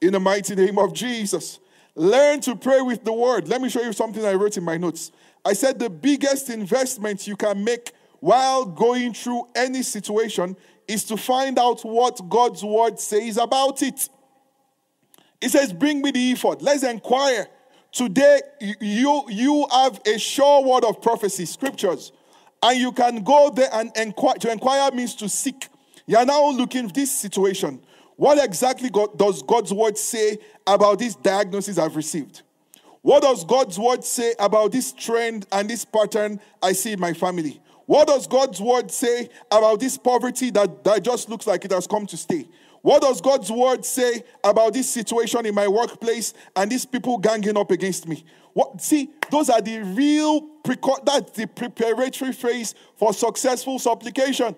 In 0.00 0.12
the 0.12 0.20
mighty 0.20 0.54
name 0.54 0.78
of 0.78 0.92
Jesus. 0.92 1.58
Learn 1.94 2.40
to 2.42 2.54
pray 2.54 2.80
with 2.80 3.04
the 3.04 3.12
word. 3.12 3.48
Let 3.48 3.60
me 3.60 3.68
show 3.68 3.82
you 3.82 3.92
something 3.92 4.24
I 4.24 4.34
wrote 4.34 4.56
in 4.56 4.62
my 4.62 4.76
notes. 4.76 5.10
I 5.44 5.52
said 5.52 5.80
the 5.80 5.90
biggest 5.90 6.48
investment 6.48 7.26
you 7.26 7.34
can 7.34 7.64
make 7.64 7.90
while 8.20 8.64
going 8.64 9.14
through 9.14 9.48
any 9.56 9.82
situation 9.82 10.56
is 10.88 11.04
to 11.04 11.16
find 11.16 11.58
out 11.58 11.82
what 11.82 12.20
God's 12.28 12.64
word 12.64 12.98
says 12.98 13.36
about 13.36 13.82
it. 13.82 14.08
It 15.40 15.50
says, 15.50 15.72
Bring 15.72 16.02
me 16.02 16.10
the 16.10 16.32
ephod. 16.32 16.62
Let's 16.62 16.82
inquire. 16.82 17.46
Today, 17.92 18.40
you, 18.80 19.24
you 19.28 19.66
have 19.70 20.00
a 20.06 20.18
sure 20.18 20.64
word 20.64 20.84
of 20.84 21.00
prophecy, 21.00 21.46
scriptures, 21.46 22.12
and 22.62 22.78
you 22.78 22.92
can 22.92 23.22
go 23.22 23.50
there 23.50 23.68
and 23.72 23.96
inquire. 23.96 24.34
To 24.36 24.50
inquire 24.50 24.90
means 24.92 25.14
to 25.16 25.28
seek. 25.28 25.68
You 26.06 26.16
are 26.16 26.24
now 26.24 26.50
looking 26.50 26.86
at 26.86 26.94
this 26.94 27.12
situation. 27.12 27.80
What 28.16 28.42
exactly 28.42 28.90
God, 28.90 29.16
does 29.16 29.42
God's 29.42 29.72
word 29.72 29.96
say 29.96 30.38
about 30.66 30.98
this 30.98 31.14
diagnosis 31.14 31.78
I've 31.78 31.94
received? 31.94 32.42
What 33.02 33.22
does 33.22 33.44
God's 33.44 33.78
word 33.78 34.02
say 34.04 34.34
about 34.38 34.72
this 34.72 34.92
trend 34.92 35.46
and 35.52 35.70
this 35.70 35.84
pattern 35.84 36.40
I 36.62 36.72
see 36.72 36.92
in 36.92 37.00
my 37.00 37.12
family? 37.12 37.60
What 37.88 38.06
does 38.06 38.26
God's 38.26 38.60
word 38.60 38.90
say 38.90 39.30
about 39.50 39.80
this 39.80 39.96
poverty 39.96 40.50
that, 40.50 40.84
that 40.84 41.02
just 41.02 41.30
looks 41.30 41.46
like 41.46 41.64
it 41.64 41.72
has 41.72 41.86
come 41.86 42.04
to 42.08 42.18
stay? 42.18 42.46
What 42.82 43.00
does 43.00 43.22
God's 43.22 43.50
word 43.50 43.82
say 43.82 44.24
about 44.44 44.74
this 44.74 44.90
situation 44.90 45.46
in 45.46 45.54
my 45.54 45.66
workplace 45.66 46.34
and 46.54 46.70
these 46.70 46.84
people 46.84 47.16
ganging 47.16 47.56
up 47.56 47.70
against 47.70 48.06
me? 48.06 48.26
What, 48.52 48.82
see, 48.82 49.08
those 49.30 49.48
are 49.48 49.62
the 49.62 49.78
real, 49.78 50.48
that's 51.02 51.30
the 51.30 51.46
preparatory 51.46 52.34
phase 52.34 52.74
for 52.98 53.14
successful 53.14 53.78
supplication. 53.78 54.54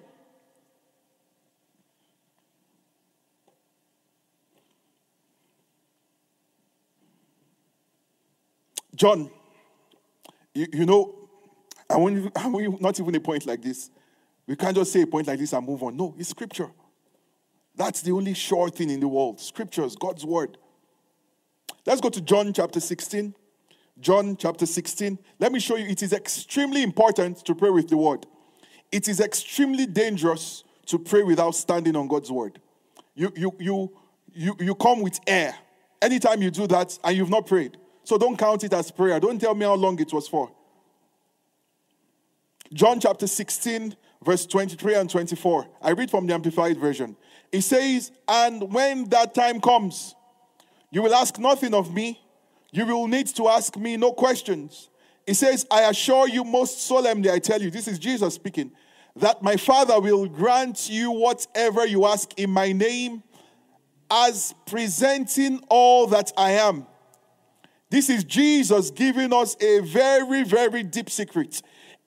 John, 8.96 9.30
you, 10.52 10.66
you 10.72 10.84
know, 10.84 11.19
I 11.90 11.96
want, 11.96 12.32
I 12.36 12.46
want 12.48 12.80
not 12.80 12.98
even 12.98 13.14
a 13.14 13.20
point 13.20 13.46
like 13.46 13.62
this. 13.62 13.90
We 14.46 14.56
can't 14.56 14.74
just 14.74 14.92
say 14.92 15.02
a 15.02 15.06
point 15.06 15.26
like 15.26 15.38
this 15.38 15.52
and 15.52 15.66
move 15.66 15.82
on. 15.82 15.96
No, 15.96 16.14
it's 16.18 16.30
scripture. 16.30 16.70
That's 17.76 18.02
the 18.02 18.12
only 18.12 18.34
sure 18.34 18.68
thing 18.68 18.90
in 18.90 19.00
the 19.00 19.08
world. 19.08 19.40
Scriptures, 19.40 19.96
God's 19.96 20.24
word. 20.24 20.58
Let's 21.86 22.00
go 22.00 22.08
to 22.08 22.20
John 22.20 22.52
chapter 22.52 22.80
16. 22.80 23.34
John 24.00 24.36
chapter 24.36 24.66
16. 24.66 25.18
Let 25.38 25.52
me 25.52 25.60
show 25.60 25.76
you 25.76 25.86
it 25.86 26.02
is 26.02 26.12
extremely 26.12 26.82
important 26.82 27.44
to 27.44 27.54
pray 27.54 27.70
with 27.70 27.88
the 27.88 27.96
word. 27.96 28.26
It 28.90 29.08
is 29.08 29.20
extremely 29.20 29.86
dangerous 29.86 30.64
to 30.86 30.98
pray 30.98 31.22
without 31.22 31.54
standing 31.54 31.96
on 31.96 32.08
God's 32.08 32.30
word. 32.30 32.60
You, 33.14 33.32
you, 33.36 33.54
you, 33.58 33.92
you, 34.32 34.56
you 34.58 34.74
come 34.74 35.00
with 35.00 35.20
air. 35.26 35.54
Anytime 36.02 36.42
you 36.42 36.50
do 36.50 36.66
that 36.66 36.98
and 37.04 37.16
you've 37.16 37.30
not 37.30 37.46
prayed. 37.46 37.76
So 38.04 38.18
don't 38.18 38.36
count 38.36 38.64
it 38.64 38.72
as 38.72 38.90
prayer. 38.90 39.20
Don't 39.20 39.38
tell 39.38 39.54
me 39.54 39.64
how 39.64 39.74
long 39.74 40.00
it 40.00 40.12
was 40.12 40.26
for. 40.26 40.50
John 42.72 43.00
chapter 43.00 43.26
16, 43.26 43.96
verse 44.24 44.46
23 44.46 44.94
and 44.94 45.10
24. 45.10 45.66
I 45.82 45.90
read 45.90 46.10
from 46.10 46.26
the 46.26 46.34
Amplified 46.34 46.76
Version. 46.76 47.16
It 47.50 47.62
says, 47.62 48.12
And 48.28 48.72
when 48.72 49.08
that 49.08 49.34
time 49.34 49.60
comes, 49.60 50.14
you 50.92 51.02
will 51.02 51.14
ask 51.14 51.38
nothing 51.38 51.74
of 51.74 51.92
me. 51.92 52.20
You 52.70 52.86
will 52.86 53.08
need 53.08 53.26
to 53.28 53.48
ask 53.48 53.76
me 53.76 53.96
no 53.96 54.12
questions. 54.12 54.88
He 55.26 55.34
says, 55.34 55.66
I 55.68 55.82
assure 55.82 56.28
you 56.28 56.44
most 56.44 56.82
solemnly, 56.82 57.30
I 57.30 57.40
tell 57.40 57.60
you, 57.60 57.70
this 57.70 57.88
is 57.88 57.98
Jesus 57.98 58.34
speaking, 58.34 58.70
that 59.16 59.42
my 59.42 59.56
Father 59.56 60.00
will 60.00 60.26
grant 60.28 60.88
you 60.88 61.10
whatever 61.10 61.84
you 61.86 62.06
ask 62.06 62.32
in 62.38 62.50
my 62.50 62.70
name 62.70 63.24
as 64.08 64.54
presenting 64.66 65.60
all 65.68 66.06
that 66.08 66.32
I 66.36 66.52
am. 66.52 66.86
This 67.90 68.08
is 68.08 68.22
Jesus 68.22 68.90
giving 68.90 69.32
us 69.32 69.56
a 69.60 69.80
very, 69.80 70.44
very 70.44 70.84
deep 70.84 71.10
secret. 71.10 71.60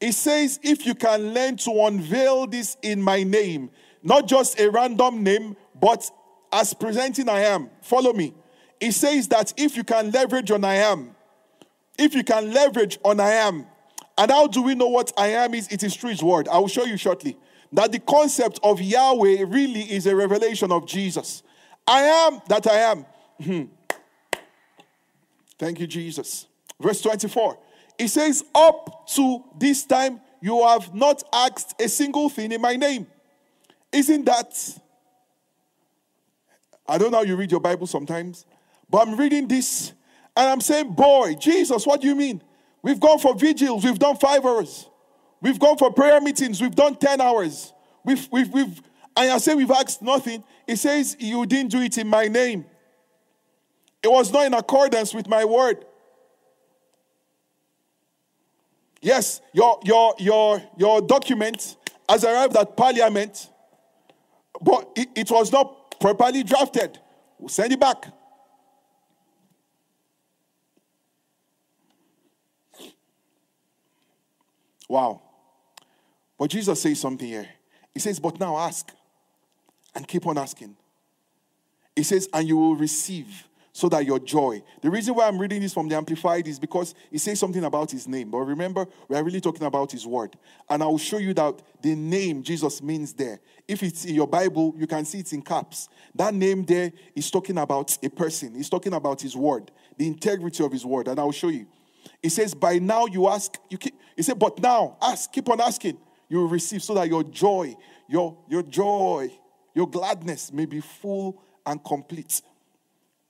He 0.04 0.12
says, 0.12 0.60
if 0.62 0.86
you 0.86 0.96
can 0.96 1.34
learn 1.34 1.56
to 1.56 1.72
unveil 1.86 2.46
this 2.46 2.76
in 2.82 3.02
my 3.02 3.24
name, 3.24 3.70
not 4.04 4.28
just 4.28 4.60
a 4.60 4.70
random 4.70 5.24
name, 5.24 5.56
but 5.80 6.12
as 6.52 6.74
presenting 6.74 7.30
I 7.30 7.40
am, 7.44 7.70
follow 7.82 8.12
me. 8.12 8.34
He 8.82 8.92
says 8.92 9.30
that 9.30 9.54
if 9.56 9.78
you 9.78 9.86
can 9.86 10.12
leverage 10.12 10.52
on 10.52 10.66
I 10.66 10.76
am, 10.76 11.16
if 11.98 12.16
you 12.16 12.24
can 12.26 12.52
leverage 12.52 13.00
on 13.06 13.22
I 13.22 13.30
am, 13.30 13.66
and 14.18 14.30
how 14.30 14.48
do 14.48 14.62
we 14.62 14.76
know 14.76 14.90
what 14.90 15.14
I 15.16 15.28
am 15.28 15.54
is? 15.54 15.70
It 15.70 15.84
is 15.84 15.96
through 15.96 16.10
his 16.10 16.22
word. 16.22 16.50
I 16.50 16.60
will 16.60 16.68
show 16.68 16.84
you 16.84 16.98
shortly. 16.98 17.38
That 17.72 17.94
the 17.94 18.00
concept 18.00 18.60
of 18.62 18.82
Yahweh 18.82 19.46
really 19.48 19.84
is 19.84 20.06
a 20.06 20.14
revelation 20.14 20.74
of 20.74 20.86
Jesus. 20.86 21.44
I 21.88 22.02
am 22.02 22.42
that 22.50 22.68
I 22.68 22.78
am. 22.80 23.06
Hmm. 23.42 23.64
Thank 25.58 25.80
you, 25.80 25.88
Jesus. 25.88 26.48
Verse 26.82 27.02
24. 27.02 27.58
He 27.98 28.08
says, 28.08 28.44
Up 28.54 29.08
to 29.16 29.44
this 29.58 29.86
time, 29.86 30.22
you 30.42 30.66
have 30.66 30.94
not 30.94 31.24
asked 31.32 31.82
a 31.82 31.88
single 31.88 32.30
thing 32.30 32.52
in 32.52 32.62
my 32.62 32.76
name. 32.76 33.08
Isn't 33.92 34.26
that? 34.26 34.80
I 36.88 36.98
don't 36.98 37.12
know 37.12 37.18
how 37.18 37.24
you 37.24 37.36
read 37.36 37.52
your 37.52 37.62
Bible 37.62 37.88
sometimes, 37.88 38.46
but 38.90 39.08
I'm 39.08 39.16
reading 39.16 39.48
this 39.48 39.94
and 40.36 40.50
I'm 40.50 40.62
saying, 40.62 40.94
Boy, 40.94 41.36
Jesus, 41.36 41.86
what 41.86 42.02
do 42.02 42.08
you 42.08 42.16
mean? 42.16 42.42
We've 42.82 43.00
gone 43.00 43.20
for 43.20 43.36
vigils, 43.36 43.86
we've 43.86 44.00
done 44.00 44.18
five 44.18 44.46
hours. 44.46 44.90
We've 45.42 45.60
gone 45.60 45.78
for 45.78 45.92
prayer 45.92 46.22
meetings, 46.22 46.62
we've 46.62 46.76
done 46.76 46.96
10 46.96 47.20
hours. 47.20 47.74
We've, 48.06 48.28
we've, 48.32 48.50
we've, 48.50 48.82
and 49.16 49.32
I 49.32 49.38
say 49.38 49.56
we've 49.56 49.72
asked 49.72 50.02
nothing. 50.02 50.44
It 50.68 50.78
says, 50.78 51.16
You 51.20 51.46
didn't 51.46 51.72
do 51.72 51.82
it 51.82 51.98
in 51.98 52.08
my 52.08 52.28
name. 52.28 52.66
It 54.02 54.12
was 54.12 54.32
not 54.32 54.46
in 54.46 54.54
accordance 54.54 55.14
with 55.14 55.28
my 55.28 55.46
word. 55.46 55.86
Yes, 59.04 59.42
your, 59.52 59.82
your, 59.84 60.16
your, 60.18 60.64
your 60.78 61.02
document 61.02 61.76
has 62.08 62.24
arrived 62.24 62.56
at 62.56 62.78
parliament, 62.78 63.50
but 64.62 64.90
it, 64.96 65.10
it 65.14 65.30
was 65.30 65.52
not 65.52 66.00
properly 66.00 66.42
drafted. 66.42 66.98
We'll 67.38 67.50
send 67.50 67.74
it 67.74 67.82
back. 67.82 68.06
Wow. 74.88 75.22
But 76.40 76.50
Jesus 76.52 76.82
says 76.82 77.02
something 77.02 77.28
here. 77.28 77.50
He 77.94 78.00
says, 78.00 78.22
But 78.22 78.40
now 78.40 78.56
ask 78.58 78.90
and 79.94 80.08
keep 80.08 80.26
on 80.26 80.38
asking. 80.38 80.78
He 81.94 82.04
says, 82.04 82.30
And 82.32 82.48
you 82.48 82.56
will 82.56 82.78
receive, 82.78 83.50
so 83.74 83.90
that 83.90 84.06
your 84.06 84.20
joy. 84.20 84.62
The 84.82 84.90
reason 84.90 85.16
why 85.16 85.28
I'm 85.28 85.40
reading 85.40 85.60
this 85.60 85.74
from 85.74 85.90
the 85.90 85.96
Amplified 85.96 86.48
is 86.48 86.60
because 86.60 86.94
it 87.12 87.18
says 87.20 87.40
something 87.40 87.64
about 87.64 87.90
his 87.90 88.08
name. 88.08 88.30
But 88.30 88.40
remember, 88.42 88.86
we 89.08 89.18
are 89.18 89.24
really 89.24 89.42
talking 89.42 89.66
about 89.66 89.92
his 89.92 90.06
word. 90.06 90.38
And 90.70 90.84
I 90.84 90.86
will 90.86 91.00
show 91.00 91.18
you 91.18 91.34
that 91.34 91.60
the 91.82 91.96
name 91.96 92.44
Jesus 92.44 92.84
means 92.84 93.14
there. 93.14 93.40
If 93.68 93.82
it's 93.82 94.06
in 94.06 94.14
your 94.14 94.28
Bible, 94.28 94.76
you 94.78 94.86
can 94.86 95.04
see 95.06 95.20
it's 95.20 95.34
in 95.34 95.42
caps. 95.42 95.90
That 96.14 96.36
name 96.36 96.64
there 96.66 96.94
is 97.16 97.32
talking 97.32 97.58
about 97.58 97.98
a 98.04 98.10
person, 98.10 98.54
he's 98.54 98.70
talking 98.70 98.94
about 98.94 99.22
his 99.22 99.36
word, 99.36 99.72
the 99.98 100.06
integrity 100.06 100.64
of 100.64 100.72
his 100.72 100.86
word. 100.86 101.08
And 101.08 101.20
I'll 101.20 101.32
show 101.32 101.50
you. 101.50 101.66
It 102.22 102.30
says, 102.30 102.54
By 102.54 102.78
now 102.78 103.08
you 103.08 103.28
ask, 103.28 103.58
you 103.72 103.80
keep, 103.80 104.00
he 104.16 104.22
said, 104.22 104.38
But 104.38 104.62
now 104.62 104.98
ask, 105.02 105.32
keep 105.32 105.50
on 105.50 105.60
asking, 105.60 105.98
you 106.30 106.38
will 106.38 106.48
receive 106.48 106.84
so 106.84 106.94
that 106.94 107.08
your 107.08 107.24
joy, 107.24 107.76
your, 108.08 108.38
your 108.48 108.62
joy, 108.62 109.32
your 109.74 109.88
gladness 109.88 110.54
may 110.54 110.66
be 110.66 110.80
full 110.80 111.42
and 111.66 111.84
complete. 111.84 112.42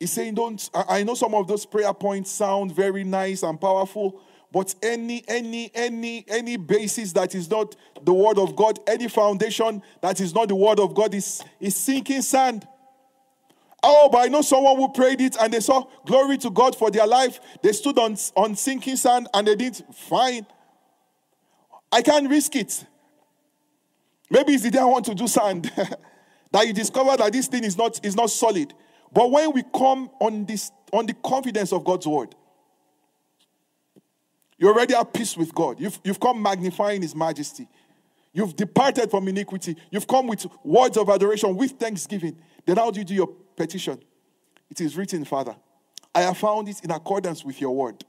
He's 0.04 0.12
saying, 0.12 0.34
Don't, 0.34 0.70
I 0.74 1.04
know 1.04 1.14
some 1.14 1.34
of 1.34 1.48
those 1.48 1.66
prayer 1.66 1.94
points 1.94 2.30
sound 2.30 2.76
very 2.76 3.06
nice 3.06 3.42
and 3.42 3.58
powerful, 3.58 4.20
but 4.52 4.76
any, 4.84 5.24
any, 5.30 5.72
any, 5.74 6.26
any 6.28 6.58
basis 6.58 7.14
that 7.14 7.34
is 7.34 7.50
not 7.50 7.78
the 8.04 8.14
word 8.14 8.38
of 8.38 8.54
God, 8.54 8.80
any 8.86 9.08
foundation 9.08 9.82
that 10.02 10.20
is 10.20 10.36
not 10.36 10.50
the 10.50 10.56
word 10.56 10.82
of 10.82 10.94
God 10.94 11.14
is, 11.14 11.42
is 11.58 11.78
sinking 11.78 12.22
sand. 12.22 12.68
Oh, 13.82 14.10
but 14.12 14.26
I 14.26 14.28
know 14.28 14.42
someone 14.42 14.76
who 14.76 14.90
prayed 14.90 15.22
it 15.22 15.38
and 15.40 15.54
they 15.54 15.62
saw 15.62 15.86
glory 16.06 16.38
to 16.40 16.50
God 16.50 16.76
for 16.76 16.92
their 16.92 17.08
life. 17.08 17.40
They 17.62 17.72
stood 17.72 17.98
on, 17.98 18.18
on 18.36 18.58
sinking 18.58 18.98
sand 18.98 19.30
and 19.34 19.48
they 19.48 19.56
did 19.56 19.82
fine. 19.94 20.46
I 21.94 22.02
can't 22.02 22.30
risk 22.30 22.58
it. 22.58 22.86
Maybe 24.30 24.52
it's 24.52 24.64
the 24.64 24.72
day 24.72 24.80
I 24.80 24.84
want 24.84 25.06
to 25.06 25.16
do 25.16 25.30
sand 25.30 25.72
that 26.52 26.68
you 26.68 26.74
discover 26.74 27.16
that 27.16 27.32
this 27.32 27.48
thing 27.48 27.64
is 27.64 27.78
not, 27.78 28.06
is 28.06 28.18
not 28.18 28.32
solid. 28.32 28.74
But 29.14 29.32
when 29.32 29.52
we 29.54 29.64
come 29.64 30.10
on 30.20 30.46
this 30.46 30.72
on 30.92 31.06
the 31.06 31.14
confidence 31.14 31.72
of 31.72 31.84
God's 31.84 32.08
word, 32.08 32.36
you 34.58 34.68
already 34.70 34.96
at 34.96 35.14
peace 35.14 35.36
with 35.36 35.54
God. 35.54 35.80
You've, 35.80 36.00
you've 36.04 36.20
come 36.20 36.42
magnifying 36.42 37.02
his 37.02 37.16
majesty. 37.16 37.68
You've 38.32 38.56
departed 38.56 39.12
from 39.12 39.28
iniquity. 39.28 39.76
You've 39.92 40.08
come 40.08 40.28
with 40.28 40.46
words 40.64 40.98
of 40.98 41.10
adoration, 41.10 41.56
with 41.56 41.72
thanksgiving. 41.72 42.38
Then 42.66 42.78
how 42.78 42.90
do 42.90 43.00
you 43.00 43.06
do 43.06 43.14
your 43.14 43.28
petition? 43.28 44.02
It 44.70 44.82
is 44.82 44.96
written, 44.96 45.26
Father, 45.26 45.56
I 46.16 46.22
have 46.22 46.38
found 46.38 46.70
it 46.70 46.84
in 46.84 46.92
accordance 46.92 47.44
with 47.44 47.60
your 47.60 47.76
word. 47.76 48.04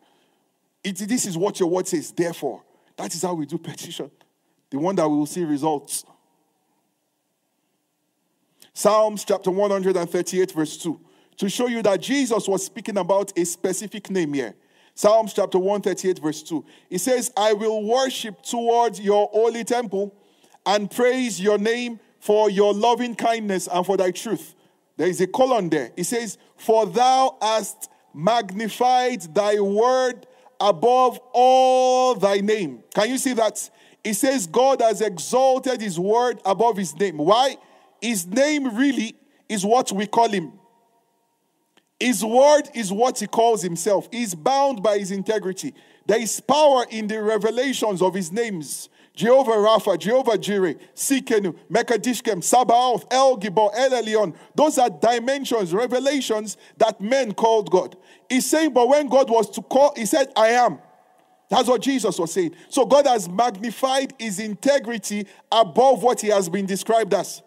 It, 0.83 0.97
this 0.97 1.27
is 1.27 1.37
what 1.37 1.59
your 1.61 1.69
word 1.69 1.89
says. 1.89 2.13
Therefore, 2.13 2.63
that 2.97 3.15
is 3.15 3.23
how 3.23 3.35
we 3.35 3.47
do 3.47 3.59
petition. 3.59 4.11
The 4.71 4.79
one 4.79 4.95
that 4.97 5.09
we 5.09 5.17
will 5.17 5.27
see 5.27 5.45
results. 5.45 6.05
Psalms 8.77 9.25
chapter 9.25 9.53
138, 9.53 10.51
verse 10.51 10.77
2, 10.79 11.01
to 11.37 11.49
show 11.49 11.69
you 11.69 11.81
that 11.83 12.01
Jesus 12.01 12.49
was 12.49 12.65
speaking 12.65 12.99
about 12.99 13.33
a 13.39 13.45
specific 13.45 14.11
name 14.11 14.35
here. 14.35 14.55
Psalms 14.97 15.33
chapter 15.33 15.59
138, 15.61 16.19
verse 16.19 16.43
2. 16.43 16.65
It 16.91 16.99
says, 16.99 17.33
I 17.37 17.53
will 17.53 17.85
worship 17.85 18.43
towards 18.43 19.01
your 19.01 19.29
holy 19.33 19.63
temple 19.63 20.13
and 20.67 20.91
praise 20.91 21.41
your 21.41 21.57
name 21.57 22.01
for 22.19 22.51
your 22.51 22.75
loving 22.75 23.15
kindness 23.15 23.69
and 23.73 23.87
for 23.87 23.97
thy 23.97 24.11
truth. 24.11 24.57
There 24.97 25.09
is 25.09 25.21
a 25.21 25.29
colon 25.29 25.69
there. 25.69 25.93
It 25.97 26.05
says, 26.05 26.37
For 26.57 26.85
thou 26.85 27.37
hast 27.41 27.91
magnified 28.13 29.23
thy 29.35 29.61
word 29.61 30.27
above 30.61 31.21
all 31.33 32.17
thy 32.17 32.39
name. 32.39 32.83
Can 32.93 33.09
you 33.09 33.19
see 33.19 33.35
that? 33.35 33.71
It 34.03 34.15
says, 34.15 34.49
God 34.49 34.81
has 34.81 35.01
exalted 35.01 35.81
his 35.81 35.99
word 35.99 36.41
above 36.45 36.77
his 36.77 36.99
name. 36.99 37.19
Why? 37.19 37.57
His 38.05 38.27
name 38.27 38.77
really 38.77 39.17
is 39.49 39.65
what 39.65 39.91
we 39.91 40.07
call 40.07 40.29
him. 40.29 40.53
His 41.99 42.23
word 42.23 42.69
is 42.75 42.93
what 42.93 43.19
he 43.19 43.27
calls 43.27 43.63
himself. 43.63 44.11
He's 44.13 44.35
bound 44.35 44.83
by 44.83 44.99
his 44.99 45.11
integrity. 45.11 45.73
There 46.05 46.21
is 46.21 46.39
power 46.39 46.85
in 46.91 47.07
the 47.07 47.23
revelations 47.23 48.03
of 48.03 48.13
his 48.13 48.31
names. 48.31 48.91
Jehovah 49.15 49.53
Rapha, 49.53 49.99
Jehovah 49.99 50.37
Jireh, 50.37 50.75
Tsidkenu, 50.95 51.57
Mekadishkem, 51.73 52.45
Sabaoth, 52.45 53.07
El 53.11 53.39
Gibor, 53.39 53.71
El 53.75 53.93
Elyon. 53.93 54.37
Those 54.55 54.77
are 54.77 54.91
dimensions, 54.91 55.73
revelations 55.73 56.59
that 56.77 57.01
men 57.01 57.33
called 57.33 57.71
God. 57.71 57.97
He's 58.29 58.45
saying, 58.45 58.75
but 58.75 58.87
when 58.87 59.09
God 59.09 59.31
was 59.31 59.49
to 59.53 59.63
call, 59.63 59.95
he 59.97 60.05
said, 60.05 60.31
I 60.37 60.49
am. 60.49 60.79
That's 61.49 61.69
what 61.69 61.81
Jesus 61.81 62.19
was 62.19 62.35
saying. 62.35 62.55
So 62.69 62.85
God 62.85 63.07
has 63.07 63.31
magnified 63.31 64.13
his 64.19 64.41
integrity 64.41 65.27
above 65.51 66.03
what 66.03 66.21
he 66.21 66.29
has 66.29 66.51
been 66.51 66.67
described 66.67 67.15
as. 67.15 67.41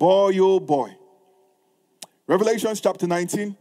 Boy, 0.00 0.38
oh 0.40 0.58
boy. 0.58 0.96
Revelations 2.26 2.80
chapter 2.80 3.06
19. 3.06 3.54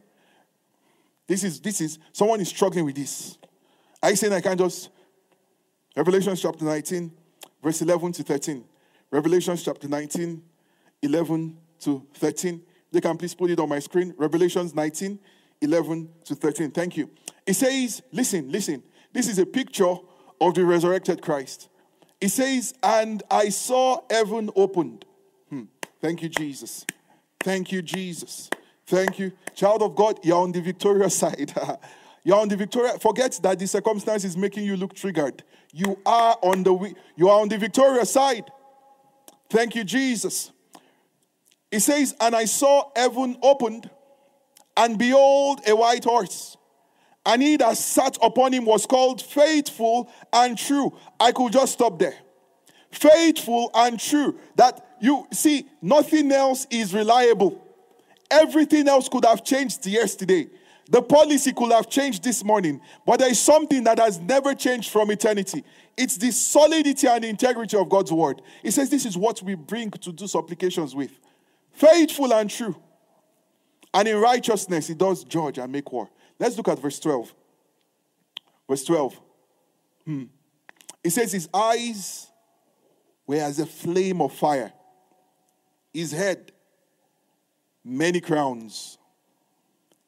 This 1.28 1.44
is, 1.44 1.60
this 1.60 1.82
is, 1.82 2.00
someone 2.14 2.40
is 2.40 2.48
struggling 2.48 2.86
with 2.86 2.96
this. 2.96 3.38
I 4.02 4.14
saying 4.14 4.32
I 4.32 4.40
can't 4.40 4.58
just, 4.58 4.90
Revelations 5.98 6.42
chapter 6.42 6.64
19, 6.64 7.12
verse 7.62 7.82
11 7.82 8.14
to 8.14 8.24
13. 8.24 8.64
Revelations 9.12 9.64
chapter 9.64 9.90
19, 9.90 10.42
11 11.02 11.58
to 11.82 12.08
13. 12.14 12.62
They 12.90 13.02
can 13.02 13.18
please 13.18 13.36
put 13.36 13.52
it 13.52 13.60
on 13.60 13.68
my 13.68 13.80
screen. 13.80 14.14
Revelations 14.18 14.74
19, 14.74 15.20
11 15.60 16.10
to 16.24 16.36
13. 16.36 16.72
Thank 16.72 16.96
you. 16.96 17.10
It 17.46 17.56
says, 17.56 18.02
listen, 18.14 18.50
listen. 18.50 18.82
This 19.12 19.28
is 19.28 19.40
a 19.40 19.46
picture 19.46 19.94
of 20.40 20.54
the 20.54 20.64
resurrected 20.64 21.22
Christ. 21.22 21.68
It 22.22 22.30
says, 22.30 22.74
and 22.82 23.24
I 23.30 23.50
saw 23.50 24.04
heaven 24.10 24.50
opened 24.56 25.04
Thank 26.02 26.24
you, 26.24 26.30
Jesus. 26.30 26.86
Thank 27.42 27.72
you, 27.72 27.82
Jesus. 27.82 28.50
Thank 28.88 29.20
you. 29.20 29.32
Child 29.54 29.84
of 29.84 29.96
God, 29.96 30.20
you're 30.24 30.38
on 30.38 30.52
the 30.52 30.62
victorious 30.62 31.16
side. 31.24 31.54
you're 32.24 32.40
on 32.40 32.48
the 32.48 32.56
victorious. 32.56 32.98
Forget 33.02 33.40
that 33.44 33.60
the 33.60 33.68
circumstance 33.68 34.24
is 34.24 34.38
making 34.38 34.64
you 34.64 34.78
look 34.78 34.94
triggered. 34.94 35.44
You 35.74 36.00
are 36.06 36.38
on 36.42 36.64
the 36.64 36.94
you 37.16 37.30
are 37.30 37.42
on 37.42 37.50
the 37.50 37.58
victorious 37.58 38.12
side. 38.12 38.50
Thank 39.50 39.76
you, 39.76 39.84
Jesus. 39.84 40.52
It 41.72 41.82
says, 41.82 42.16
And 42.20 42.36
I 42.36 42.46
saw 42.46 42.90
heaven 42.96 43.38
opened, 43.42 43.90
and 44.76 44.98
behold, 44.98 45.62
a 45.68 45.76
white 45.76 46.04
horse. 46.04 46.58
And 47.26 47.44
he 47.44 47.58
that 47.58 47.78
sat 47.78 48.18
upon 48.24 48.54
him 48.54 48.66
was 48.66 48.86
called 48.86 49.22
faithful 49.22 50.10
and 50.34 50.58
true. 50.58 50.98
I 51.20 51.32
could 51.32 51.52
just 51.54 51.74
stop 51.74 52.00
there. 52.00 52.18
Faithful 52.92 53.70
and 53.76 54.00
true. 54.00 54.40
That 54.56 54.89
you 55.02 55.28
see, 55.32 55.66
nothing 55.82 56.32
else 56.32 56.68
is 56.70 56.94
reliable. 56.94 57.66
Everything 58.30 58.88
else 58.88 59.10
could 59.10 59.26
have 59.26 59.44
changed 59.44 59.86
yesterday. 59.86 60.50
The 60.90 61.02
policy 61.02 61.54
could 61.54 61.72
have 61.72 61.90
changed 61.90 62.24
this 62.24 62.44
morning, 62.44 62.82
but 63.06 63.20
there 63.20 63.30
is 63.30 63.40
something 63.40 63.84
that 63.84 64.00
has 64.00 64.20
never 64.20 64.56
changed 64.56 64.90
from 64.90 65.12
eternity. 65.12 65.64
It's 65.96 66.18
the 66.18 66.32
solidity 66.32 67.08
and 67.08 67.24
integrity 67.24 67.78
of 67.78 67.90
God's 67.90 68.12
word. 68.12 68.42
It 68.64 68.72
says 68.72 68.90
this 68.90 69.06
is 69.06 69.16
what 69.18 69.42
we 69.44 69.54
bring 69.54 69.92
to 69.92 70.12
do 70.12 70.28
supplications 70.28 70.96
with 70.96 71.12
faithful 71.72 72.34
and 72.34 72.50
true. 72.50 72.76
And 73.94 74.08
in 74.08 74.18
righteousness, 74.18 74.88
he 74.88 74.94
does 74.96 75.24
judge 75.24 75.58
and 75.58 75.72
make 75.72 75.92
war. 75.92 76.10
Let's 76.40 76.58
look 76.58 76.68
at 76.68 76.80
verse 76.80 77.00
12. 77.00 77.34
Verse 78.68 78.84
12. 78.84 79.22
Hmm. 80.06 80.24
It 81.04 81.12
says, 81.12 81.32
His 81.32 81.50
eyes 81.54 82.28
were 83.28 83.36
as 83.36 83.60
a 83.60 83.66
flame 83.66 84.22
of 84.22 84.34
fire 84.34 84.72
his 85.94 86.12
head, 86.12 86.52
many 87.84 88.22
crowns. 88.22 88.98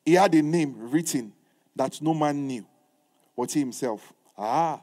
He 0.05 0.13
had 0.13 0.33
a 0.35 0.41
name 0.41 0.75
written 0.77 1.33
that 1.75 2.01
no 2.01 2.13
man 2.13 2.47
knew 2.47 2.65
but 3.41 3.51
he 3.51 3.59
himself. 3.59 4.13
Ah, 4.37 4.79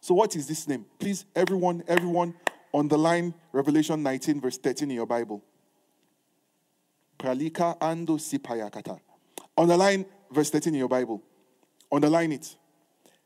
so 0.00 0.12
what 0.12 0.36
is 0.36 0.46
this 0.46 0.68
name? 0.68 0.84
Please, 0.98 1.24
everyone, 1.34 1.82
everyone, 1.88 2.34
underline 2.74 3.32
Revelation 3.52 4.02
19, 4.02 4.38
verse 4.38 4.58
13 4.58 4.90
in 4.90 4.96
your 4.96 5.06
Bible. 5.06 5.42
Pralika 7.18 7.78
ando 7.78 8.18
sipayakata. 8.18 9.00
Underline 9.56 10.04
verse 10.30 10.50
13 10.50 10.74
in 10.74 10.80
your 10.80 10.88
Bible. 10.88 11.22
Underline 11.90 12.32
it. 12.32 12.54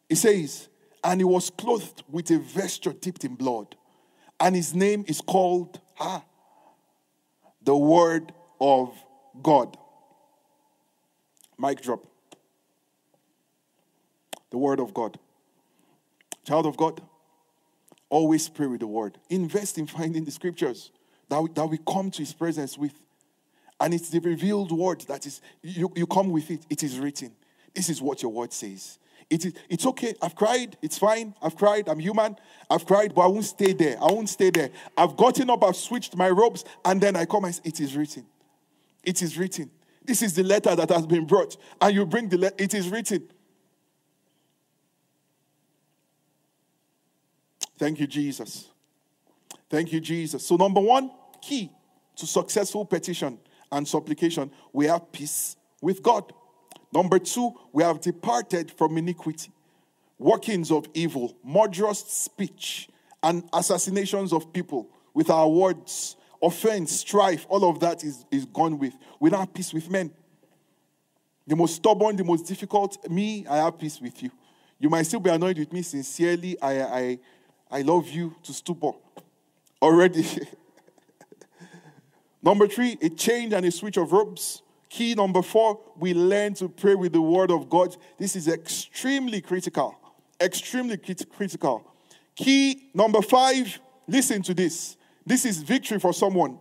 It 0.08 0.16
says, 0.16 0.68
And 1.02 1.20
he 1.20 1.24
was 1.24 1.50
clothed 1.50 2.04
with 2.08 2.30
a 2.30 2.38
vesture 2.38 2.92
dipped 2.92 3.24
in 3.24 3.34
blood, 3.34 3.74
and 4.38 4.54
his 4.54 4.72
name 4.72 5.04
is 5.08 5.20
called 5.20 5.80
ah, 5.98 6.22
the 7.66 7.76
word 7.76 8.32
of 8.60 8.96
God. 9.42 9.76
Mic 11.58 11.82
drop. 11.82 12.06
The 14.50 14.56
word 14.56 14.80
of 14.80 14.94
God. 14.94 15.18
Child 16.44 16.66
of 16.66 16.76
God, 16.76 17.02
always 18.08 18.48
pray 18.48 18.68
with 18.68 18.80
the 18.80 18.86
word. 18.86 19.18
Invest 19.28 19.78
in 19.78 19.88
finding 19.88 20.24
the 20.24 20.30
scriptures 20.30 20.92
that 21.28 21.42
we, 21.42 21.50
that 21.54 21.66
we 21.66 21.78
come 21.78 22.08
to 22.12 22.18
his 22.18 22.32
presence 22.32 22.78
with. 22.78 22.92
And 23.80 23.92
it's 23.92 24.10
the 24.10 24.20
revealed 24.20 24.70
word 24.70 25.00
that 25.08 25.26
is, 25.26 25.40
you, 25.60 25.92
you 25.96 26.06
come 26.06 26.30
with 26.30 26.50
it. 26.52 26.64
It 26.70 26.84
is 26.84 27.00
written. 27.00 27.32
This 27.74 27.88
is 27.88 28.00
what 28.00 28.22
your 28.22 28.30
word 28.30 28.52
says. 28.52 28.98
It 29.28 29.44
is, 29.44 29.54
it's 29.68 29.86
okay. 29.86 30.14
I've 30.22 30.36
cried. 30.36 30.76
It's 30.82 30.98
fine. 30.98 31.34
I've 31.42 31.56
cried. 31.56 31.88
I'm 31.88 31.98
human. 31.98 32.36
I've 32.70 32.86
cried, 32.86 33.14
but 33.14 33.22
I 33.22 33.26
won't 33.26 33.44
stay 33.44 33.72
there. 33.72 33.96
I 34.00 34.06
won't 34.06 34.28
stay 34.28 34.50
there. 34.50 34.70
I've 34.96 35.16
gotten 35.16 35.50
up. 35.50 35.64
I've 35.64 35.76
switched 35.76 36.16
my 36.16 36.30
robes. 36.30 36.64
And 36.84 37.00
then 37.00 37.16
I 37.16 37.24
come 37.24 37.44
and 37.44 37.54
say, 37.54 37.62
It 37.64 37.80
is 37.80 37.96
written. 37.96 38.24
It 39.02 39.22
is 39.22 39.36
written. 39.36 39.70
This 40.04 40.22
is 40.22 40.34
the 40.34 40.44
letter 40.44 40.76
that 40.76 40.90
has 40.90 41.06
been 41.06 41.26
brought. 41.26 41.56
And 41.80 41.94
you 41.94 42.06
bring 42.06 42.28
the 42.28 42.38
letter, 42.38 42.54
it 42.58 42.74
is 42.74 42.88
written. 42.88 43.28
Thank 47.78 48.00
you, 48.00 48.06
Jesus. 48.06 48.68
Thank 49.68 49.92
you, 49.92 50.00
Jesus. 50.00 50.46
So, 50.46 50.56
number 50.56 50.80
one, 50.80 51.10
key 51.42 51.70
to 52.16 52.26
successful 52.26 52.84
petition 52.84 53.38
and 53.70 53.86
supplication, 53.86 54.50
we 54.72 54.86
have 54.86 55.10
peace 55.12 55.56
with 55.82 56.02
God. 56.02 56.32
Number 56.92 57.18
two, 57.18 57.52
we 57.72 57.82
have 57.82 58.00
departed 58.00 58.70
from 58.70 58.96
iniquity, 58.96 59.50
workings 60.18 60.70
of 60.70 60.86
evil, 60.94 61.36
murderous 61.44 62.00
speech, 62.00 62.88
and 63.22 63.44
assassinations 63.52 64.32
of 64.32 64.52
people 64.52 64.88
with 65.12 65.30
our 65.30 65.48
words, 65.48 66.16
offense, 66.42 66.92
strife, 66.92 67.46
all 67.48 67.68
of 67.68 67.80
that 67.80 68.04
is, 68.04 68.24
is 68.30 68.44
gone 68.46 68.78
with. 68.78 68.94
We 69.18 69.30
have 69.30 69.52
peace 69.52 69.72
with 69.72 69.90
men. 69.90 70.10
The 71.46 71.56
most 71.56 71.76
stubborn, 71.76 72.16
the 72.16 72.24
most 72.24 72.46
difficult, 72.46 73.08
me, 73.10 73.46
I 73.48 73.58
have 73.58 73.78
peace 73.78 74.00
with 74.00 74.22
you. 74.22 74.30
You 74.78 74.90
might 74.90 75.04
still 75.04 75.20
be 75.20 75.30
annoyed 75.30 75.58
with 75.58 75.72
me 75.72 75.82
sincerely. 75.82 76.60
I, 76.60 76.82
I, 76.82 77.18
I 77.70 77.82
love 77.82 78.08
you 78.08 78.34
to 78.42 78.52
stupor 78.52 78.92
already. 79.80 80.26
number 82.42 82.66
three, 82.66 82.98
a 83.00 83.08
change 83.08 83.52
and 83.52 83.64
a 83.64 83.70
switch 83.70 83.96
of 83.96 84.10
verbs. 84.10 84.62
Key 84.88 85.14
number 85.14 85.42
four, 85.42 85.80
we 85.96 86.14
learn 86.14 86.54
to 86.54 86.68
pray 86.68 86.94
with 86.94 87.12
the 87.12 87.20
word 87.20 87.50
of 87.50 87.68
God. 87.68 87.96
This 88.18 88.36
is 88.36 88.48
extremely 88.48 89.40
critical. 89.40 89.96
Extremely 90.40 90.96
critical. 90.96 91.90
Key 92.34 92.90
number 92.94 93.22
five, 93.22 93.80
listen 94.06 94.42
to 94.42 94.54
this. 94.54 94.96
This 95.24 95.44
is 95.44 95.62
victory 95.62 95.98
for 95.98 96.12
someone. 96.12 96.58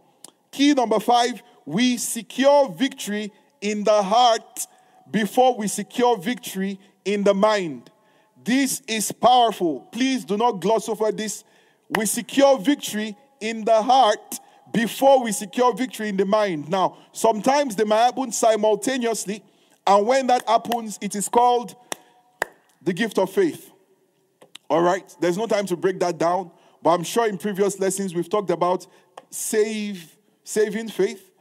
Key 0.52 0.74
number 0.74 1.00
five, 1.00 1.44
we 1.66 1.98
secure 1.98 2.70
victory 2.70 3.32
in 3.62 3.84
the 3.84 4.02
heart 4.02 4.68
before 5.12 5.56
we 5.56 5.68
secure 5.68 6.18
victory 6.18 6.80
in 7.04 7.24
the 7.24 7.34
mind. 7.34 7.92
This 8.44 8.82
is 8.88 9.12
powerful. 9.12 9.82
Please 9.92 10.24
do 10.24 10.38
not 10.38 10.62
gloss 10.62 10.88
over 10.88 11.12
this. 11.12 11.44
We 11.90 12.06
secure 12.06 12.58
victory 12.58 13.18
in 13.42 13.66
the 13.66 13.82
heart 13.82 14.40
before 14.76 15.24
we 15.24 15.32
secure 15.32 15.74
victory 15.74 16.10
in 16.10 16.18
the 16.18 16.26
mind. 16.26 16.68
Now, 16.68 16.98
sometimes 17.14 17.78
they 17.78 17.86
might 17.86 18.04
happen 18.04 18.32
simultaneously, 18.34 19.42
and 19.88 20.06
when 20.06 20.28
that 20.28 20.48
happens, 20.48 21.00
it 21.02 21.16
is 21.16 21.30
called 21.30 21.76
the 22.82 22.92
gift 22.92 23.18
of 23.18 23.32
faith. 23.32 23.72
All 24.70 24.82
right, 24.82 25.16
there's 25.22 25.38
no 25.38 25.48
time 25.48 25.66
to 25.68 25.78
break 25.78 26.00
that 26.02 26.18
down, 26.18 26.52
but 26.84 26.90
I'm 26.90 27.04
sure 27.04 27.26
in 27.26 27.38
previous 27.38 27.80
lessons 27.80 28.14
we've 28.14 28.30
talked 28.30 28.50
about 28.50 28.86
save, 29.30 30.18
saving 30.44 30.90
faith, 30.90 31.32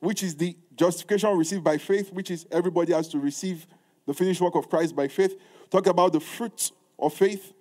which 0.00 0.24
is 0.24 0.34
the 0.34 0.56
justification 0.74 1.36
received 1.36 1.62
by 1.62 1.78
faith, 1.78 2.12
which 2.12 2.32
is 2.32 2.46
everybody 2.50 2.92
has 2.92 3.08
to 3.08 3.18
receive 3.20 3.64
the 4.06 4.14
finished 4.14 4.40
work 4.40 4.56
of 4.56 4.68
Christ 4.68 4.96
by 4.96 5.06
faith. 5.06 5.38
Talk 5.70 5.86
about 5.86 6.12
the 6.12 6.20
fruit 6.20 6.72
of 6.98 7.14
faith, 7.14 7.52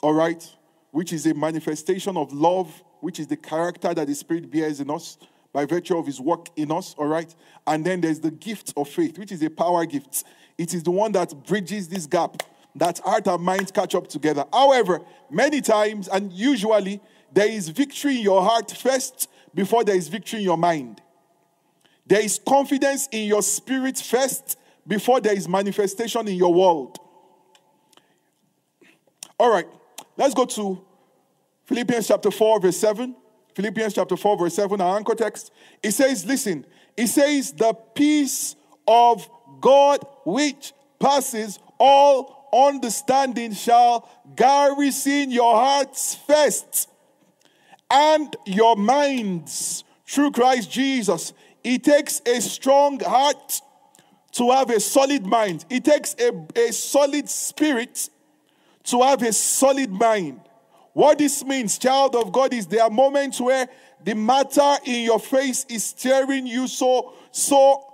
all 0.00 0.14
right, 0.14 0.42
which 0.90 1.12
is 1.12 1.26
a 1.26 1.34
manifestation 1.34 2.16
of 2.16 2.32
love, 2.32 2.82
which 3.04 3.20
is 3.20 3.26
the 3.26 3.36
character 3.36 3.92
that 3.92 4.06
the 4.06 4.14
Spirit 4.14 4.50
bears 4.50 4.80
in 4.80 4.90
us 4.90 5.18
by 5.52 5.66
virtue 5.66 5.98
of 5.98 6.06
his 6.06 6.18
work 6.18 6.48
in 6.56 6.72
us, 6.72 6.94
all 6.96 7.06
right? 7.06 7.34
And 7.66 7.84
then 7.84 8.00
there's 8.00 8.18
the 8.18 8.30
gift 8.30 8.72
of 8.78 8.88
faith, 8.88 9.18
which 9.18 9.30
is 9.30 9.42
a 9.42 9.50
power 9.50 9.84
gift. 9.84 10.24
It 10.56 10.72
is 10.72 10.82
the 10.82 10.90
one 10.90 11.12
that 11.12 11.46
bridges 11.46 11.86
this 11.86 12.06
gap, 12.06 12.42
that 12.74 13.00
heart 13.00 13.26
and 13.26 13.42
mind 13.42 13.74
catch 13.74 13.94
up 13.94 14.08
together. 14.08 14.46
However, 14.50 15.02
many 15.30 15.60
times 15.60 16.08
and 16.08 16.32
usually, 16.32 16.98
there 17.30 17.46
is 17.46 17.68
victory 17.68 18.16
in 18.16 18.22
your 18.22 18.42
heart 18.42 18.70
first 18.70 19.28
before 19.54 19.84
there 19.84 19.96
is 19.96 20.08
victory 20.08 20.38
in 20.38 20.46
your 20.46 20.56
mind. 20.56 21.02
There 22.06 22.24
is 22.24 22.40
confidence 22.48 23.06
in 23.12 23.28
your 23.28 23.42
spirit 23.42 23.98
first 23.98 24.58
before 24.86 25.20
there 25.20 25.34
is 25.34 25.46
manifestation 25.46 26.26
in 26.26 26.36
your 26.36 26.54
world. 26.54 26.98
All 29.38 29.50
right, 29.50 29.68
let's 30.16 30.32
go 30.32 30.46
to 30.46 30.82
Philippians 31.64 32.08
chapter 32.08 32.30
4, 32.30 32.60
verse 32.60 32.76
7. 32.76 33.16
Philippians 33.54 33.94
chapter 33.94 34.16
4, 34.16 34.38
verse 34.38 34.54
7, 34.54 34.80
our 34.80 34.96
anchor 34.96 35.14
text. 35.14 35.52
It 35.82 35.92
says, 35.92 36.26
listen, 36.26 36.66
it 36.96 37.06
says, 37.06 37.52
the 37.52 37.72
peace 37.94 38.56
of 38.86 39.28
God 39.60 40.04
which 40.24 40.72
passes 40.98 41.58
all 41.78 42.48
understanding 42.52 43.52
shall 43.52 44.08
garrison 44.36 45.30
your 45.30 45.54
hearts 45.54 46.16
first 46.26 46.88
and 47.90 48.34
your 48.46 48.76
minds 48.76 49.84
through 50.06 50.32
Christ 50.32 50.70
Jesus. 50.70 51.32
It 51.62 51.84
takes 51.84 52.20
a 52.26 52.40
strong 52.40 53.00
heart 53.00 53.60
to 54.32 54.50
have 54.50 54.70
a 54.70 54.80
solid 54.80 55.24
mind. 55.24 55.64
It 55.70 55.84
takes 55.84 56.14
a, 56.18 56.32
a 56.56 56.72
solid 56.72 57.28
spirit 57.28 58.08
to 58.84 59.02
have 59.02 59.22
a 59.22 59.32
solid 59.32 59.90
mind. 59.90 60.40
What 60.94 61.18
this 61.18 61.44
means, 61.44 61.76
child 61.76 62.14
of 62.14 62.32
God, 62.32 62.54
is 62.54 62.66
there 62.66 62.84
are 62.84 62.90
moments 62.90 63.40
where 63.40 63.68
the 64.02 64.14
matter 64.14 64.76
in 64.84 65.04
your 65.04 65.18
face 65.18 65.66
is 65.68 65.84
staring 65.84 66.46
you 66.46 66.68
so, 66.68 67.12
so 67.32 67.84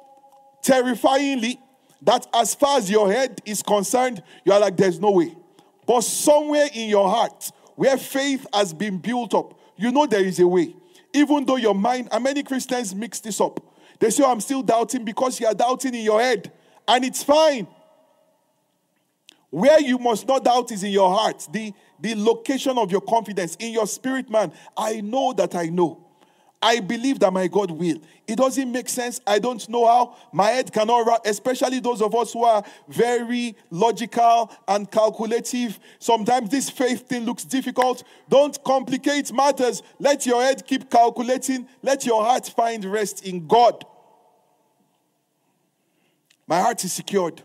terrifyingly 0.63 1.59
that 2.03 2.27
as 2.33 2.55
far 2.55 2.79
as 2.79 2.91
your 2.91 3.11
head 3.11 3.41
is 3.45 3.63
concerned, 3.63 4.23
you 4.45 4.53
are 4.53 4.61
like, 4.61 4.77
there's 4.77 5.01
no 5.01 5.13
way. 5.13 5.35
But 5.87 6.03
somewhere 6.03 6.69
in 6.73 6.91
your 6.91 7.09
heart, 7.09 7.51
where 7.75 7.97
faith 7.97 8.47
has 8.53 8.75
been 8.75 8.99
built 8.99 9.35
up, 9.35 9.59
you 9.77 9.91
know 9.91 10.07
there 10.07 10.25
is 10.25 10.39
a 10.39 10.47
way. 10.47 10.77
Even 11.15 11.45
though 11.47 11.57
your 11.57 11.75
mind, 11.75 12.09
and 12.13 12.23
many 12.23 12.43
Christians 12.43 12.95
mix 12.95 13.21
this 13.21 13.41
up. 13.41 13.61
They 13.99 14.11
say, 14.11 14.23
oh, 14.25 14.31
I'm 14.31 14.41
still 14.41 14.63
doubting 14.63 15.05
because 15.05 15.41
you 15.41 15.47
are 15.47 15.55
doubting 15.55 15.95
in 15.95 16.05
your 16.05 16.21
head. 16.21 16.53
And 16.87 17.05
it's 17.05 17.23
fine. 17.23 17.67
Where 19.51 19.81
you 19.81 19.99
must 19.99 20.27
not 20.29 20.45
doubt 20.45 20.71
is 20.71 20.85
in 20.85 20.93
your 20.93 21.11
heart, 21.11 21.47
the, 21.51 21.73
the 21.99 22.15
location 22.15 22.79
of 22.79 22.93
your 22.93 23.01
confidence 23.01 23.57
in 23.57 23.73
your 23.73 23.87
spirit, 23.87 24.31
man. 24.31 24.53
I 24.77 25.01
know 25.01 25.33
that 25.33 25.55
I 25.55 25.67
know. 25.67 26.07
I 26.63 26.81
believe 26.81 27.19
that 27.21 27.33
my 27.33 27.47
God 27.47 27.71
will. 27.71 27.99
It 28.27 28.37
doesn't 28.37 28.71
make 28.71 28.89
sense. 28.89 29.19
I 29.27 29.39
don't 29.39 29.67
know 29.69 29.87
how. 29.87 30.15
My 30.31 30.49
head 30.49 30.71
cannot, 30.71 31.27
especially 31.27 31.81
those 31.81 32.03
of 32.03 32.15
us 32.15 32.35
who 32.35 32.45
are 32.45 32.63
very 32.87 33.57
logical 33.71 34.53
and 34.69 34.89
calculative. 34.91 35.81
Sometimes 35.99 36.51
this 36.51 36.69
faith 36.69 37.09
thing 37.09 37.25
looks 37.25 37.45
difficult. 37.45 38.05
Don't 38.29 38.63
complicate 38.63 39.33
matters. 39.33 39.83
Let 39.99 40.27
your 40.27 40.43
head 40.43 40.67
keep 40.67 40.91
calculating. 40.91 41.67
Let 41.83 42.05
your 42.05 42.23
heart 42.23 42.47
find 42.55 42.85
rest 42.85 43.25
in 43.25 43.47
God. 43.47 43.85
My 46.47 46.61
heart 46.61 46.85
is 46.85 46.93
secured. 46.93 47.43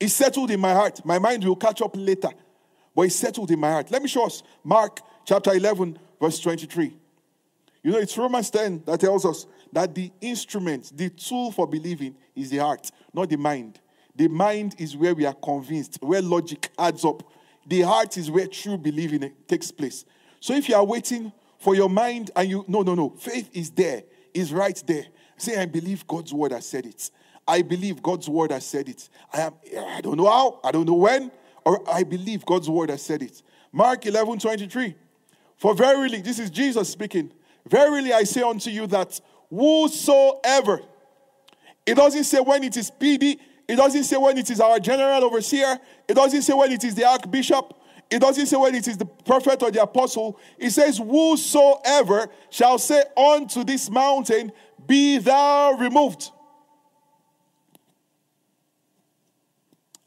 It's 0.00 0.14
settled 0.14 0.50
in 0.50 0.60
my 0.60 0.72
heart. 0.72 1.04
My 1.04 1.18
mind 1.18 1.44
will 1.44 1.56
catch 1.56 1.82
up 1.82 1.96
later, 1.96 2.30
but 2.94 3.02
it's 3.02 3.16
settled 3.16 3.50
in 3.50 3.58
my 3.58 3.70
heart. 3.70 3.90
Let 3.90 4.02
me 4.02 4.08
show 4.08 4.26
us 4.26 4.42
Mark 4.62 5.00
chapter 5.24 5.52
11, 5.52 5.98
verse 6.20 6.38
23. 6.40 6.96
You 7.82 7.92
know, 7.92 7.98
it's 7.98 8.16
Romans 8.16 8.50
10 8.50 8.84
that 8.86 9.00
tells 9.00 9.24
us 9.24 9.46
that 9.72 9.94
the 9.94 10.10
instrument, 10.20 10.92
the 10.96 11.10
tool 11.10 11.52
for 11.52 11.66
believing 11.66 12.14
is 12.34 12.50
the 12.50 12.58
heart, 12.58 12.90
not 13.12 13.28
the 13.28 13.36
mind. 13.36 13.80
The 14.14 14.28
mind 14.28 14.74
is 14.78 14.96
where 14.96 15.14
we 15.14 15.24
are 15.24 15.34
convinced, 15.34 15.98
where 16.00 16.22
logic 16.22 16.70
adds 16.78 17.04
up. 17.04 17.22
The 17.66 17.82
heart 17.82 18.16
is 18.16 18.30
where 18.30 18.46
true 18.46 18.76
believing 18.76 19.32
takes 19.46 19.70
place. 19.70 20.04
So 20.40 20.54
if 20.54 20.68
you 20.68 20.74
are 20.74 20.84
waiting 20.84 21.32
for 21.58 21.74
your 21.74 21.88
mind 21.88 22.30
and 22.34 22.48
you, 22.48 22.64
no, 22.68 22.82
no, 22.82 22.94
no, 22.94 23.10
faith 23.10 23.50
is 23.52 23.70
there, 23.70 24.02
is 24.34 24.52
right 24.52 24.82
there. 24.86 25.06
Say, 25.36 25.56
I 25.60 25.66
believe 25.66 26.06
God's 26.06 26.34
word 26.34 26.52
has 26.52 26.66
said 26.66 26.86
it. 26.86 27.10
I 27.48 27.62
believe 27.62 28.02
God's 28.02 28.28
word 28.28 28.52
has 28.52 28.66
said 28.66 28.90
it. 28.90 29.08
I 29.32 29.40
am 29.40 29.54
I 29.78 30.02
don't 30.02 30.18
know 30.18 30.30
how, 30.30 30.60
I 30.62 30.70
don't 30.70 30.84
know 30.84 30.94
when, 30.94 31.32
or 31.64 31.82
I 31.90 32.02
believe 32.02 32.44
God's 32.44 32.68
word 32.68 32.90
has 32.90 33.00
said 33.00 33.22
it. 33.22 33.42
Mark 33.72 34.04
11, 34.04 34.38
23. 34.38 34.94
For 35.56 35.74
verily, 35.74 36.20
this 36.20 36.38
is 36.38 36.50
Jesus 36.50 36.90
speaking. 36.90 37.32
Verily 37.66 38.12
I 38.12 38.24
say 38.24 38.42
unto 38.42 38.70
you 38.70 38.86
that 38.88 39.18
whosoever, 39.50 40.82
it 41.86 41.94
doesn't 41.94 42.24
say 42.24 42.38
when 42.38 42.62
it 42.64 42.76
is 42.76 42.90
PD, 42.90 43.38
it 43.66 43.76
doesn't 43.76 44.04
say 44.04 44.16
when 44.18 44.36
it 44.36 44.50
is 44.50 44.60
our 44.60 44.78
general 44.78 45.24
overseer, 45.24 45.78
it 46.06 46.14
doesn't 46.14 46.42
say 46.42 46.52
when 46.52 46.70
it 46.70 46.84
is 46.84 46.94
the 46.94 47.06
archbishop, 47.06 47.74
it 48.10 48.20
doesn't 48.20 48.46
say 48.46 48.56
when 48.56 48.74
it 48.74 48.86
is 48.86 48.96
the 48.96 49.04
prophet 49.04 49.62
or 49.62 49.70
the 49.70 49.82
apostle. 49.82 50.38
It 50.58 50.70
says, 50.70 50.98
Whosoever 50.98 52.28
shall 52.50 52.78
say 52.78 53.02
unto 53.16 53.64
this 53.64 53.90
mountain, 53.90 54.52
Be 54.86 55.18
thou 55.18 55.72
removed 55.72 56.30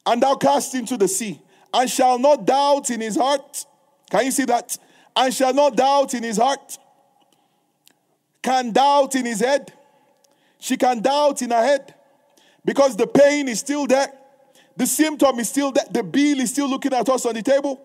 and 0.05 0.21
thou 0.21 0.35
cast 0.35 0.75
into 0.75 0.97
the 0.97 1.07
sea, 1.07 1.41
and 1.73 1.89
shall 1.89 2.17
not 2.19 2.45
doubt 2.45 2.89
in 2.89 3.01
his 3.01 3.15
heart. 3.15 3.65
Can 4.09 4.25
you 4.25 4.31
see 4.31 4.45
that? 4.45 4.77
And 5.15 5.33
shall 5.33 5.53
not 5.53 5.75
doubt 5.75 6.13
in 6.13 6.23
his 6.23 6.37
heart. 6.37 6.77
Can 8.41 8.71
doubt 8.71 9.15
in 9.15 9.25
his 9.25 9.39
head. 9.39 9.71
She 10.59 10.77
can 10.77 11.01
doubt 11.01 11.41
in 11.41 11.51
her 11.51 11.63
head 11.63 11.95
because 12.63 12.95
the 12.95 13.07
pain 13.07 13.47
is 13.47 13.59
still 13.59 13.87
there. 13.87 14.11
The 14.77 14.85
symptom 14.85 15.39
is 15.39 15.49
still 15.49 15.71
there. 15.71 15.85
The 15.91 16.03
bill 16.03 16.39
is 16.39 16.51
still 16.51 16.69
looking 16.69 16.93
at 16.93 17.07
us 17.09 17.25
on 17.25 17.35
the 17.35 17.41
table. 17.41 17.81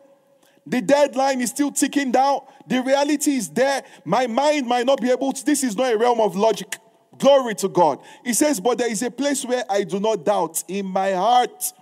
The 0.66 0.80
deadline 0.80 1.40
is 1.40 1.50
still 1.50 1.70
ticking 1.70 2.10
down. 2.12 2.40
The 2.66 2.82
reality 2.82 3.36
is 3.36 3.48
there. 3.48 3.84
My 4.04 4.26
mind 4.26 4.66
might 4.66 4.86
not 4.86 5.00
be 5.00 5.10
able 5.10 5.32
to. 5.32 5.44
This 5.44 5.62
is 5.62 5.76
not 5.76 5.92
a 5.92 5.96
realm 5.96 6.20
of 6.20 6.36
logic. 6.36 6.78
Glory 7.18 7.54
to 7.56 7.68
God. 7.68 8.00
He 8.24 8.34
says, 8.34 8.60
But 8.60 8.78
there 8.78 8.90
is 8.90 9.02
a 9.02 9.10
place 9.10 9.44
where 9.44 9.64
I 9.70 9.84
do 9.84 10.00
not 10.00 10.24
doubt 10.24 10.64
in 10.68 10.86
my 10.86 11.12
heart. 11.12 11.72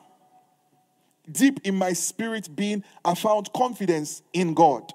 Deep 1.30 1.60
in 1.64 1.74
my 1.74 1.92
spirit 1.92 2.54
being, 2.54 2.84
I 3.04 3.14
found 3.14 3.52
confidence 3.52 4.22
in 4.32 4.54
God. 4.54 4.92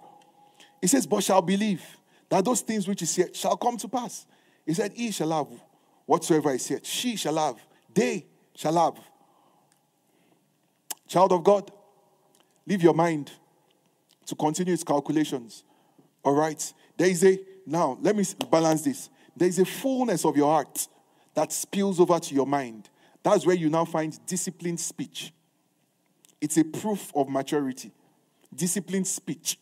He 0.82 0.88
says, 0.88 1.08
But 1.08 1.24
shall 1.24 1.42
believe 1.42 1.82
that 2.30 2.46
those 2.46 2.62
things 2.62 2.88
which 2.88 3.00
he 3.00 3.06
said 3.06 3.36
shall 3.36 3.58
come 3.58 3.78
to 3.78 3.88
pass. 3.88 4.26
He 4.66 4.74
said, 4.74 4.94
He 4.94 5.12
shall 5.12 5.32
have 5.32 5.48
whatsoever 6.06 6.52
he 6.52 6.58
said. 6.60 6.86
She 6.86 7.16
shall 7.16 7.38
have. 7.38 7.56
They 7.94 8.26
shall 8.56 8.76
have. 8.76 9.04
Child 11.08 11.32
of 11.32 11.44
God, 11.44 11.72
leave 12.68 12.84
your 12.84 12.94
mind 12.94 13.32
to 14.28 14.36
continue 14.36 14.74
its 14.74 14.84
calculations. 14.84 15.64
All 16.24 16.36
right? 16.36 16.74
There 16.98 17.10
is 17.10 17.24
a, 17.24 17.40
now, 17.66 17.98
let 18.02 18.16
me 18.16 18.24
balance 18.52 18.84
this. 18.84 19.10
There 19.36 19.48
is 19.48 19.58
a 19.58 19.66
fullness 19.66 20.24
of 20.26 20.38
your 20.38 20.52
heart 20.52 20.88
that 21.34 21.52
spills 21.52 22.00
over 22.00 22.20
to 22.20 22.36
your 22.36 22.46
mind. 22.46 22.90
That's 23.24 23.46
where 23.46 23.56
you 23.56 23.70
now 23.70 23.86
find 23.86 24.18
disciplined 24.26 24.80
speech. 24.80 25.34
It's 26.42 26.58
a 26.58 26.64
proof 26.64 27.12
of 27.16 27.30
maturity. 27.30 27.92
Disciplined 28.54 29.08
speech. 29.08 29.60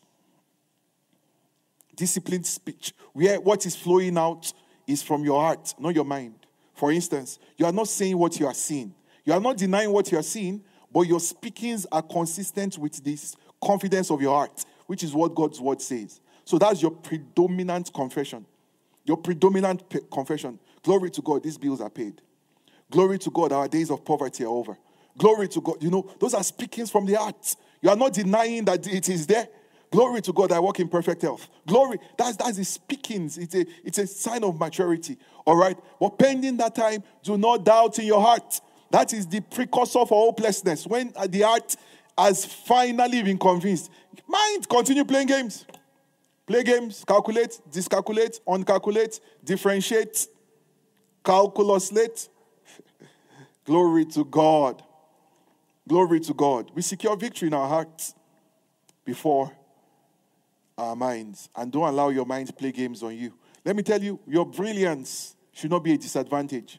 Disciplined 1.96 2.46
speech. 2.46 2.94
Where 3.12 3.40
what 3.40 3.66
is 3.66 3.74
flowing 3.74 4.16
out 4.16 4.52
is 4.86 5.02
from 5.02 5.24
your 5.24 5.40
heart, 5.40 5.74
not 5.78 5.94
your 5.94 6.04
mind. 6.04 6.34
For 6.74 6.92
instance, 6.92 7.38
you 7.56 7.66
are 7.66 7.72
not 7.72 7.88
saying 7.88 8.16
what 8.16 8.38
you 8.38 8.46
are 8.46 8.54
seeing. 8.54 8.94
You 9.24 9.32
are 9.32 9.40
not 9.40 9.56
denying 9.56 9.92
what 9.92 10.10
you 10.12 10.18
are 10.18 10.22
seeing, 10.22 10.62
but 10.92 11.02
your 11.02 11.20
speakings 11.20 11.86
are 11.90 12.02
consistent 12.02 12.78
with 12.78 13.02
this 13.04 13.36
confidence 13.62 14.10
of 14.10 14.22
your 14.22 14.34
heart, 14.34 14.64
which 14.86 15.02
is 15.02 15.12
what 15.12 15.34
God's 15.34 15.60
word 15.60 15.82
says. 15.82 16.20
So 16.44 16.56
that's 16.58 16.80
your 16.80 16.92
predominant 16.92 17.92
confession. 17.92 18.46
Your 19.04 19.16
predominant 19.16 19.88
pe- 19.88 20.00
confession. 20.10 20.58
Glory 20.82 21.10
to 21.10 21.20
God, 21.20 21.42
these 21.42 21.58
bills 21.58 21.80
are 21.80 21.90
paid. 21.90 22.22
Glory 22.90 23.18
to 23.18 23.30
God, 23.30 23.52
our 23.52 23.68
days 23.68 23.90
of 23.90 24.04
poverty 24.04 24.44
are 24.44 24.48
over. 24.48 24.78
Glory 25.18 25.48
to 25.48 25.60
God. 25.60 25.82
You 25.82 25.90
know, 25.90 26.10
those 26.18 26.32
are 26.32 26.42
speakings 26.42 26.90
from 26.90 27.04
the 27.04 27.14
heart. 27.14 27.56
You 27.82 27.90
are 27.90 27.96
not 27.96 28.12
denying 28.12 28.64
that 28.66 28.86
it 28.86 29.08
is 29.08 29.26
there. 29.26 29.48
Glory 29.90 30.20
to 30.20 30.32
God, 30.32 30.52
I 30.52 30.58
walk 30.58 30.80
in 30.80 30.88
perfect 30.88 31.22
health. 31.22 31.48
Glory, 31.66 31.98
that's 32.16 32.36
that's 32.36 32.58
the 32.58 32.64
speakings. 32.64 33.38
It's 33.38 33.54
a 33.54 33.66
it's 33.84 33.98
a 33.98 34.06
sign 34.06 34.44
of 34.44 34.58
maturity. 34.58 35.16
All 35.46 35.56
right. 35.56 35.78
But 35.98 36.18
pending 36.18 36.58
that 36.58 36.74
time, 36.74 37.02
do 37.22 37.38
not 37.38 37.64
doubt 37.64 37.98
in 37.98 38.06
your 38.06 38.20
heart. 38.20 38.60
That 38.90 39.12
is 39.12 39.26
the 39.26 39.40
precursor 39.40 40.04
for 40.06 40.26
hopelessness. 40.26 40.86
When 40.86 41.12
uh, 41.16 41.26
the 41.26 41.40
heart 41.42 41.74
has 42.16 42.44
finally 42.44 43.22
been 43.22 43.38
convinced, 43.38 43.90
mind 44.26 44.68
continue 44.68 45.04
playing 45.04 45.28
games. 45.28 45.64
Play 46.46 46.64
games, 46.64 47.04
calculate, 47.06 47.60
discalculate, 47.70 48.40
uncalculate, 48.46 49.20
differentiate, 49.44 50.26
calculate. 51.22 52.28
Glory 53.64 54.06
to 54.06 54.24
God. 54.24 54.82
Glory 55.88 56.20
to 56.20 56.34
God. 56.34 56.70
We 56.74 56.82
secure 56.82 57.16
victory 57.16 57.48
in 57.48 57.54
our 57.54 57.66
hearts 57.66 58.14
before 59.06 59.50
our 60.76 60.94
minds. 60.94 61.48
And 61.56 61.72
don't 61.72 61.88
allow 61.88 62.10
your 62.10 62.26
mind 62.26 62.48
to 62.48 62.52
play 62.52 62.72
games 62.72 63.02
on 63.02 63.16
you. 63.16 63.32
Let 63.64 63.74
me 63.74 63.82
tell 63.82 64.00
you, 64.00 64.20
your 64.26 64.44
brilliance 64.44 65.34
should 65.52 65.70
not 65.70 65.82
be 65.82 65.94
a 65.94 65.98
disadvantage. 65.98 66.78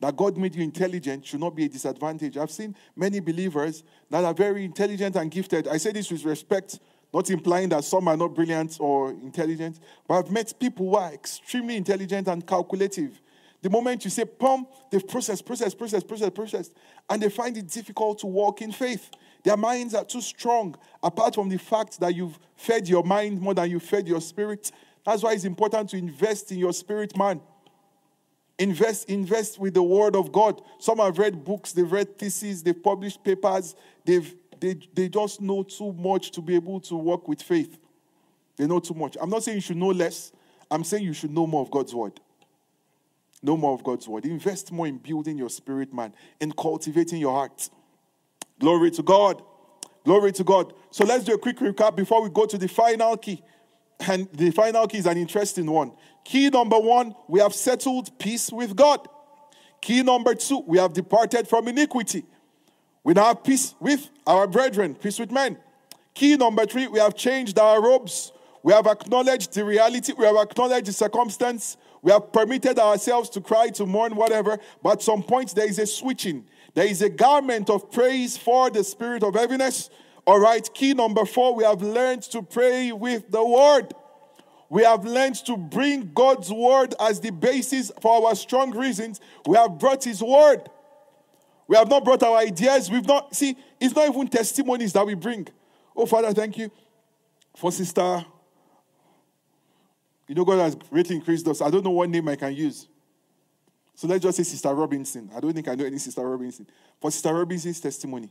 That 0.00 0.16
God 0.16 0.38
made 0.38 0.54
you 0.54 0.62
intelligent 0.62 1.26
should 1.26 1.40
not 1.40 1.54
be 1.54 1.66
a 1.66 1.68
disadvantage. 1.68 2.36
I've 2.38 2.50
seen 2.50 2.74
many 2.96 3.20
believers 3.20 3.84
that 4.10 4.24
are 4.24 4.34
very 4.34 4.64
intelligent 4.64 5.14
and 5.14 5.30
gifted. 5.30 5.68
I 5.68 5.76
say 5.76 5.92
this 5.92 6.10
with 6.10 6.24
respect, 6.24 6.80
not 7.12 7.30
implying 7.30 7.68
that 7.68 7.84
some 7.84 8.08
are 8.08 8.16
not 8.16 8.34
brilliant 8.34 8.78
or 8.80 9.10
intelligent, 9.10 9.78
but 10.08 10.14
I've 10.14 10.30
met 10.30 10.58
people 10.58 10.88
who 10.88 10.96
are 10.96 11.12
extremely 11.12 11.76
intelligent 11.76 12.26
and 12.26 12.44
calculative. 12.44 13.20
The 13.62 13.70
moment 13.70 14.04
you 14.04 14.10
say, 14.10 14.24
pump, 14.24 14.68
they've 14.90 15.06
processed, 15.06 15.46
processed, 15.46 15.78
processed, 15.78 16.08
processed, 16.08 16.34
processed, 16.34 16.74
and 17.08 17.22
they 17.22 17.28
find 17.28 17.56
it 17.56 17.68
difficult 17.68 18.18
to 18.18 18.26
walk 18.26 18.60
in 18.60 18.72
faith. 18.72 19.08
Their 19.44 19.56
minds 19.56 19.94
are 19.94 20.04
too 20.04 20.20
strong, 20.20 20.74
apart 21.02 21.36
from 21.36 21.48
the 21.48 21.58
fact 21.58 21.98
that 22.00 22.14
you've 22.14 22.38
fed 22.56 22.88
your 22.88 23.04
mind 23.04 23.40
more 23.40 23.54
than 23.54 23.70
you 23.70 23.78
fed 23.78 24.08
your 24.08 24.20
spirit. 24.20 24.70
That's 25.06 25.22
why 25.22 25.32
it's 25.32 25.44
important 25.44 25.90
to 25.90 25.96
invest 25.96 26.50
in 26.52 26.58
your 26.58 26.72
spirit, 26.72 27.16
man. 27.16 27.40
Invest, 28.58 29.08
invest 29.08 29.58
with 29.58 29.74
the 29.74 29.82
word 29.82 30.14
of 30.16 30.30
God. 30.30 30.60
Some 30.78 30.98
have 30.98 31.18
read 31.18 31.44
books, 31.44 31.72
they've 31.72 31.90
read 31.90 32.18
theses, 32.18 32.62
they've 32.62 32.82
published 32.82 33.24
papers, 33.24 33.74
they've 34.04 34.34
they, 34.62 34.76
they 34.94 35.08
just 35.08 35.40
know 35.40 35.64
too 35.64 35.92
much 35.92 36.30
to 36.30 36.40
be 36.40 36.54
able 36.54 36.78
to 36.82 36.94
work 36.94 37.26
with 37.26 37.42
faith. 37.42 37.78
They 38.56 38.68
know 38.68 38.78
too 38.78 38.94
much. 38.94 39.16
I'm 39.20 39.28
not 39.28 39.42
saying 39.42 39.56
you 39.56 39.60
should 39.60 39.76
know 39.76 39.88
less, 39.88 40.30
I'm 40.70 40.84
saying 40.84 41.02
you 41.02 41.12
should 41.12 41.32
know 41.32 41.48
more 41.48 41.62
of 41.62 41.70
God's 41.70 41.92
word. 41.92 42.20
Know 43.42 43.56
more 43.56 43.74
of 43.74 43.82
God's 43.82 44.06
word. 44.06 44.24
Invest 44.24 44.70
more 44.70 44.86
in 44.86 44.98
building 44.98 45.36
your 45.36 45.50
spirit, 45.50 45.92
man, 45.92 46.14
in 46.40 46.52
cultivating 46.52 47.18
your 47.18 47.32
heart. 47.32 47.68
Glory 48.60 48.90
to 48.92 49.02
God. 49.02 49.42
Glory 50.04 50.32
to 50.32 50.44
God. 50.44 50.72
So 50.90 51.04
let's 51.04 51.24
do 51.24 51.34
a 51.34 51.38
quick 51.38 51.58
recap 51.58 51.96
before 51.96 52.22
we 52.22 52.30
go 52.30 52.46
to 52.46 52.58
the 52.58 52.68
final 52.68 53.16
key. 53.16 53.42
And 54.00 54.28
the 54.32 54.50
final 54.50 54.86
key 54.86 54.98
is 54.98 55.06
an 55.06 55.16
interesting 55.16 55.70
one. 55.70 55.92
Key 56.24 56.50
number 56.50 56.78
one, 56.78 57.14
we 57.28 57.40
have 57.40 57.54
settled 57.54 58.16
peace 58.18 58.50
with 58.50 58.76
God. 58.76 59.08
Key 59.80 60.02
number 60.02 60.34
two, 60.34 60.62
we 60.66 60.78
have 60.78 60.92
departed 60.92 61.48
from 61.48 61.66
iniquity. 61.68 62.24
We 63.04 63.14
now 63.14 63.26
have 63.26 63.42
peace 63.42 63.74
with 63.80 64.08
our 64.26 64.46
brethren, 64.46 64.94
peace 64.94 65.18
with 65.18 65.32
men. 65.32 65.58
Key 66.14 66.36
number 66.36 66.66
three, 66.66 66.86
we 66.86 67.00
have 67.00 67.16
changed 67.16 67.58
our 67.58 67.82
robes. 67.82 68.32
We 68.62 68.72
have 68.72 68.86
acknowledged 68.86 69.52
the 69.54 69.64
reality. 69.64 70.12
We 70.16 70.24
have 70.24 70.36
acknowledged 70.36 70.86
the 70.86 70.92
circumstance. 70.92 71.76
We 72.02 72.10
have 72.10 72.32
permitted 72.32 72.78
ourselves 72.78 73.30
to 73.30 73.40
cry, 73.40 73.68
to 73.70 73.86
mourn, 73.86 74.16
whatever. 74.16 74.58
But 74.82 74.94
at 74.94 75.02
some 75.02 75.22
point, 75.22 75.54
there 75.54 75.68
is 75.68 75.78
a 75.78 75.86
switching. 75.86 76.44
There 76.74 76.86
is 76.86 77.00
a 77.00 77.08
garment 77.08 77.70
of 77.70 77.90
praise 77.92 78.36
for 78.36 78.70
the 78.70 78.82
spirit 78.82 79.22
of 79.22 79.34
heaviness. 79.34 79.88
All 80.26 80.40
right, 80.40 80.68
key 80.74 80.94
number 80.94 81.24
four, 81.24 81.54
we 81.54 81.64
have 81.64 81.80
learned 81.80 82.22
to 82.24 82.42
pray 82.42 82.92
with 82.92 83.30
the 83.30 83.44
word. 83.44 83.94
We 84.68 84.82
have 84.84 85.04
learned 85.04 85.36
to 85.46 85.56
bring 85.56 86.12
God's 86.14 86.50
word 86.50 86.94
as 86.98 87.20
the 87.20 87.30
basis 87.30 87.92
for 88.00 88.26
our 88.26 88.34
strong 88.34 88.70
reasons. 88.70 89.20
We 89.46 89.56
have 89.56 89.78
brought 89.78 90.04
his 90.04 90.22
word. 90.22 90.68
We 91.68 91.76
have 91.76 91.88
not 91.88 92.04
brought 92.04 92.22
our 92.22 92.38
ideas. 92.38 92.90
We've 92.90 93.06
not, 93.06 93.34
see, 93.34 93.56
it's 93.80 93.94
not 93.94 94.08
even 94.08 94.28
testimonies 94.28 94.92
that 94.94 95.06
we 95.06 95.14
bring. 95.14 95.46
Oh, 95.94 96.06
Father, 96.06 96.32
thank 96.32 96.56
you 96.56 96.70
for 97.56 97.70
Sister. 97.70 98.24
You 100.28 100.34
know, 100.34 100.44
God 100.44 100.60
has 100.60 100.74
greatly 100.74 101.16
increased 101.16 101.46
us. 101.48 101.60
I 101.60 101.70
don't 101.70 101.84
know 101.84 101.90
what 101.90 102.08
name 102.08 102.28
I 102.28 102.36
can 102.36 102.54
use. 102.54 102.88
So 103.94 104.06
let's 104.06 104.22
just 104.22 104.36
say 104.36 104.42
Sister 104.42 104.74
Robinson. 104.74 105.30
I 105.34 105.40
don't 105.40 105.52
think 105.52 105.68
I 105.68 105.74
know 105.74 105.84
any 105.84 105.98
Sister 105.98 106.28
Robinson. 106.28 106.66
For 107.00 107.10
Sister 107.10 107.34
Robinson's 107.34 107.80
testimony. 107.80 108.30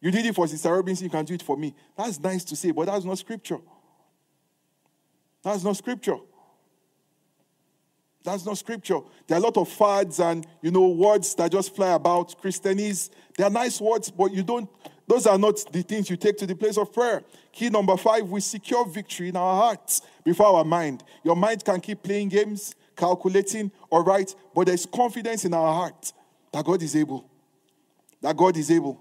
You 0.00 0.10
did 0.10 0.26
it 0.26 0.34
for 0.34 0.46
Sister 0.46 0.72
Robinson, 0.72 1.04
you 1.04 1.10
can 1.10 1.24
do 1.24 1.34
it 1.34 1.42
for 1.42 1.56
me. 1.56 1.74
That's 1.96 2.20
nice 2.20 2.44
to 2.44 2.56
say, 2.56 2.70
but 2.70 2.86
that's 2.86 3.04
not 3.04 3.18
scripture. 3.18 3.58
That's 5.42 5.64
not 5.64 5.76
scripture. 5.76 6.18
That's 8.22 8.44
not 8.44 8.58
scripture. 8.58 9.00
There 9.26 9.36
are 9.38 9.40
a 9.40 9.44
lot 9.44 9.56
of 9.56 9.68
fads 9.68 10.20
and 10.20 10.46
you 10.60 10.70
know 10.70 10.88
words 10.88 11.34
that 11.36 11.50
just 11.50 11.74
fly 11.74 11.92
about. 11.92 12.40
Christianese, 12.42 13.10
they 13.36 13.44
are 13.44 13.50
nice 13.50 13.80
words, 13.80 14.10
but 14.10 14.32
you 14.32 14.42
don't. 14.42 14.68
Those 15.08 15.26
are 15.26 15.38
not 15.38 15.56
the 15.72 15.82
things 15.82 16.10
you 16.10 16.16
take 16.16 16.36
to 16.38 16.46
the 16.46 16.54
place 16.54 16.76
of 16.76 16.92
prayer. 16.92 17.22
Key 17.50 17.70
number 17.70 17.96
five: 17.96 18.28
we 18.28 18.40
secure 18.40 18.86
victory 18.86 19.30
in 19.30 19.36
our 19.36 19.62
hearts 19.62 20.02
before 20.22 20.46
our 20.46 20.64
mind. 20.64 21.02
Your 21.24 21.34
mind 21.34 21.64
can 21.64 21.80
keep 21.80 22.02
playing 22.02 22.28
games, 22.28 22.74
calculating, 22.94 23.72
all 23.90 24.04
right, 24.04 24.32
but 24.54 24.66
there's 24.66 24.84
confidence 24.84 25.44
in 25.44 25.54
our 25.54 25.72
heart 25.72 26.12
that 26.52 26.64
God 26.64 26.82
is 26.82 26.94
able. 26.94 27.28
That 28.20 28.36
God 28.36 28.56
is 28.56 28.70
able. 28.70 29.00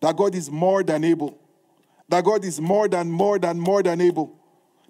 That 0.00 0.16
God 0.16 0.34
is 0.34 0.50
more 0.50 0.82
than 0.82 1.02
able. 1.02 1.38
That 2.08 2.24
God 2.24 2.44
is 2.44 2.60
more 2.60 2.88
than, 2.88 3.10
more 3.10 3.38
than, 3.38 3.58
more 3.58 3.82
than 3.82 4.00
able. 4.00 4.38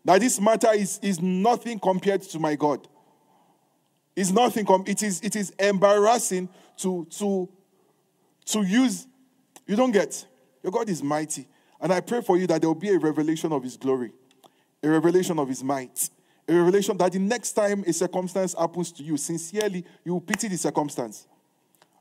That 0.04 0.20
this 0.20 0.40
matter 0.40 0.72
is, 0.72 0.98
is 1.02 1.20
nothing 1.20 1.78
compared 1.78 2.22
to 2.22 2.38
my 2.38 2.54
God. 2.54 2.86
It's 4.16 4.30
nothing. 4.30 4.66
Com- 4.66 4.84
it 4.86 5.02
is 5.02 5.20
it 5.22 5.36
is 5.36 5.50
embarrassing 5.58 6.48
to 6.78 7.06
to 7.18 7.48
to 8.46 8.62
use. 8.62 9.06
You 9.66 9.76
don't 9.76 9.92
get. 9.92 10.26
Your 10.62 10.72
God 10.72 10.88
is 10.88 11.02
mighty, 11.02 11.46
and 11.80 11.92
I 11.92 12.00
pray 12.00 12.20
for 12.20 12.36
you 12.36 12.46
that 12.48 12.60
there 12.60 12.68
will 12.68 12.74
be 12.74 12.90
a 12.90 12.98
revelation 12.98 13.52
of 13.52 13.62
His 13.62 13.76
glory, 13.76 14.12
a 14.82 14.88
revelation 14.88 15.38
of 15.38 15.48
His 15.48 15.64
might, 15.64 16.10
a 16.48 16.54
revelation 16.54 16.96
that 16.98 17.12
the 17.12 17.18
next 17.18 17.52
time 17.52 17.84
a 17.86 17.92
circumstance 17.92 18.54
happens 18.54 18.92
to 18.92 19.02
you, 19.02 19.16
sincerely, 19.16 19.84
you 20.04 20.12
will 20.12 20.20
pity 20.20 20.48
the 20.48 20.58
circumstance. 20.58 21.26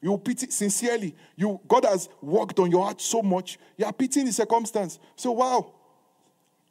You 0.02 0.12
will 0.12 0.18
pity 0.18 0.50
sincerely. 0.50 1.16
You 1.36 1.60
God 1.68 1.86
has 1.86 2.10
worked 2.22 2.58
on 2.60 2.72
your 2.72 2.84
heart 2.84 3.02
so 3.02 3.22
much. 3.22 3.60
You 3.78 3.86
are 3.86 3.94
pitying 3.94 4.26
the 4.26 4.32
circumstance. 4.32 4.98
So 5.16 5.32
wow, 5.34 5.74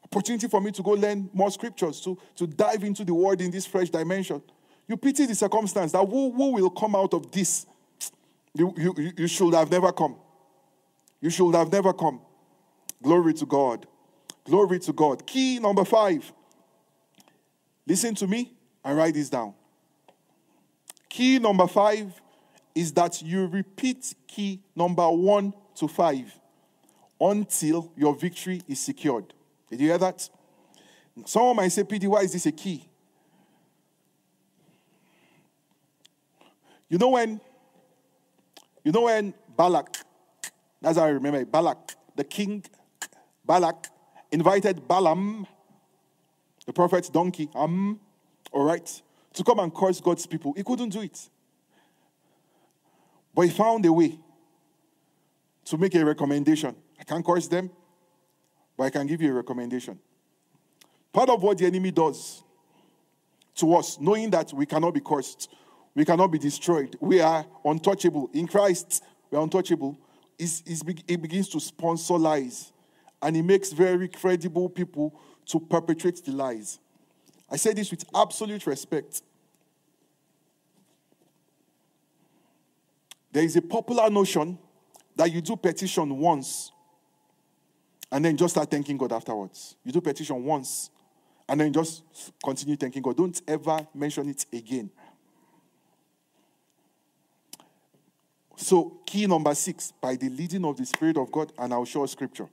opportunity 0.05 0.49
for 0.49 0.61
me 0.61 0.73
to 0.73 0.83
go 0.83 0.93
learn 0.93 1.29
more 1.33 1.51
scriptures, 1.51 2.01
to, 2.03 2.19
to 2.37 2.47
dive 2.47 2.85
into 2.85 3.05
the 3.05 3.15
word 3.15 3.41
in 3.41 3.51
this 3.51 3.67
fresh 3.67 3.91
dimension. 3.91 4.43
You 4.87 4.97
pity 4.97 5.27
the 5.27 5.35
circumstance 5.35 5.93
that 5.93 6.05
who, 6.05 6.33
who 6.33 6.53
will 6.53 6.71
come 6.71 6.97
out 6.97 7.13
of 7.13 7.31
this? 7.31 7.67
You, 8.55 8.75
you, 8.77 9.13
you 9.19 9.27
should 9.29 9.53
have 9.53 9.71
never 9.71 9.93
come. 9.93 10.17
You 11.21 11.31
should 11.31 11.55
have 11.55 11.73
never 11.73 11.93
come. 11.93 12.21
Glory 13.03 13.35
to 13.35 13.47
God. 13.47 13.87
Glory 14.45 14.79
to 14.81 14.93
God. 14.93 15.27
Key 15.27 15.59
number 15.59 15.85
five. 15.85 16.33
Listen 17.87 18.15
to 18.17 18.27
me 18.27 18.53
and 18.85 18.97
write 18.97 19.15
this 19.15 19.31
down. 19.31 19.55
Key 21.09 21.39
number 21.39 21.67
five 21.67 22.21
is 22.75 22.93
that 22.93 23.23
you 23.23 23.47
repeat 23.47 24.15
key 24.27 24.61
number 24.77 25.09
one 25.11 25.53
to 25.75 25.89
five 25.89 26.33
until 27.21 27.91
your 27.97 28.15
victory 28.15 28.63
is 28.69 28.79
secured. 28.79 29.33
Did 29.71 29.81
you 29.81 29.89
hear 29.89 29.99
that? 29.99 30.29
Someone 31.25 31.57
might 31.57 31.69
say, 31.69 31.83
PD, 31.83 32.07
why 32.07 32.21
is 32.21 32.33
this 32.33 32.47
a 32.47 32.53
key? 32.53 32.89
You 36.89 36.99
know 36.99 37.11
when, 37.11 37.41
you 38.85 38.93
know 38.93 39.03
when 39.03 39.35
Balak, 39.57 39.97
that's 40.81 40.99
how 40.99 41.05
I 41.05 41.09
remember 41.09 41.41
it, 41.41 41.51
Balak, 41.51 41.95
the 42.17 42.25
king, 42.25 42.65
Balak, 43.45 43.87
invited 44.31 44.87
Balaam, 44.87 45.47
the 46.67 46.73
prophet's 46.73 47.09
donkey, 47.09 47.49
um, 47.55 47.99
all 48.53 48.65
right, 48.65 49.03
to 49.33 49.45
come 49.45 49.59
and 49.59 49.75
curse 49.75 50.01
God's 50.01 50.27
people. 50.27 50.53
He 50.57 50.63
couldn't 50.63 50.91
do 50.91 51.01
it. 51.01 51.29
But 53.35 53.43
he 53.43 53.51
found 53.51 53.87
a 53.87 53.93
way 53.93 54.19
to 55.67 55.77
make 55.77 55.95
a 55.95 56.05
recommendation. 56.05 56.75
I 56.99 57.05
can't 57.05 57.25
curse 57.25 57.47
them, 57.47 57.71
but 58.77 58.85
I 58.85 58.91
can 58.91 59.07
give 59.07 59.21
you 59.23 59.31
a 59.31 59.35
recommendation. 59.35 59.99
Part 61.13 61.31
of 61.31 61.43
what 61.43 61.59
the 61.59 61.67
enemy 61.67 61.91
does 61.91 62.43
to 63.57 63.75
us, 63.75 63.99
knowing 64.01 64.31
that 64.31 64.53
we 64.53 64.67
cannot 64.67 64.95
be 64.95 65.01
cursed, 65.01 65.49
we 65.95 66.05
cannot 66.05 66.29
be 66.29 66.39
destroyed, 66.39 66.97
we 67.01 67.21
are 67.21 67.45
untouchable. 67.65 68.31
In 68.33 68.47
Christ, 68.47 69.03
we 69.31 69.39
are 69.39 69.43
untouchable. 69.43 69.99
Is, 70.39 70.63
is, 70.67 70.83
it 71.09 71.21
begins 71.21 71.49
to 71.51 71.61
sponsor 71.61 72.15
lies, 72.15 72.73
and 73.21 73.37
it 73.37 73.43
makes 73.43 73.73
very 73.73 74.09
credible 74.09 74.69
people 74.69 75.19
to 75.47 75.59
perpetrate 75.59 76.25
the 76.25 76.33
lies. 76.33 76.79
I 77.51 77.57
say 77.57 77.73
this 77.73 77.91
with 77.91 78.05
absolute 78.15 78.67
respect. 78.67 79.23
There 83.33 83.43
is 83.43 83.57
a 83.57 83.63
popular 83.63 84.09
notion 84.11 84.59
that 85.17 85.33
you 85.33 85.41
do 85.41 85.57
petition 85.57 86.17
once 86.19 86.73
and 88.11 88.25
then 88.25 88.37
just 88.37 88.55
start 88.55 88.71
thanking 88.71 88.97
God 88.97 89.13
afterwards. 89.13 89.77
You 89.85 89.93
do 89.93 90.01
petition 90.01 90.43
once 90.45 90.91
and 91.49 91.61
then 91.61 91.73
just 91.73 92.03
continue 92.43 92.77
thanking 92.77 93.03
God. 93.03 93.17
Don't 93.17 93.41
ever 93.47 93.87
mention 93.95 94.29
it 94.29 94.47
again. 94.53 94.91
So, 98.61 98.99
key 99.07 99.29
number 99.29 99.55
six 99.55 99.93
by 100.01 100.17
the 100.17 100.29
leading 100.29 100.65
of 100.65 100.77
the 100.77 100.85
Spirit 100.85 101.17
of 101.17 101.31
God, 101.31 101.53
and 101.59 101.73
I'll 101.73 101.85
show 101.85 102.05
scripture. 102.07 102.49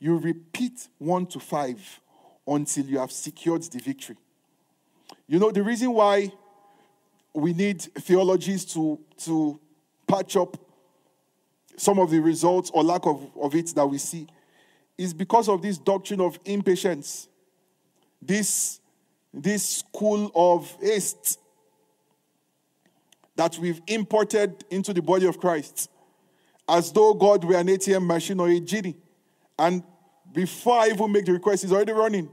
You 0.00 0.18
repeat 0.18 0.88
one 0.98 1.26
to 1.26 1.38
five 1.38 2.00
until 2.44 2.84
you 2.86 2.98
have 2.98 3.12
secured 3.12 3.62
the 3.62 3.78
victory. 3.78 4.16
You 5.28 5.38
know, 5.38 5.52
the 5.52 5.62
reason 5.62 5.92
why 5.92 6.32
we 7.32 7.52
need 7.52 7.82
theologies 7.82 8.64
to, 8.74 8.98
to 9.18 9.60
patch 10.08 10.36
up 10.36 10.56
some 11.76 12.00
of 12.00 12.10
the 12.10 12.18
results 12.18 12.72
or 12.74 12.82
lack 12.82 13.06
of, 13.06 13.30
of 13.40 13.54
it 13.54 13.68
that 13.76 13.86
we 13.86 13.98
see 13.98 14.26
is 14.98 15.14
because 15.14 15.48
of 15.48 15.62
this 15.62 15.78
doctrine 15.78 16.20
of 16.20 16.36
impatience, 16.44 17.28
this, 18.20 18.80
this 19.32 19.68
school 19.68 20.32
of 20.34 20.76
haste 20.80 21.38
that 23.36 23.58
we've 23.58 23.80
imported 23.86 24.64
into 24.70 24.92
the 24.92 25.02
body 25.02 25.26
of 25.26 25.38
Christ, 25.38 25.90
as 26.68 26.92
though 26.92 27.14
God 27.14 27.44
were 27.44 27.56
an 27.56 27.66
ATM 27.66 28.06
machine 28.06 28.40
or 28.40 28.48
a 28.48 28.60
genie. 28.60 28.96
And 29.58 29.82
before 30.32 30.78
I 30.78 30.88
even 30.88 31.12
make 31.12 31.24
the 31.24 31.32
request, 31.32 31.62
he's 31.62 31.72
already 31.72 31.92
running. 31.92 32.28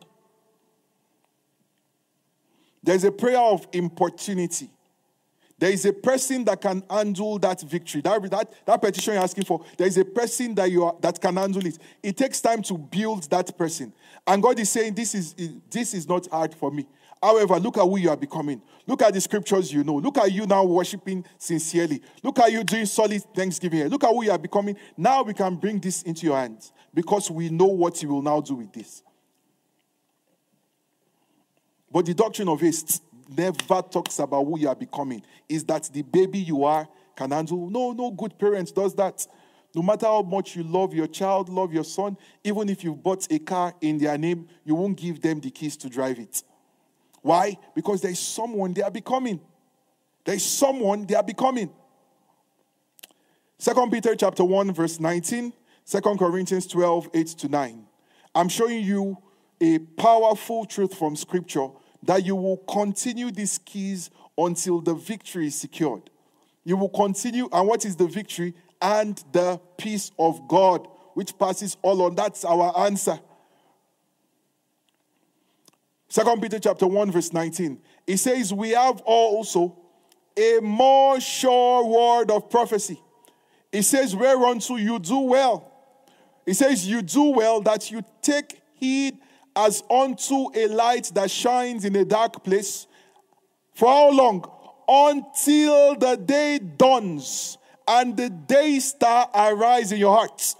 There's 2.84 3.04
a 3.04 3.12
prayer 3.12 3.40
of 3.40 3.68
importunity. 3.74 4.70
There 5.60 5.70
is 5.70 5.86
a 5.86 5.94
person 5.94 6.44
that 6.46 6.60
can 6.60 6.82
handle 6.90 7.38
that 7.38 7.62
victory. 7.62 8.02
That, 8.02 8.32
that, 8.32 8.52
that 8.66 8.82
petition 8.82 9.14
you're 9.14 9.22
asking 9.22 9.44
for, 9.44 9.64
there 9.78 9.86
is 9.86 9.96
a 9.96 10.06
person 10.06 10.56
that, 10.56 10.72
you 10.72 10.84
are, 10.86 10.96
that 11.02 11.22
can 11.22 11.36
handle 11.36 11.64
it. 11.64 11.78
It 12.02 12.18
takes 12.18 12.42
time 12.42 12.64
to 12.64 12.78
build 12.80 13.30
that 13.30 13.56
person. 13.56 13.94
And 14.26 14.42
God 14.42 14.58
is 14.60 14.72
saying, 14.72 14.96
this 14.96 15.14
is, 15.14 15.36
this 15.70 15.94
is 15.94 16.10
not 16.10 16.26
hard 16.28 16.56
for 16.56 16.72
me. 16.72 16.88
However, 17.22 17.60
look 17.60 17.78
at 17.78 17.84
who 17.84 18.00
you 18.00 18.10
are 18.10 18.18
becoming. 18.18 18.62
Look 18.88 19.04
at 19.04 19.14
the 19.14 19.22
scriptures 19.22 19.72
you 19.72 19.84
know. 19.84 19.96
Look 19.96 20.18
at 20.18 20.32
you 20.32 20.48
now 20.48 20.66
worshiping 20.66 21.24
sincerely. 21.38 22.02
Look 22.24 22.40
at 22.40 22.52
you 22.52 22.64
doing 22.64 22.88
solid 22.88 23.22
thanksgiving. 23.36 23.88
Look 23.90 24.04
at 24.04 24.10
who 24.10 24.24
you 24.24 24.32
are 24.32 24.40
becoming. 24.40 24.76
Now 24.98 25.22
we 25.22 25.34
can 25.34 25.56
bring 25.56 25.80
this 25.80 26.02
into 26.02 26.26
your 26.26 26.38
hands 26.38 26.72
because 26.94 27.30
we 27.30 27.50
know 27.50 27.68
what 27.68 28.02
you 28.02 28.10
will 28.10 28.24
now 28.24 28.42
do 28.42 28.56
with 28.56 28.74
this. 28.74 29.04
But 31.92 32.06
the 32.06 32.14
doctrine 32.14 32.48
of 32.48 32.60
haste 32.60 33.04
never 33.38 33.82
talks 33.82 34.18
about 34.20 34.44
who 34.44 34.58
you 34.58 34.68
are 34.68 34.76
becoming. 34.76 35.22
Is 35.48 35.64
that 35.66 35.90
the 35.94 36.02
baby 36.02 36.40
you 36.40 36.64
are 36.64 36.88
can 37.16 37.32
handle? 37.32 37.70
No, 37.70 37.92
no 37.92 38.10
good 38.12 38.38
parent 38.40 38.74
does 38.74 38.96
that. 38.96 39.28
No 39.76 39.82
matter 39.82 40.06
how 40.06 40.22
much 40.22 40.56
you 40.56 40.64
love 40.64 40.94
your 40.94 41.08
child, 41.08 41.50
love 41.50 41.74
your 41.74 41.84
son, 41.84 42.18
even 42.44 42.68
if 42.68 42.84
you 42.84 42.96
bought 42.96 43.28
a 43.32 43.40
car 43.40 43.74
in 43.80 43.98
their 44.00 44.18
name, 44.18 44.48
you 44.66 44.76
won't 44.76 44.98
give 44.98 45.22
them 45.22 45.40
the 45.40 45.52
keys 45.52 45.78
to 45.78 45.90
drive 45.90 46.20
it. 46.20 46.44
Why? 47.22 47.58
Because 47.76 48.02
there 48.02 48.12
is 48.12 48.20
someone 48.20 48.74
they 48.74 48.82
are 48.82 48.92
becoming. 48.92 49.40
There 50.26 50.36
is 50.36 50.46
someone 50.46 51.06
they 51.06 51.16
are 51.16 51.24
becoming. 51.24 51.72
Second 53.58 53.92
Peter 53.92 54.16
chapter 54.16 54.44
1, 54.44 54.74
verse 54.74 55.00
19, 55.00 55.54
2 55.86 56.02
Corinthians 56.02 56.66
12, 56.68 57.10
8 57.14 57.28
to 57.28 57.48
9. 57.48 57.86
I'm 58.34 58.50
showing 58.50 58.84
you 58.84 59.18
a 59.60 59.78
powerful 59.78 60.66
truth 60.66 60.96
from 60.98 61.16
scripture 61.16 61.68
that 62.04 62.26
you 62.26 62.36
will 62.36 62.58
continue 62.58 63.30
these 63.30 63.60
keys 63.60 64.10
until 64.38 64.82
the 64.82 64.96
victory 64.96 65.48
is 65.48 65.56
secured. 65.56 66.10
You 66.64 66.78
will 66.78 66.90
continue, 66.90 67.50
and 67.52 67.68
what 67.68 67.86
is 67.86 67.96
the 67.96 68.08
victory? 68.08 68.56
And 68.82 69.24
the 69.32 69.60
peace 69.78 70.12
of 70.18 70.48
God, 70.48 70.88
which 71.14 71.38
passes 71.38 71.78
all 71.84 72.02
on. 72.02 72.16
That's 72.16 72.44
our 72.44 72.76
answer. 72.80 73.20
Second 76.12 76.42
Peter 76.42 76.60
chapter 76.60 76.86
1, 76.88 77.10
verse 77.10 77.32
19. 77.32 77.80
It 78.06 78.18
says, 78.18 78.54
We 78.54 78.72
have 78.72 79.00
also 79.06 79.78
a 80.36 80.60
more 80.62 81.22
sure 81.22 81.86
word 81.86 82.30
of 82.30 82.50
prophecy. 82.50 83.02
It 83.72 83.84
says, 83.84 84.14
Whereunto 84.14 84.76
you 84.76 85.00
do 85.00 85.20
well. 85.20 85.72
It 86.46 86.56
says, 86.56 86.86
You 86.86 87.02
do 87.02 87.30
well 87.30 87.62
that 87.62 87.90
you 87.92 88.04
take 88.22 88.62
heed 88.74 89.20
as 89.56 89.84
unto 89.90 90.50
a 90.54 90.68
light 90.68 91.14
that 91.16 91.32
shines 91.32 91.86
in 91.86 91.96
a 91.96 92.04
dark 92.04 92.44
place. 92.44 92.88
For 93.74 93.88
how 93.88 94.12
long? 94.12 94.52
Until 94.90 95.96
the 95.96 96.18
day 96.18 96.60
dawns 96.60 97.58
and 97.88 98.18
the 98.18 98.30
day 98.30 98.80
star 98.80 99.30
arise 99.34 99.94
in 99.94 100.00
your 100.00 100.14
hearts. 100.14 100.58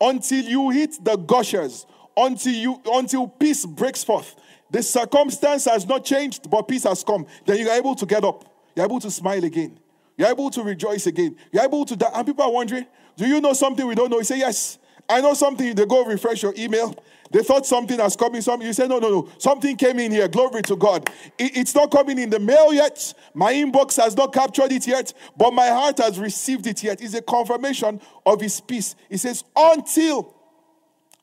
Until 0.00 0.46
you 0.46 0.70
hit 0.70 1.04
the 1.04 1.16
gushers. 1.16 1.84
Until 2.16 2.54
you 2.54 2.80
until 2.86 3.28
peace 3.28 3.66
breaks 3.66 4.02
forth. 4.02 4.36
The 4.70 4.82
circumstance 4.82 5.66
has 5.66 5.86
not 5.86 6.04
changed, 6.04 6.50
but 6.50 6.62
peace 6.62 6.84
has 6.84 7.04
come. 7.04 7.26
Then 7.46 7.58
you're 7.58 7.72
able 7.72 7.94
to 7.94 8.06
get 8.06 8.24
up. 8.24 8.44
You're 8.74 8.86
able 8.86 9.00
to 9.00 9.10
smile 9.10 9.44
again. 9.44 9.78
You're 10.16 10.28
able 10.28 10.50
to 10.50 10.62
rejoice 10.62 11.06
again. 11.06 11.36
You're 11.52 11.64
able 11.64 11.84
to 11.84 11.96
die. 11.96 12.10
And 12.14 12.26
people 12.26 12.44
are 12.44 12.50
wondering, 12.50 12.86
do 13.16 13.26
you 13.26 13.40
know 13.40 13.52
something 13.52 13.86
we 13.86 13.94
don't 13.94 14.10
know? 14.10 14.18
You 14.18 14.24
say, 14.24 14.38
yes. 14.38 14.78
I 15.08 15.20
know 15.20 15.34
something. 15.34 15.74
They 15.74 15.86
go 15.86 16.04
refresh 16.04 16.42
your 16.42 16.54
email. 16.56 16.94
They 17.30 17.42
thought 17.42 17.66
something 17.66 17.98
has 17.98 18.16
come 18.16 18.34
in. 18.34 18.42
Something. 18.42 18.66
You 18.66 18.72
say, 18.72 18.86
no, 18.86 18.98
no, 18.98 19.10
no. 19.10 19.28
Something 19.38 19.76
came 19.76 19.98
in 19.98 20.12
here. 20.12 20.28
Glory 20.28 20.62
to 20.62 20.76
God. 20.76 21.08
It, 21.38 21.56
it's 21.56 21.74
not 21.74 21.90
coming 21.90 22.18
in 22.18 22.30
the 22.30 22.38
mail 22.38 22.72
yet. 22.72 23.12
My 23.34 23.52
inbox 23.52 24.02
has 24.02 24.16
not 24.16 24.32
captured 24.32 24.72
it 24.72 24.86
yet, 24.86 25.12
but 25.36 25.52
my 25.52 25.68
heart 25.68 25.98
has 25.98 26.18
received 26.18 26.66
it 26.66 26.82
yet. 26.82 27.02
It's 27.02 27.14
a 27.14 27.22
confirmation 27.22 28.00
of 28.24 28.40
His 28.40 28.60
peace. 28.60 28.96
He 29.10 29.16
says, 29.16 29.44
until 29.56 30.34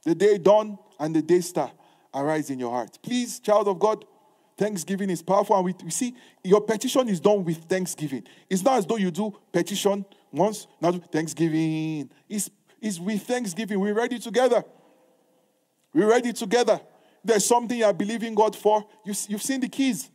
the 0.03 0.15
day 0.15 0.37
dawn 0.37 0.77
and 0.99 1.15
the 1.15 1.21
day 1.21 1.41
star 1.41 1.71
arise 2.13 2.49
in 2.49 2.59
your 2.59 2.71
heart. 2.71 2.99
Please, 3.01 3.39
child 3.39 3.67
of 3.67 3.79
God, 3.79 4.05
Thanksgiving 4.57 5.09
is 5.09 5.23
powerful. 5.23 5.55
And 5.55 5.65
we, 5.65 5.75
we, 5.83 5.89
see 5.89 6.15
your 6.43 6.61
petition 6.61 7.09
is 7.09 7.19
done 7.19 7.43
with 7.43 7.63
thanksgiving. 7.63 8.23
It's 8.47 8.63
not 8.63 8.77
as 8.77 8.85
though 8.85 8.97
you 8.97 9.09
do 9.09 9.35
petition 9.51 10.05
once, 10.31 10.67
now 10.79 10.91
thanksgiving. 10.91 12.11
It's 12.29 12.49
is 12.81 12.99
with 12.99 13.23
thanksgiving. 13.23 13.79
We're 13.79 13.93
ready 13.93 14.19
together. 14.19 14.63
We're 15.93 16.09
ready 16.09 16.33
together. 16.33 16.79
There's 17.23 17.45
something 17.45 17.77
you're 17.77 17.93
believing 17.93 18.33
God 18.33 18.55
for. 18.55 18.85
You, 19.05 19.13
you've 19.27 19.41
seen 19.41 19.59
the 19.59 19.69
keys. 19.69 20.09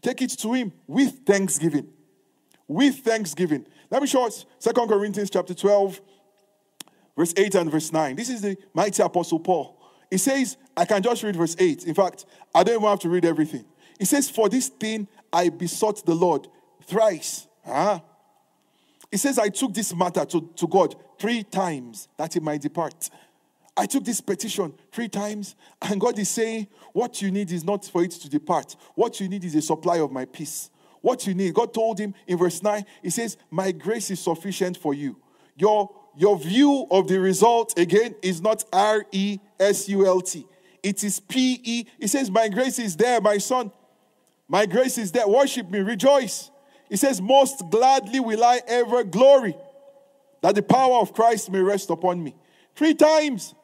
Take 0.00 0.22
it 0.22 0.30
to 0.30 0.52
Him 0.52 0.72
with 0.86 1.20
thanksgiving. 1.26 1.88
With 2.68 2.98
thanksgiving. 2.98 3.66
Let 3.90 4.02
me 4.02 4.08
show 4.08 4.26
us 4.26 4.46
2 4.60 4.72
Corinthians 4.72 5.30
chapter 5.30 5.54
12, 5.54 6.00
verse 7.16 7.34
8 7.36 7.54
and 7.56 7.70
verse 7.70 7.92
9. 7.92 8.16
This 8.16 8.30
is 8.30 8.40
the 8.40 8.56
mighty 8.74 9.02
apostle 9.02 9.40
Paul. 9.40 9.75
He 10.16 10.18
says, 10.18 10.56
I 10.74 10.86
can 10.86 11.02
just 11.02 11.22
read 11.22 11.36
verse 11.36 11.54
8. 11.58 11.84
In 11.84 11.92
fact, 11.94 12.24
I 12.54 12.64
don't 12.64 12.76
even 12.76 12.88
have 12.88 13.00
to 13.00 13.10
read 13.10 13.26
everything. 13.26 13.66
He 13.98 14.06
says, 14.06 14.30
For 14.30 14.48
this 14.48 14.68
thing 14.68 15.08
I 15.30 15.50
besought 15.50 16.06
the 16.06 16.14
Lord 16.14 16.48
thrice. 16.86 17.46
Ah. 17.66 18.00
He 19.10 19.18
says, 19.18 19.38
I 19.38 19.50
took 19.50 19.74
this 19.74 19.94
matter 19.94 20.24
to, 20.24 20.48
to 20.56 20.66
God 20.66 20.96
three 21.18 21.42
times 21.42 22.08
that 22.16 22.32
he 22.32 22.40
might 22.40 22.62
depart. 22.62 23.10
I 23.76 23.84
took 23.84 24.06
this 24.06 24.22
petition 24.22 24.72
three 24.90 25.08
times, 25.08 25.54
and 25.82 26.00
God 26.00 26.18
is 26.18 26.30
saying, 26.30 26.68
What 26.94 27.20
you 27.20 27.30
need 27.30 27.52
is 27.52 27.62
not 27.62 27.84
for 27.84 28.02
it 28.02 28.12
to 28.12 28.30
depart. 28.30 28.74
What 28.94 29.20
you 29.20 29.28
need 29.28 29.44
is 29.44 29.54
a 29.54 29.60
supply 29.60 29.98
of 29.98 30.10
my 30.12 30.24
peace. 30.24 30.70
what 31.02 31.26
you 31.26 31.34
need. 31.34 31.52
God 31.52 31.74
told 31.74 31.98
him 31.98 32.14
in 32.26 32.38
verse 32.38 32.62
9, 32.62 32.86
He 33.02 33.10
says, 33.10 33.36
My 33.50 33.70
grace 33.70 34.10
is 34.10 34.20
sufficient 34.20 34.78
for 34.78 34.94
you. 34.94 35.20
Your, 35.56 35.90
your 36.16 36.38
view 36.38 36.86
of 36.90 37.08
the 37.08 37.20
result, 37.20 37.78
again, 37.78 38.14
is 38.22 38.40
not 38.40 38.64
R 38.72 39.04
E 39.12 39.38
S 39.60 39.88
U 39.88 40.06
L 40.06 40.20
T, 40.20 40.46
it 40.82 41.02
is 41.02 41.20
P 41.20 41.60
E. 41.64 41.86
It 41.98 42.08
says, 42.08 42.30
My 42.30 42.48
grace 42.48 42.78
is 42.78 42.96
there, 42.96 43.20
my 43.20 43.38
son. 43.38 43.72
My 44.48 44.66
grace 44.66 44.98
is 44.98 45.10
there. 45.10 45.26
Worship 45.26 45.68
me, 45.68 45.80
rejoice. 45.80 46.50
It 46.88 46.98
says, 46.98 47.20
Most 47.20 47.68
gladly 47.70 48.20
will 48.20 48.44
I 48.44 48.60
ever 48.68 49.02
glory 49.02 49.56
that 50.42 50.54
the 50.54 50.62
power 50.62 50.98
of 50.98 51.12
Christ 51.12 51.50
may 51.50 51.58
rest 51.58 51.90
upon 51.90 52.22
me. 52.22 52.34
Three 52.76 52.94
times. 52.94 53.54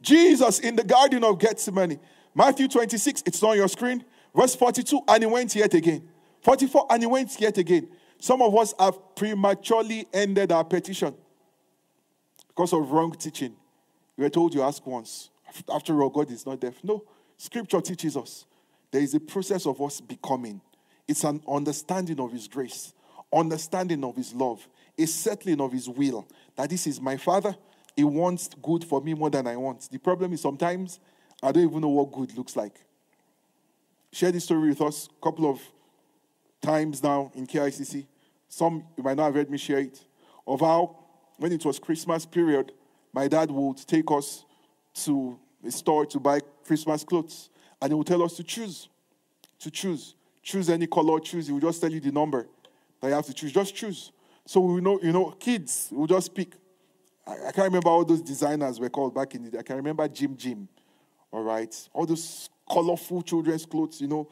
Jesus 0.00 0.58
in 0.58 0.76
the 0.76 0.84
Garden 0.84 1.24
of 1.24 1.38
Gethsemane. 1.38 1.98
Matthew 2.34 2.68
26, 2.68 3.24
it's 3.26 3.42
on 3.42 3.56
your 3.56 3.68
screen. 3.68 4.04
Verse 4.34 4.54
42, 4.54 5.00
and 5.06 5.22
he 5.22 5.26
went 5.26 5.54
yet 5.54 5.74
again. 5.74 6.08
44, 6.42 6.86
and 6.90 7.02
he 7.02 7.06
went 7.06 7.40
yet 7.40 7.58
again. 7.58 7.88
Some 8.18 8.40
of 8.40 8.56
us 8.56 8.74
have 8.78 8.98
prematurely 9.16 10.06
ended 10.12 10.50
our 10.52 10.64
petition 10.64 11.14
because 12.54 12.72
of 12.72 12.90
wrong 12.90 13.12
teaching. 13.12 13.54
We 14.16 14.24
were 14.24 14.30
told 14.30 14.54
you 14.54 14.62
ask 14.62 14.86
once. 14.86 15.30
After 15.72 16.02
all, 16.02 16.10
God 16.10 16.30
is 16.30 16.46
not 16.46 16.60
deaf. 16.60 16.74
No, 16.82 17.04
scripture 17.36 17.80
teaches 17.80 18.16
us 18.16 18.46
there 18.90 19.00
is 19.02 19.14
a 19.14 19.20
process 19.20 19.66
of 19.66 19.80
us 19.80 20.00
becoming. 20.00 20.60
It's 21.08 21.24
an 21.24 21.42
understanding 21.48 22.20
of 22.20 22.32
His 22.32 22.46
grace, 22.46 22.92
understanding 23.32 24.04
of 24.04 24.16
His 24.16 24.32
love, 24.34 24.66
a 24.96 25.06
settling 25.06 25.60
of 25.60 25.72
His 25.72 25.88
will. 25.88 26.26
That 26.56 26.70
this 26.70 26.86
is 26.86 27.00
my 27.00 27.16
Father. 27.16 27.56
He 27.96 28.04
wants 28.04 28.50
good 28.62 28.84
for 28.84 29.00
me 29.00 29.14
more 29.14 29.30
than 29.30 29.46
I 29.46 29.56
want. 29.56 29.88
The 29.90 29.98
problem 29.98 30.32
is 30.32 30.40
sometimes 30.40 31.00
I 31.42 31.52
don't 31.52 31.64
even 31.64 31.80
know 31.80 31.88
what 31.88 32.12
good 32.12 32.36
looks 32.36 32.54
like. 32.54 32.74
Share 34.12 34.30
this 34.30 34.44
story 34.44 34.68
with 34.68 34.80
us 34.82 35.08
a 35.08 35.24
couple 35.24 35.50
of 35.50 35.60
times 36.60 37.02
now 37.02 37.32
in 37.34 37.46
KICC. 37.46 38.06
Some 38.48 38.84
you 38.96 39.02
might 39.02 39.16
not 39.16 39.24
have 39.24 39.34
heard 39.34 39.50
me 39.50 39.56
share 39.58 39.78
it. 39.78 40.04
Of 40.46 40.60
how, 40.60 40.96
when 41.42 41.50
it 41.50 41.64
was 41.64 41.80
Christmas 41.80 42.24
period, 42.24 42.70
my 43.12 43.26
dad 43.26 43.50
would 43.50 43.76
take 43.78 44.08
us 44.12 44.44
to 44.94 45.36
a 45.66 45.72
store 45.72 46.06
to 46.06 46.20
buy 46.20 46.38
Christmas 46.64 47.02
clothes. 47.02 47.50
And 47.80 47.90
he 47.90 47.94
would 47.96 48.06
tell 48.06 48.22
us 48.22 48.36
to 48.36 48.44
choose. 48.44 48.88
To 49.58 49.70
choose. 49.70 50.14
Choose 50.40 50.70
any 50.70 50.86
color, 50.86 51.18
choose. 51.18 51.48
He 51.48 51.52
would 51.52 51.62
just 51.62 51.80
tell 51.80 51.90
you 51.90 51.98
the 51.98 52.12
number 52.12 52.46
that 53.00 53.08
you 53.08 53.14
have 53.14 53.26
to 53.26 53.34
choose. 53.34 53.52
Just 53.52 53.74
choose. 53.74 54.12
So 54.46 54.60
we 54.60 54.80
know, 54.80 55.00
you 55.02 55.12
know, 55.12 55.32
kids 55.32 55.88
will 55.90 56.06
just 56.06 56.32
pick. 56.32 56.54
I, 57.26 57.32
I, 57.32 57.52
can't 57.52 57.66
remember 57.66 57.88
all 57.88 58.04
those 58.04 58.22
designers 58.22 58.78
were 58.78 58.88
called 58.88 59.14
back 59.14 59.34
in 59.34 59.42
the 59.42 59.50
day. 59.50 59.58
I 59.58 59.62
can 59.62 59.76
remember 59.76 60.06
Jim 60.06 60.36
Jim. 60.36 60.68
All 61.32 61.42
right. 61.42 61.74
All 61.92 62.06
those 62.06 62.48
colorful 62.70 63.20
children's 63.22 63.66
clothes, 63.66 64.00
you 64.00 64.06
know. 64.06 64.28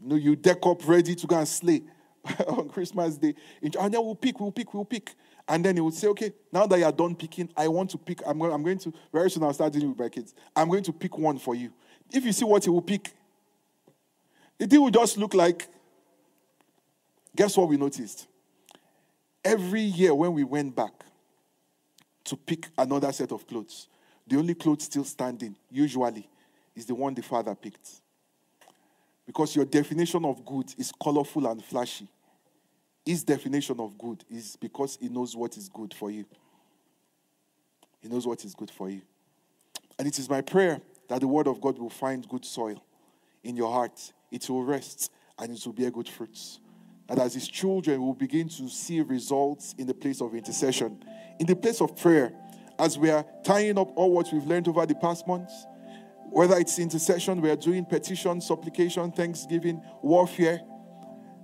You 0.00 0.08
know, 0.08 0.16
you 0.16 0.36
deck 0.36 0.64
up 0.66 0.86
ready 0.86 1.16
to 1.16 1.26
go 1.26 1.36
and 1.36 1.48
slay 1.48 1.82
on 2.46 2.68
Christmas 2.68 3.16
Day. 3.16 3.34
And 3.60 3.72
then 3.72 4.04
we'll 4.04 4.14
pick, 4.14 4.38
we'll 4.38 4.52
pick, 4.52 4.72
we'll 4.72 4.84
pick. 4.84 5.14
And 5.48 5.64
then 5.64 5.76
he 5.76 5.80
would 5.80 5.94
say, 5.94 6.06
okay, 6.08 6.32
now 6.52 6.66
that 6.66 6.78
you're 6.78 6.92
done 6.92 7.14
picking, 7.14 7.48
I 7.56 7.68
want 7.68 7.90
to 7.90 7.98
pick. 7.98 8.22
I'm 8.26 8.38
going, 8.38 8.52
I'm 8.52 8.62
going 8.62 8.78
to, 8.78 8.92
very 9.12 9.30
soon 9.30 9.42
I'll 9.42 9.52
start 9.52 9.72
dealing 9.72 9.90
with 9.90 9.98
my 9.98 10.08
kids. 10.08 10.34
I'm 10.54 10.68
going 10.68 10.84
to 10.84 10.92
pick 10.92 11.18
one 11.18 11.38
for 11.38 11.54
you. 11.54 11.72
If 12.10 12.24
you 12.24 12.32
see 12.32 12.44
what 12.44 12.64
he 12.64 12.70
will 12.70 12.82
pick, 12.82 13.10
it 14.58 14.72
will 14.72 14.90
just 14.90 15.16
look 15.16 15.34
like, 15.34 15.66
guess 17.34 17.56
what 17.56 17.68
we 17.68 17.76
noticed? 17.76 18.28
Every 19.44 19.82
year 19.82 20.14
when 20.14 20.32
we 20.32 20.44
went 20.44 20.76
back 20.76 20.92
to 22.24 22.36
pick 22.36 22.68
another 22.78 23.10
set 23.10 23.32
of 23.32 23.46
clothes, 23.46 23.88
the 24.26 24.38
only 24.38 24.54
clothes 24.54 24.84
still 24.84 25.04
standing, 25.04 25.56
usually, 25.70 26.28
is 26.76 26.86
the 26.86 26.94
one 26.94 27.14
the 27.14 27.22
father 27.22 27.54
picked. 27.54 28.00
Because 29.26 29.56
your 29.56 29.64
definition 29.64 30.24
of 30.24 30.44
good 30.44 30.72
is 30.78 30.92
colorful 31.02 31.46
and 31.46 31.64
flashy. 31.64 32.06
His 33.04 33.24
definition 33.24 33.80
of 33.80 33.98
good 33.98 34.24
is 34.30 34.56
because 34.56 34.96
he 35.00 35.08
knows 35.08 35.34
what 35.34 35.56
is 35.56 35.68
good 35.68 35.92
for 35.92 36.10
you. 36.10 36.24
He 38.00 38.08
knows 38.08 38.26
what 38.26 38.44
is 38.44 38.54
good 38.54 38.70
for 38.70 38.88
you. 38.90 39.02
And 39.98 40.06
it 40.06 40.18
is 40.18 40.28
my 40.28 40.40
prayer 40.40 40.80
that 41.08 41.20
the 41.20 41.28
word 41.28 41.46
of 41.46 41.60
God 41.60 41.78
will 41.78 41.90
find 41.90 42.28
good 42.28 42.44
soil 42.44 42.82
in 43.42 43.56
your 43.56 43.70
heart. 43.70 44.12
It 44.30 44.48
will 44.48 44.64
rest 44.64 45.10
and 45.38 45.56
it 45.56 45.64
will 45.66 45.72
bear 45.72 45.90
good 45.90 46.08
fruits. 46.08 46.60
And 47.08 47.18
as 47.18 47.34
his 47.34 47.48
children 47.48 48.00
will 48.00 48.14
begin 48.14 48.48
to 48.50 48.68
see 48.68 49.00
results 49.00 49.74
in 49.76 49.86
the 49.86 49.94
place 49.94 50.20
of 50.20 50.34
intercession, 50.34 51.04
in 51.38 51.46
the 51.46 51.56
place 51.56 51.80
of 51.80 51.96
prayer, 51.96 52.32
as 52.78 52.98
we 52.98 53.10
are 53.10 53.24
tying 53.44 53.78
up 53.78 53.92
all 53.96 54.12
what 54.12 54.32
we've 54.32 54.46
learned 54.46 54.68
over 54.68 54.86
the 54.86 54.94
past 54.94 55.26
months, 55.26 55.66
whether 56.30 56.56
it's 56.56 56.78
intercession, 56.78 57.40
we 57.42 57.50
are 57.50 57.56
doing 57.56 57.84
petition, 57.84 58.40
supplication, 58.40 59.12
thanksgiving, 59.12 59.82
warfare, 60.00 60.62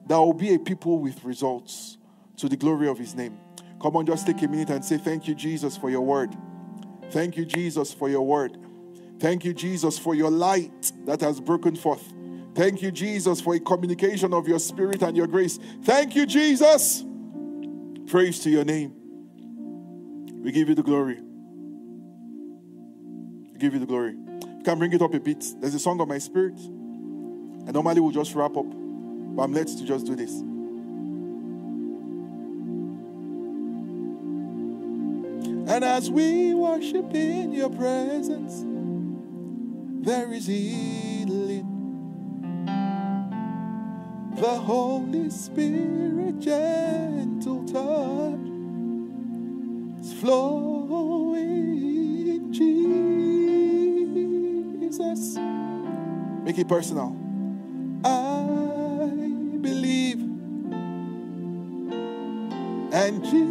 there 0.09 0.19
will 0.19 0.33
be 0.33 0.55
a 0.55 0.59
people 0.59 0.99
with 0.99 1.23
results 1.23 1.99
to 2.39 2.49
the 2.49 2.57
glory 2.57 2.89
of 2.89 2.99
his 2.99 3.15
name. 3.15 3.39
Come 3.81 3.97
on, 3.97 4.07
just 4.07 4.27
take 4.27 4.43
a 4.43 4.49
minute 4.49 4.71
and 4.71 4.85
say, 4.85 4.99
Thank 4.99 5.29
you, 5.29 5.35
Jesus, 5.35 5.77
for 5.77 5.91
your 5.91 6.01
word. 6.01 6.35
Thank 7.11 7.37
you, 7.37 7.45
Jesus, 7.45 7.93
for 7.93 8.09
your 8.09 8.27
word. 8.27 8.57
Thank 9.21 9.45
you, 9.45 9.53
Jesus, 9.53 9.99
for 9.99 10.15
your 10.15 10.31
light 10.31 10.93
that 11.05 11.21
has 11.21 11.41
broken 11.41 11.77
forth. 11.77 12.13
Thank 12.55 12.83
you, 12.83 12.91
Jesus, 12.91 13.41
for 13.41 13.55
a 13.55 13.61
communication 13.61 14.33
of 14.33 14.49
your 14.49 14.59
spirit 14.59 15.03
and 15.03 15.17
your 15.17 15.27
grace. 15.27 15.59
Thank 15.85 16.17
you, 16.17 16.27
Jesus. 16.27 17.05
Praise 18.07 18.41
to 18.41 18.51
your 18.51 18.65
name. 18.65 18.95
We 20.43 20.53
give 20.53 20.69
you 20.69 20.75
the 20.75 20.83
glory. 20.83 21.21
We 23.53 23.59
give 23.59 23.75
you 23.75 23.81
the 23.81 23.87
glory. 23.87 24.13
You 24.13 24.63
can 24.65 24.79
bring 24.79 24.93
it 24.93 25.03
up 25.03 25.13
a 25.15 25.21
bit. 25.21 25.45
There's 25.61 25.75
a 25.75 25.79
song 25.79 26.01
of 26.01 26.09
my 26.09 26.19
spirit. 26.19 26.59
And 26.59 27.73
normally 27.73 28.01
we'll 28.01 28.13
just 28.13 28.35
wrap 28.35 28.57
up. 28.57 28.88
But 29.35 29.43
I'm 29.43 29.53
led 29.53 29.69
to 29.69 29.85
just 29.85 30.07
do 30.07 30.17
this. 30.17 30.43
And 35.69 35.85
as 35.85 36.11
we 36.11 36.55
worship 36.55 37.15
in 37.15 37.53
your 37.53 37.69
presence, 37.69 38.65
there 40.05 40.33
is 40.33 40.47
healing. 40.47 41.67
The 44.35 44.49
Holy 44.49 45.29
Spirit, 45.29 46.41
gentle 46.41 47.65
touch, 47.65 48.41
is 50.01 50.13
flowing. 50.21 51.39
In 52.29 52.53
Jesus, 54.89 55.37
make 56.45 56.59
it 56.59 56.67
personal. 56.67 57.28
And 62.99 63.23
Jesus, 63.25 63.49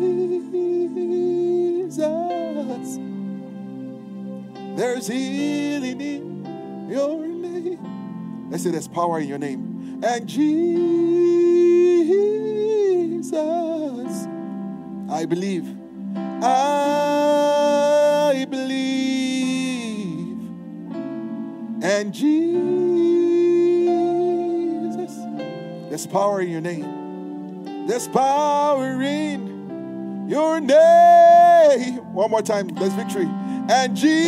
there's 4.76 5.08
healing 5.08 6.02
in 6.02 6.90
your 6.90 7.26
name. 7.26 8.50
Let's 8.52 8.64
say 8.64 8.72
there's 8.72 8.90
power 8.90 9.20
in 9.22 9.30
your 9.30 9.38
name. 9.38 10.04
And 10.04 10.28
Jesus, 10.28 10.68
I 15.10 15.26
believe. 15.26 15.66
I 16.44 17.26
believe. 18.50 19.88
And 21.82 22.14
Jesus, 22.14 22.36
there's 25.88 26.06
power 26.06 26.42
in 26.42 26.50
your 26.50 26.60
name. 26.60 27.08
There's 27.88 28.10
power 28.10 29.02
in 29.02 29.47
your 30.28 30.60
name. 30.60 31.98
One 32.14 32.32
more 32.32 32.42
time, 32.42 32.68
there's 32.68 32.94
victory. 32.94 33.28
And 33.70 33.96
Jesus. 33.96 34.28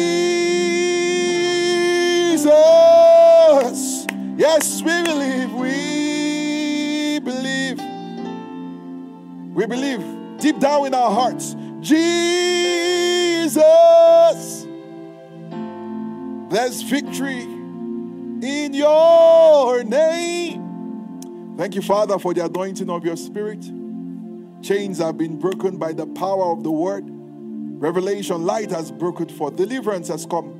Yes, 4.38 4.82
we 4.82 5.04
believe. 5.04 5.52
We 5.54 7.20
believe. 7.20 7.80
We 9.56 9.66
believe 9.66 10.04
deep 10.40 10.60
down 10.60 10.88
in 10.88 10.94
our 10.94 11.12
hearts. 11.12 11.56
Jesus. 11.82 13.56
There's 16.50 16.82
victory 16.82 17.44
in 18.42 18.74
your 18.74 19.84
name. 19.84 21.56
Thank 21.58 21.76
you, 21.76 21.82
Father, 21.82 22.18
for 22.18 22.34
the 22.34 22.46
anointing 22.46 22.90
of 22.90 23.04
your 23.04 23.18
spirit. 23.18 23.79
Chains 24.62 24.98
have 25.00 25.18
been 25.18 25.40
broken 25.40 25.78
by 25.78 25.94
the 25.94 26.06
power 26.08 26.52
of 26.52 26.64
the 26.64 26.72
word. 26.72 27.04
Revelation, 27.08 28.44
light 28.46 28.72
has 28.72 28.92
broken 28.92 29.30
forth. 29.30 29.56
Deliverance 29.56 30.10
has 30.10 30.26
come. 30.26 30.54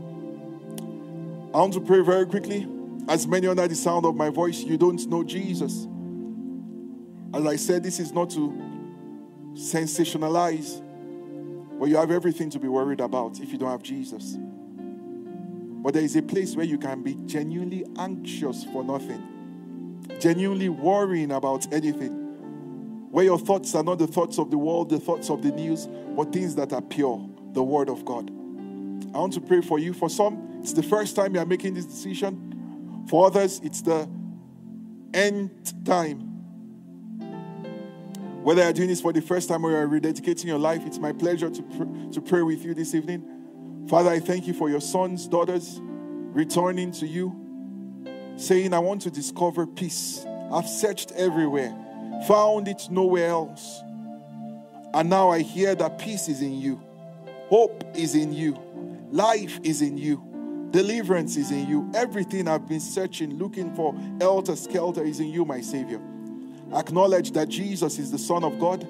I 1.54 1.58
want 1.58 1.74
to 1.74 1.82
pray 1.82 2.02
very 2.02 2.26
quickly. 2.26 2.68
As 3.08 3.28
many 3.28 3.48
under 3.48 3.68
the 3.68 3.76
sound 3.76 4.06
of 4.06 4.16
my 4.16 4.30
voice, 4.30 4.62
you 4.62 4.78
don't 4.78 5.06
know 5.08 5.24
Jesus. 5.24 5.88
As 7.34 7.46
I 7.46 7.56
said, 7.58 7.84
this 7.84 8.00
is 8.00 8.14
not 8.14 8.30
to 8.32 8.54
sensationalize, 9.54 10.82
but 11.80 11.90
you 11.90 11.98
have 11.98 12.12
everything 12.12 12.50
to 12.52 12.60
be 12.60 12.68
worried 12.68 13.02
about 13.02 13.40
if 13.40 13.52
you 13.52 13.58
don't 13.58 13.72
have 13.72 13.84
Jesus. 13.84 14.38
But 15.82 15.94
there 15.94 16.04
is 16.04 16.16
a 16.16 16.22
place 16.22 16.56
where 16.56 16.66
you 16.66 16.78
can 16.78 17.02
be 17.04 17.16
genuinely 17.26 17.86
anxious 17.98 18.64
for 18.66 18.84
nothing. 18.84 19.24
genuinely 20.20 20.70
worrying 20.70 21.32
about 21.32 21.72
anything. 21.74 22.29
Where 23.12 23.26
your 23.26 23.40
thoughts 23.40 23.74
are 23.76 23.84
not 23.84 24.00
the 24.00 24.08
thoughts 24.08 24.38
of 24.38 24.52
the 24.52 24.58
world, 24.58 24.90
the 24.90 25.00
thoughts 25.00 25.30
of 25.30 25.42
the 25.42 25.52
news, 25.52 25.88
but 26.16 26.32
things 26.32 26.56
that 26.56 26.74
are 26.74 26.82
pure, 26.82 27.28
the 27.54 27.64
Word 27.64 27.90
of 27.90 28.06
God. 28.06 28.30
I 29.14 29.18
want 29.18 29.34
to 29.34 29.42
pray 29.42 29.62
for 29.62 29.80
you. 29.80 29.94
For 29.94 30.10
some, 30.10 30.60
it's 30.62 30.74
the 30.74 30.84
first 30.84 31.16
time 31.16 31.34
you 31.34 31.42
are 31.42 31.46
making 31.46 31.74
this 31.74 31.86
decision. 31.86 33.06
For 33.10 33.26
others, 33.26 33.60
it's 33.64 33.82
the 33.82 34.08
end 35.14 35.74
time. 35.86 36.20
Whether 38.44 38.64
you're 38.64 38.74
doing 38.74 38.90
this 38.90 39.02
for 39.02 39.12
the 39.12 39.22
first 39.22 39.50
time 39.50 39.66
or 39.66 39.72
you're 39.72 39.88
rededicating 39.88 40.46
your 40.46 40.60
life, 40.60 40.84
it's 40.86 41.00
my 41.00 41.12
pleasure 41.12 41.50
to, 41.50 41.62
pr- 41.62 42.14
to 42.14 42.22
pray 42.22 42.42
with 42.42 42.64
you 42.64 42.74
this 42.74 42.94
evening. 42.94 43.86
Father, 43.90 44.12
I 44.12 44.20
thank 44.20 44.48
you 44.48 44.54
for 44.54 44.70
your 44.70 44.82
sons, 44.82 45.28
daughters 45.28 45.80
returning 45.82 46.92
to 46.94 47.08
you, 47.08 47.36
saying, 48.38 48.74
I 48.74 48.80
want 48.80 49.02
to 49.02 49.12
discover 49.12 49.66
peace. 49.66 50.26
I've 50.52 50.70
searched 50.70 51.12
everywhere, 51.14 51.76
found 52.28 52.68
it 52.68 52.88
nowhere 52.90 53.30
else. 53.30 53.82
And 54.94 55.10
now 55.10 55.30
I 55.30 55.42
hear 55.42 55.76
that 55.76 56.00
peace 56.00 56.28
is 56.28 56.42
in 56.42 56.60
you, 56.60 56.82
hope 57.48 57.84
is 57.96 58.16
in 58.16 58.34
you, 58.34 58.58
life 59.12 59.60
is 59.64 59.82
in 59.82 59.98
you. 59.98 60.26
Deliverance 60.72 61.36
is 61.36 61.50
in 61.50 61.68
you. 61.68 61.90
Everything 61.96 62.48
I've 62.48 62.68
been 62.68 62.80
searching, 62.80 63.40
looking 63.40 63.74
for, 63.74 63.94
elter 64.20 64.56
skelter, 64.56 65.04
is 65.04 65.20
in 65.20 65.30
you, 65.30 65.44
my 65.44 65.62
Savior. 65.62 66.00
Acknowledge 66.74 67.32
that 67.32 67.50
Jesus 67.50 67.98
is 67.98 68.12
the 68.12 68.20
Son 68.20 68.44
of 68.44 68.60
God. 68.60 68.88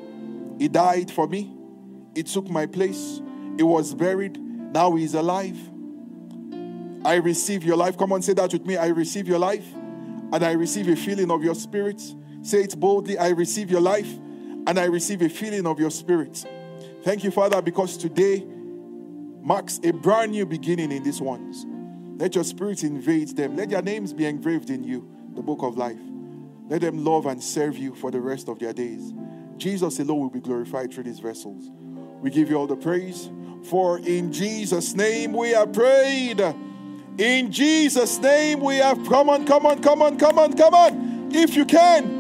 He 0.58 0.68
died 0.68 1.10
for 1.10 1.26
me. 1.26 1.56
He 2.14 2.24
took 2.24 2.50
my 2.50 2.66
place. 2.66 3.22
He 3.56 3.64
was 3.64 3.94
buried. 3.94 4.38
Now 4.38 4.94
he 4.96 5.06
is 5.06 5.14
alive. 5.14 5.58
I 7.06 7.16
receive 7.16 7.64
your 7.64 7.78
life. 7.78 7.98
Come 7.98 8.12
on, 8.12 8.22
say 8.22 8.34
that 8.34 8.52
with 8.52 8.66
me. 8.66 8.76
I 8.76 8.88
receive 8.88 9.28
your 9.28 9.40
life. 9.40 9.66
And 10.34 10.44
I 10.44 10.52
receive 10.52 10.90
a 10.90 10.98
feeling 10.98 11.32
of 11.32 11.44
your 11.44 11.56
spirit. 11.56 12.02
Say 12.42 12.64
it 12.64 12.80
boldly. 12.80 13.18
I 13.18 13.30
receive 13.30 13.70
your 13.70 13.82
life. 13.82 14.12
And 14.68 14.78
I 14.78 14.86
receive 14.86 15.22
a 15.22 15.30
feeling 15.30 15.66
of 15.66 15.80
your 15.80 15.90
spirit. 15.90 16.46
Thank 17.04 17.24
you, 17.24 17.32
Father, 17.32 17.62
because 17.62 17.98
today 17.98 18.46
marks 19.42 19.80
a 19.84 19.92
brand 19.92 20.32
new 20.32 20.46
beginning 20.46 20.92
in 20.92 21.02
these 21.04 21.22
ones. 21.22 21.66
Let 22.22 22.36
your 22.36 22.44
spirit 22.44 22.84
invade 22.84 23.30
them. 23.38 23.56
Let 23.56 23.70
their 23.70 23.82
names 23.82 24.14
be 24.14 24.26
engraved 24.26 24.70
in 24.70 24.84
you, 24.84 25.10
the 25.34 25.42
book 25.42 25.64
of 25.64 25.78
life. 25.78 26.00
Let 26.68 26.82
them 26.82 27.04
love 27.04 27.26
and 27.26 27.42
serve 27.42 27.78
you 27.78 27.96
for 27.96 28.12
the 28.12 28.20
rest 28.20 28.50
of 28.50 28.60
their 28.60 28.74
days. 28.74 29.14
Jesus 29.58 30.00
alone 30.00 30.20
will 30.20 30.30
be 30.30 30.42
glorified 30.42 30.94
through 30.94 31.06
these 31.06 31.20
vessels. 31.20 31.72
We 32.22 32.30
give 32.30 32.50
you 32.50 32.58
all 32.58 32.68
the 32.68 32.76
praise, 32.76 33.30
for 33.64 34.00
in 34.00 34.32
Jesus' 34.32 34.94
name 34.94 35.34
we 35.34 35.56
are 35.56 35.68
prayed. 35.68 36.42
In 37.18 37.52
Jesus' 37.52 38.20
name 38.20 38.60
we 38.60 38.76
have 38.76 38.98
come 39.08 39.30
on, 39.30 39.46
come 39.46 39.66
on, 39.66 39.82
come 39.82 40.02
on, 40.02 40.20
come 40.20 40.38
on, 40.38 40.54
come 40.56 40.74
on. 40.74 41.30
If 41.34 41.56
you 41.56 41.66
can, 41.66 42.19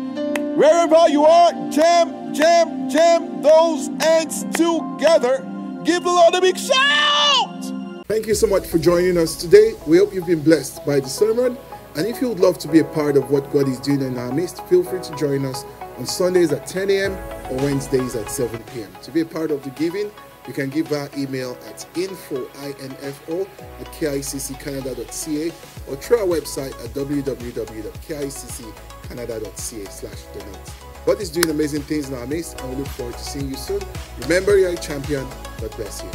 wherever 0.55 1.09
you 1.09 1.25
are, 1.25 1.51
jam, 1.69 2.33
jam, 2.33 2.89
jam 2.89 3.41
those 3.41 3.87
hands 4.01 4.43
together. 4.55 5.39
Give 5.83 6.03
the 6.03 6.09
Lord 6.09 6.35
a 6.35 6.41
big 6.41 6.57
shout! 6.57 8.05
Thank 8.07 8.27
you 8.27 8.35
so 8.35 8.47
much 8.47 8.67
for 8.67 8.77
joining 8.77 9.17
us 9.17 9.35
today. 9.35 9.73
We 9.87 9.97
hope 9.97 10.13
you've 10.13 10.27
been 10.27 10.41
blessed 10.41 10.85
by 10.85 10.99
the 10.99 11.07
sermon. 11.07 11.57
And 11.95 12.07
if 12.07 12.21
you 12.21 12.29
would 12.29 12.39
love 12.39 12.57
to 12.59 12.67
be 12.67 12.79
a 12.79 12.83
part 12.83 13.17
of 13.17 13.29
what 13.31 13.51
God 13.51 13.67
is 13.67 13.79
doing 13.79 14.01
in 14.01 14.17
our 14.17 14.31
midst, 14.31 14.65
feel 14.67 14.83
free 14.83 15.01
to 15.01 15.15
join 15.15 15.45
us 15.45 15.63
on 15.97 16.05
Sundays 16.05 16.51
at 16.51 16.65
10 16.65 16.89
a.m. 16.89 17.13
or 17.51 17.57
Wednesdays 17.57 18.15
at 18.15 18.29
7 18.29 18.61
p.m. 18.73 18.91
To 19.03 19.11
be 19.11 19.21
a 19.21 19.25
part 19.25 19.51
of 19.51 19.63
the 19.63 19.69
giving, 19.71 20.11
you 20.47 20.53
can 20.53 20.69
give 20.69 20.91
our 20.91 21.09
email 21.17 21.57
at 21.67 21.85
info, 21.95 22.47
I-N-F-O, 22.61 23.41
at 23.41 23.87
kicccanada.ca 23.87 25.51
or 25.87 25.95
through 25.95 26.17
our 26.17 26.25
website 26.25 26.71
at 26.83 26.93
www.kicccanada.ca 26.93 28.88
canada.ca 29.09 29.85
slash 29.85 30.21
donate. 30.33 30.71
Bot 31.05 31.19
doing 31.33 31.49
amazing 31.49 31.81
things 31.81 32.07
in 32.09 32.15
our 32.15 32.27
midst, 32.27 32.59
and 32.61 32.69
we 32.69 32.75
look 32.77 32.87
forward 32.89 33.15
to 33.15 33.23
seeing 33.23 33.49
you 33.49 33.55
soon. 33.55 33.81
Remember, 34.21 34.57
you're 34.57 34.69
a 34.69 34.77
champion. 34.77 35.27
God 35.59 35.75
bless 35.75 36.03
you. 36.03 36.09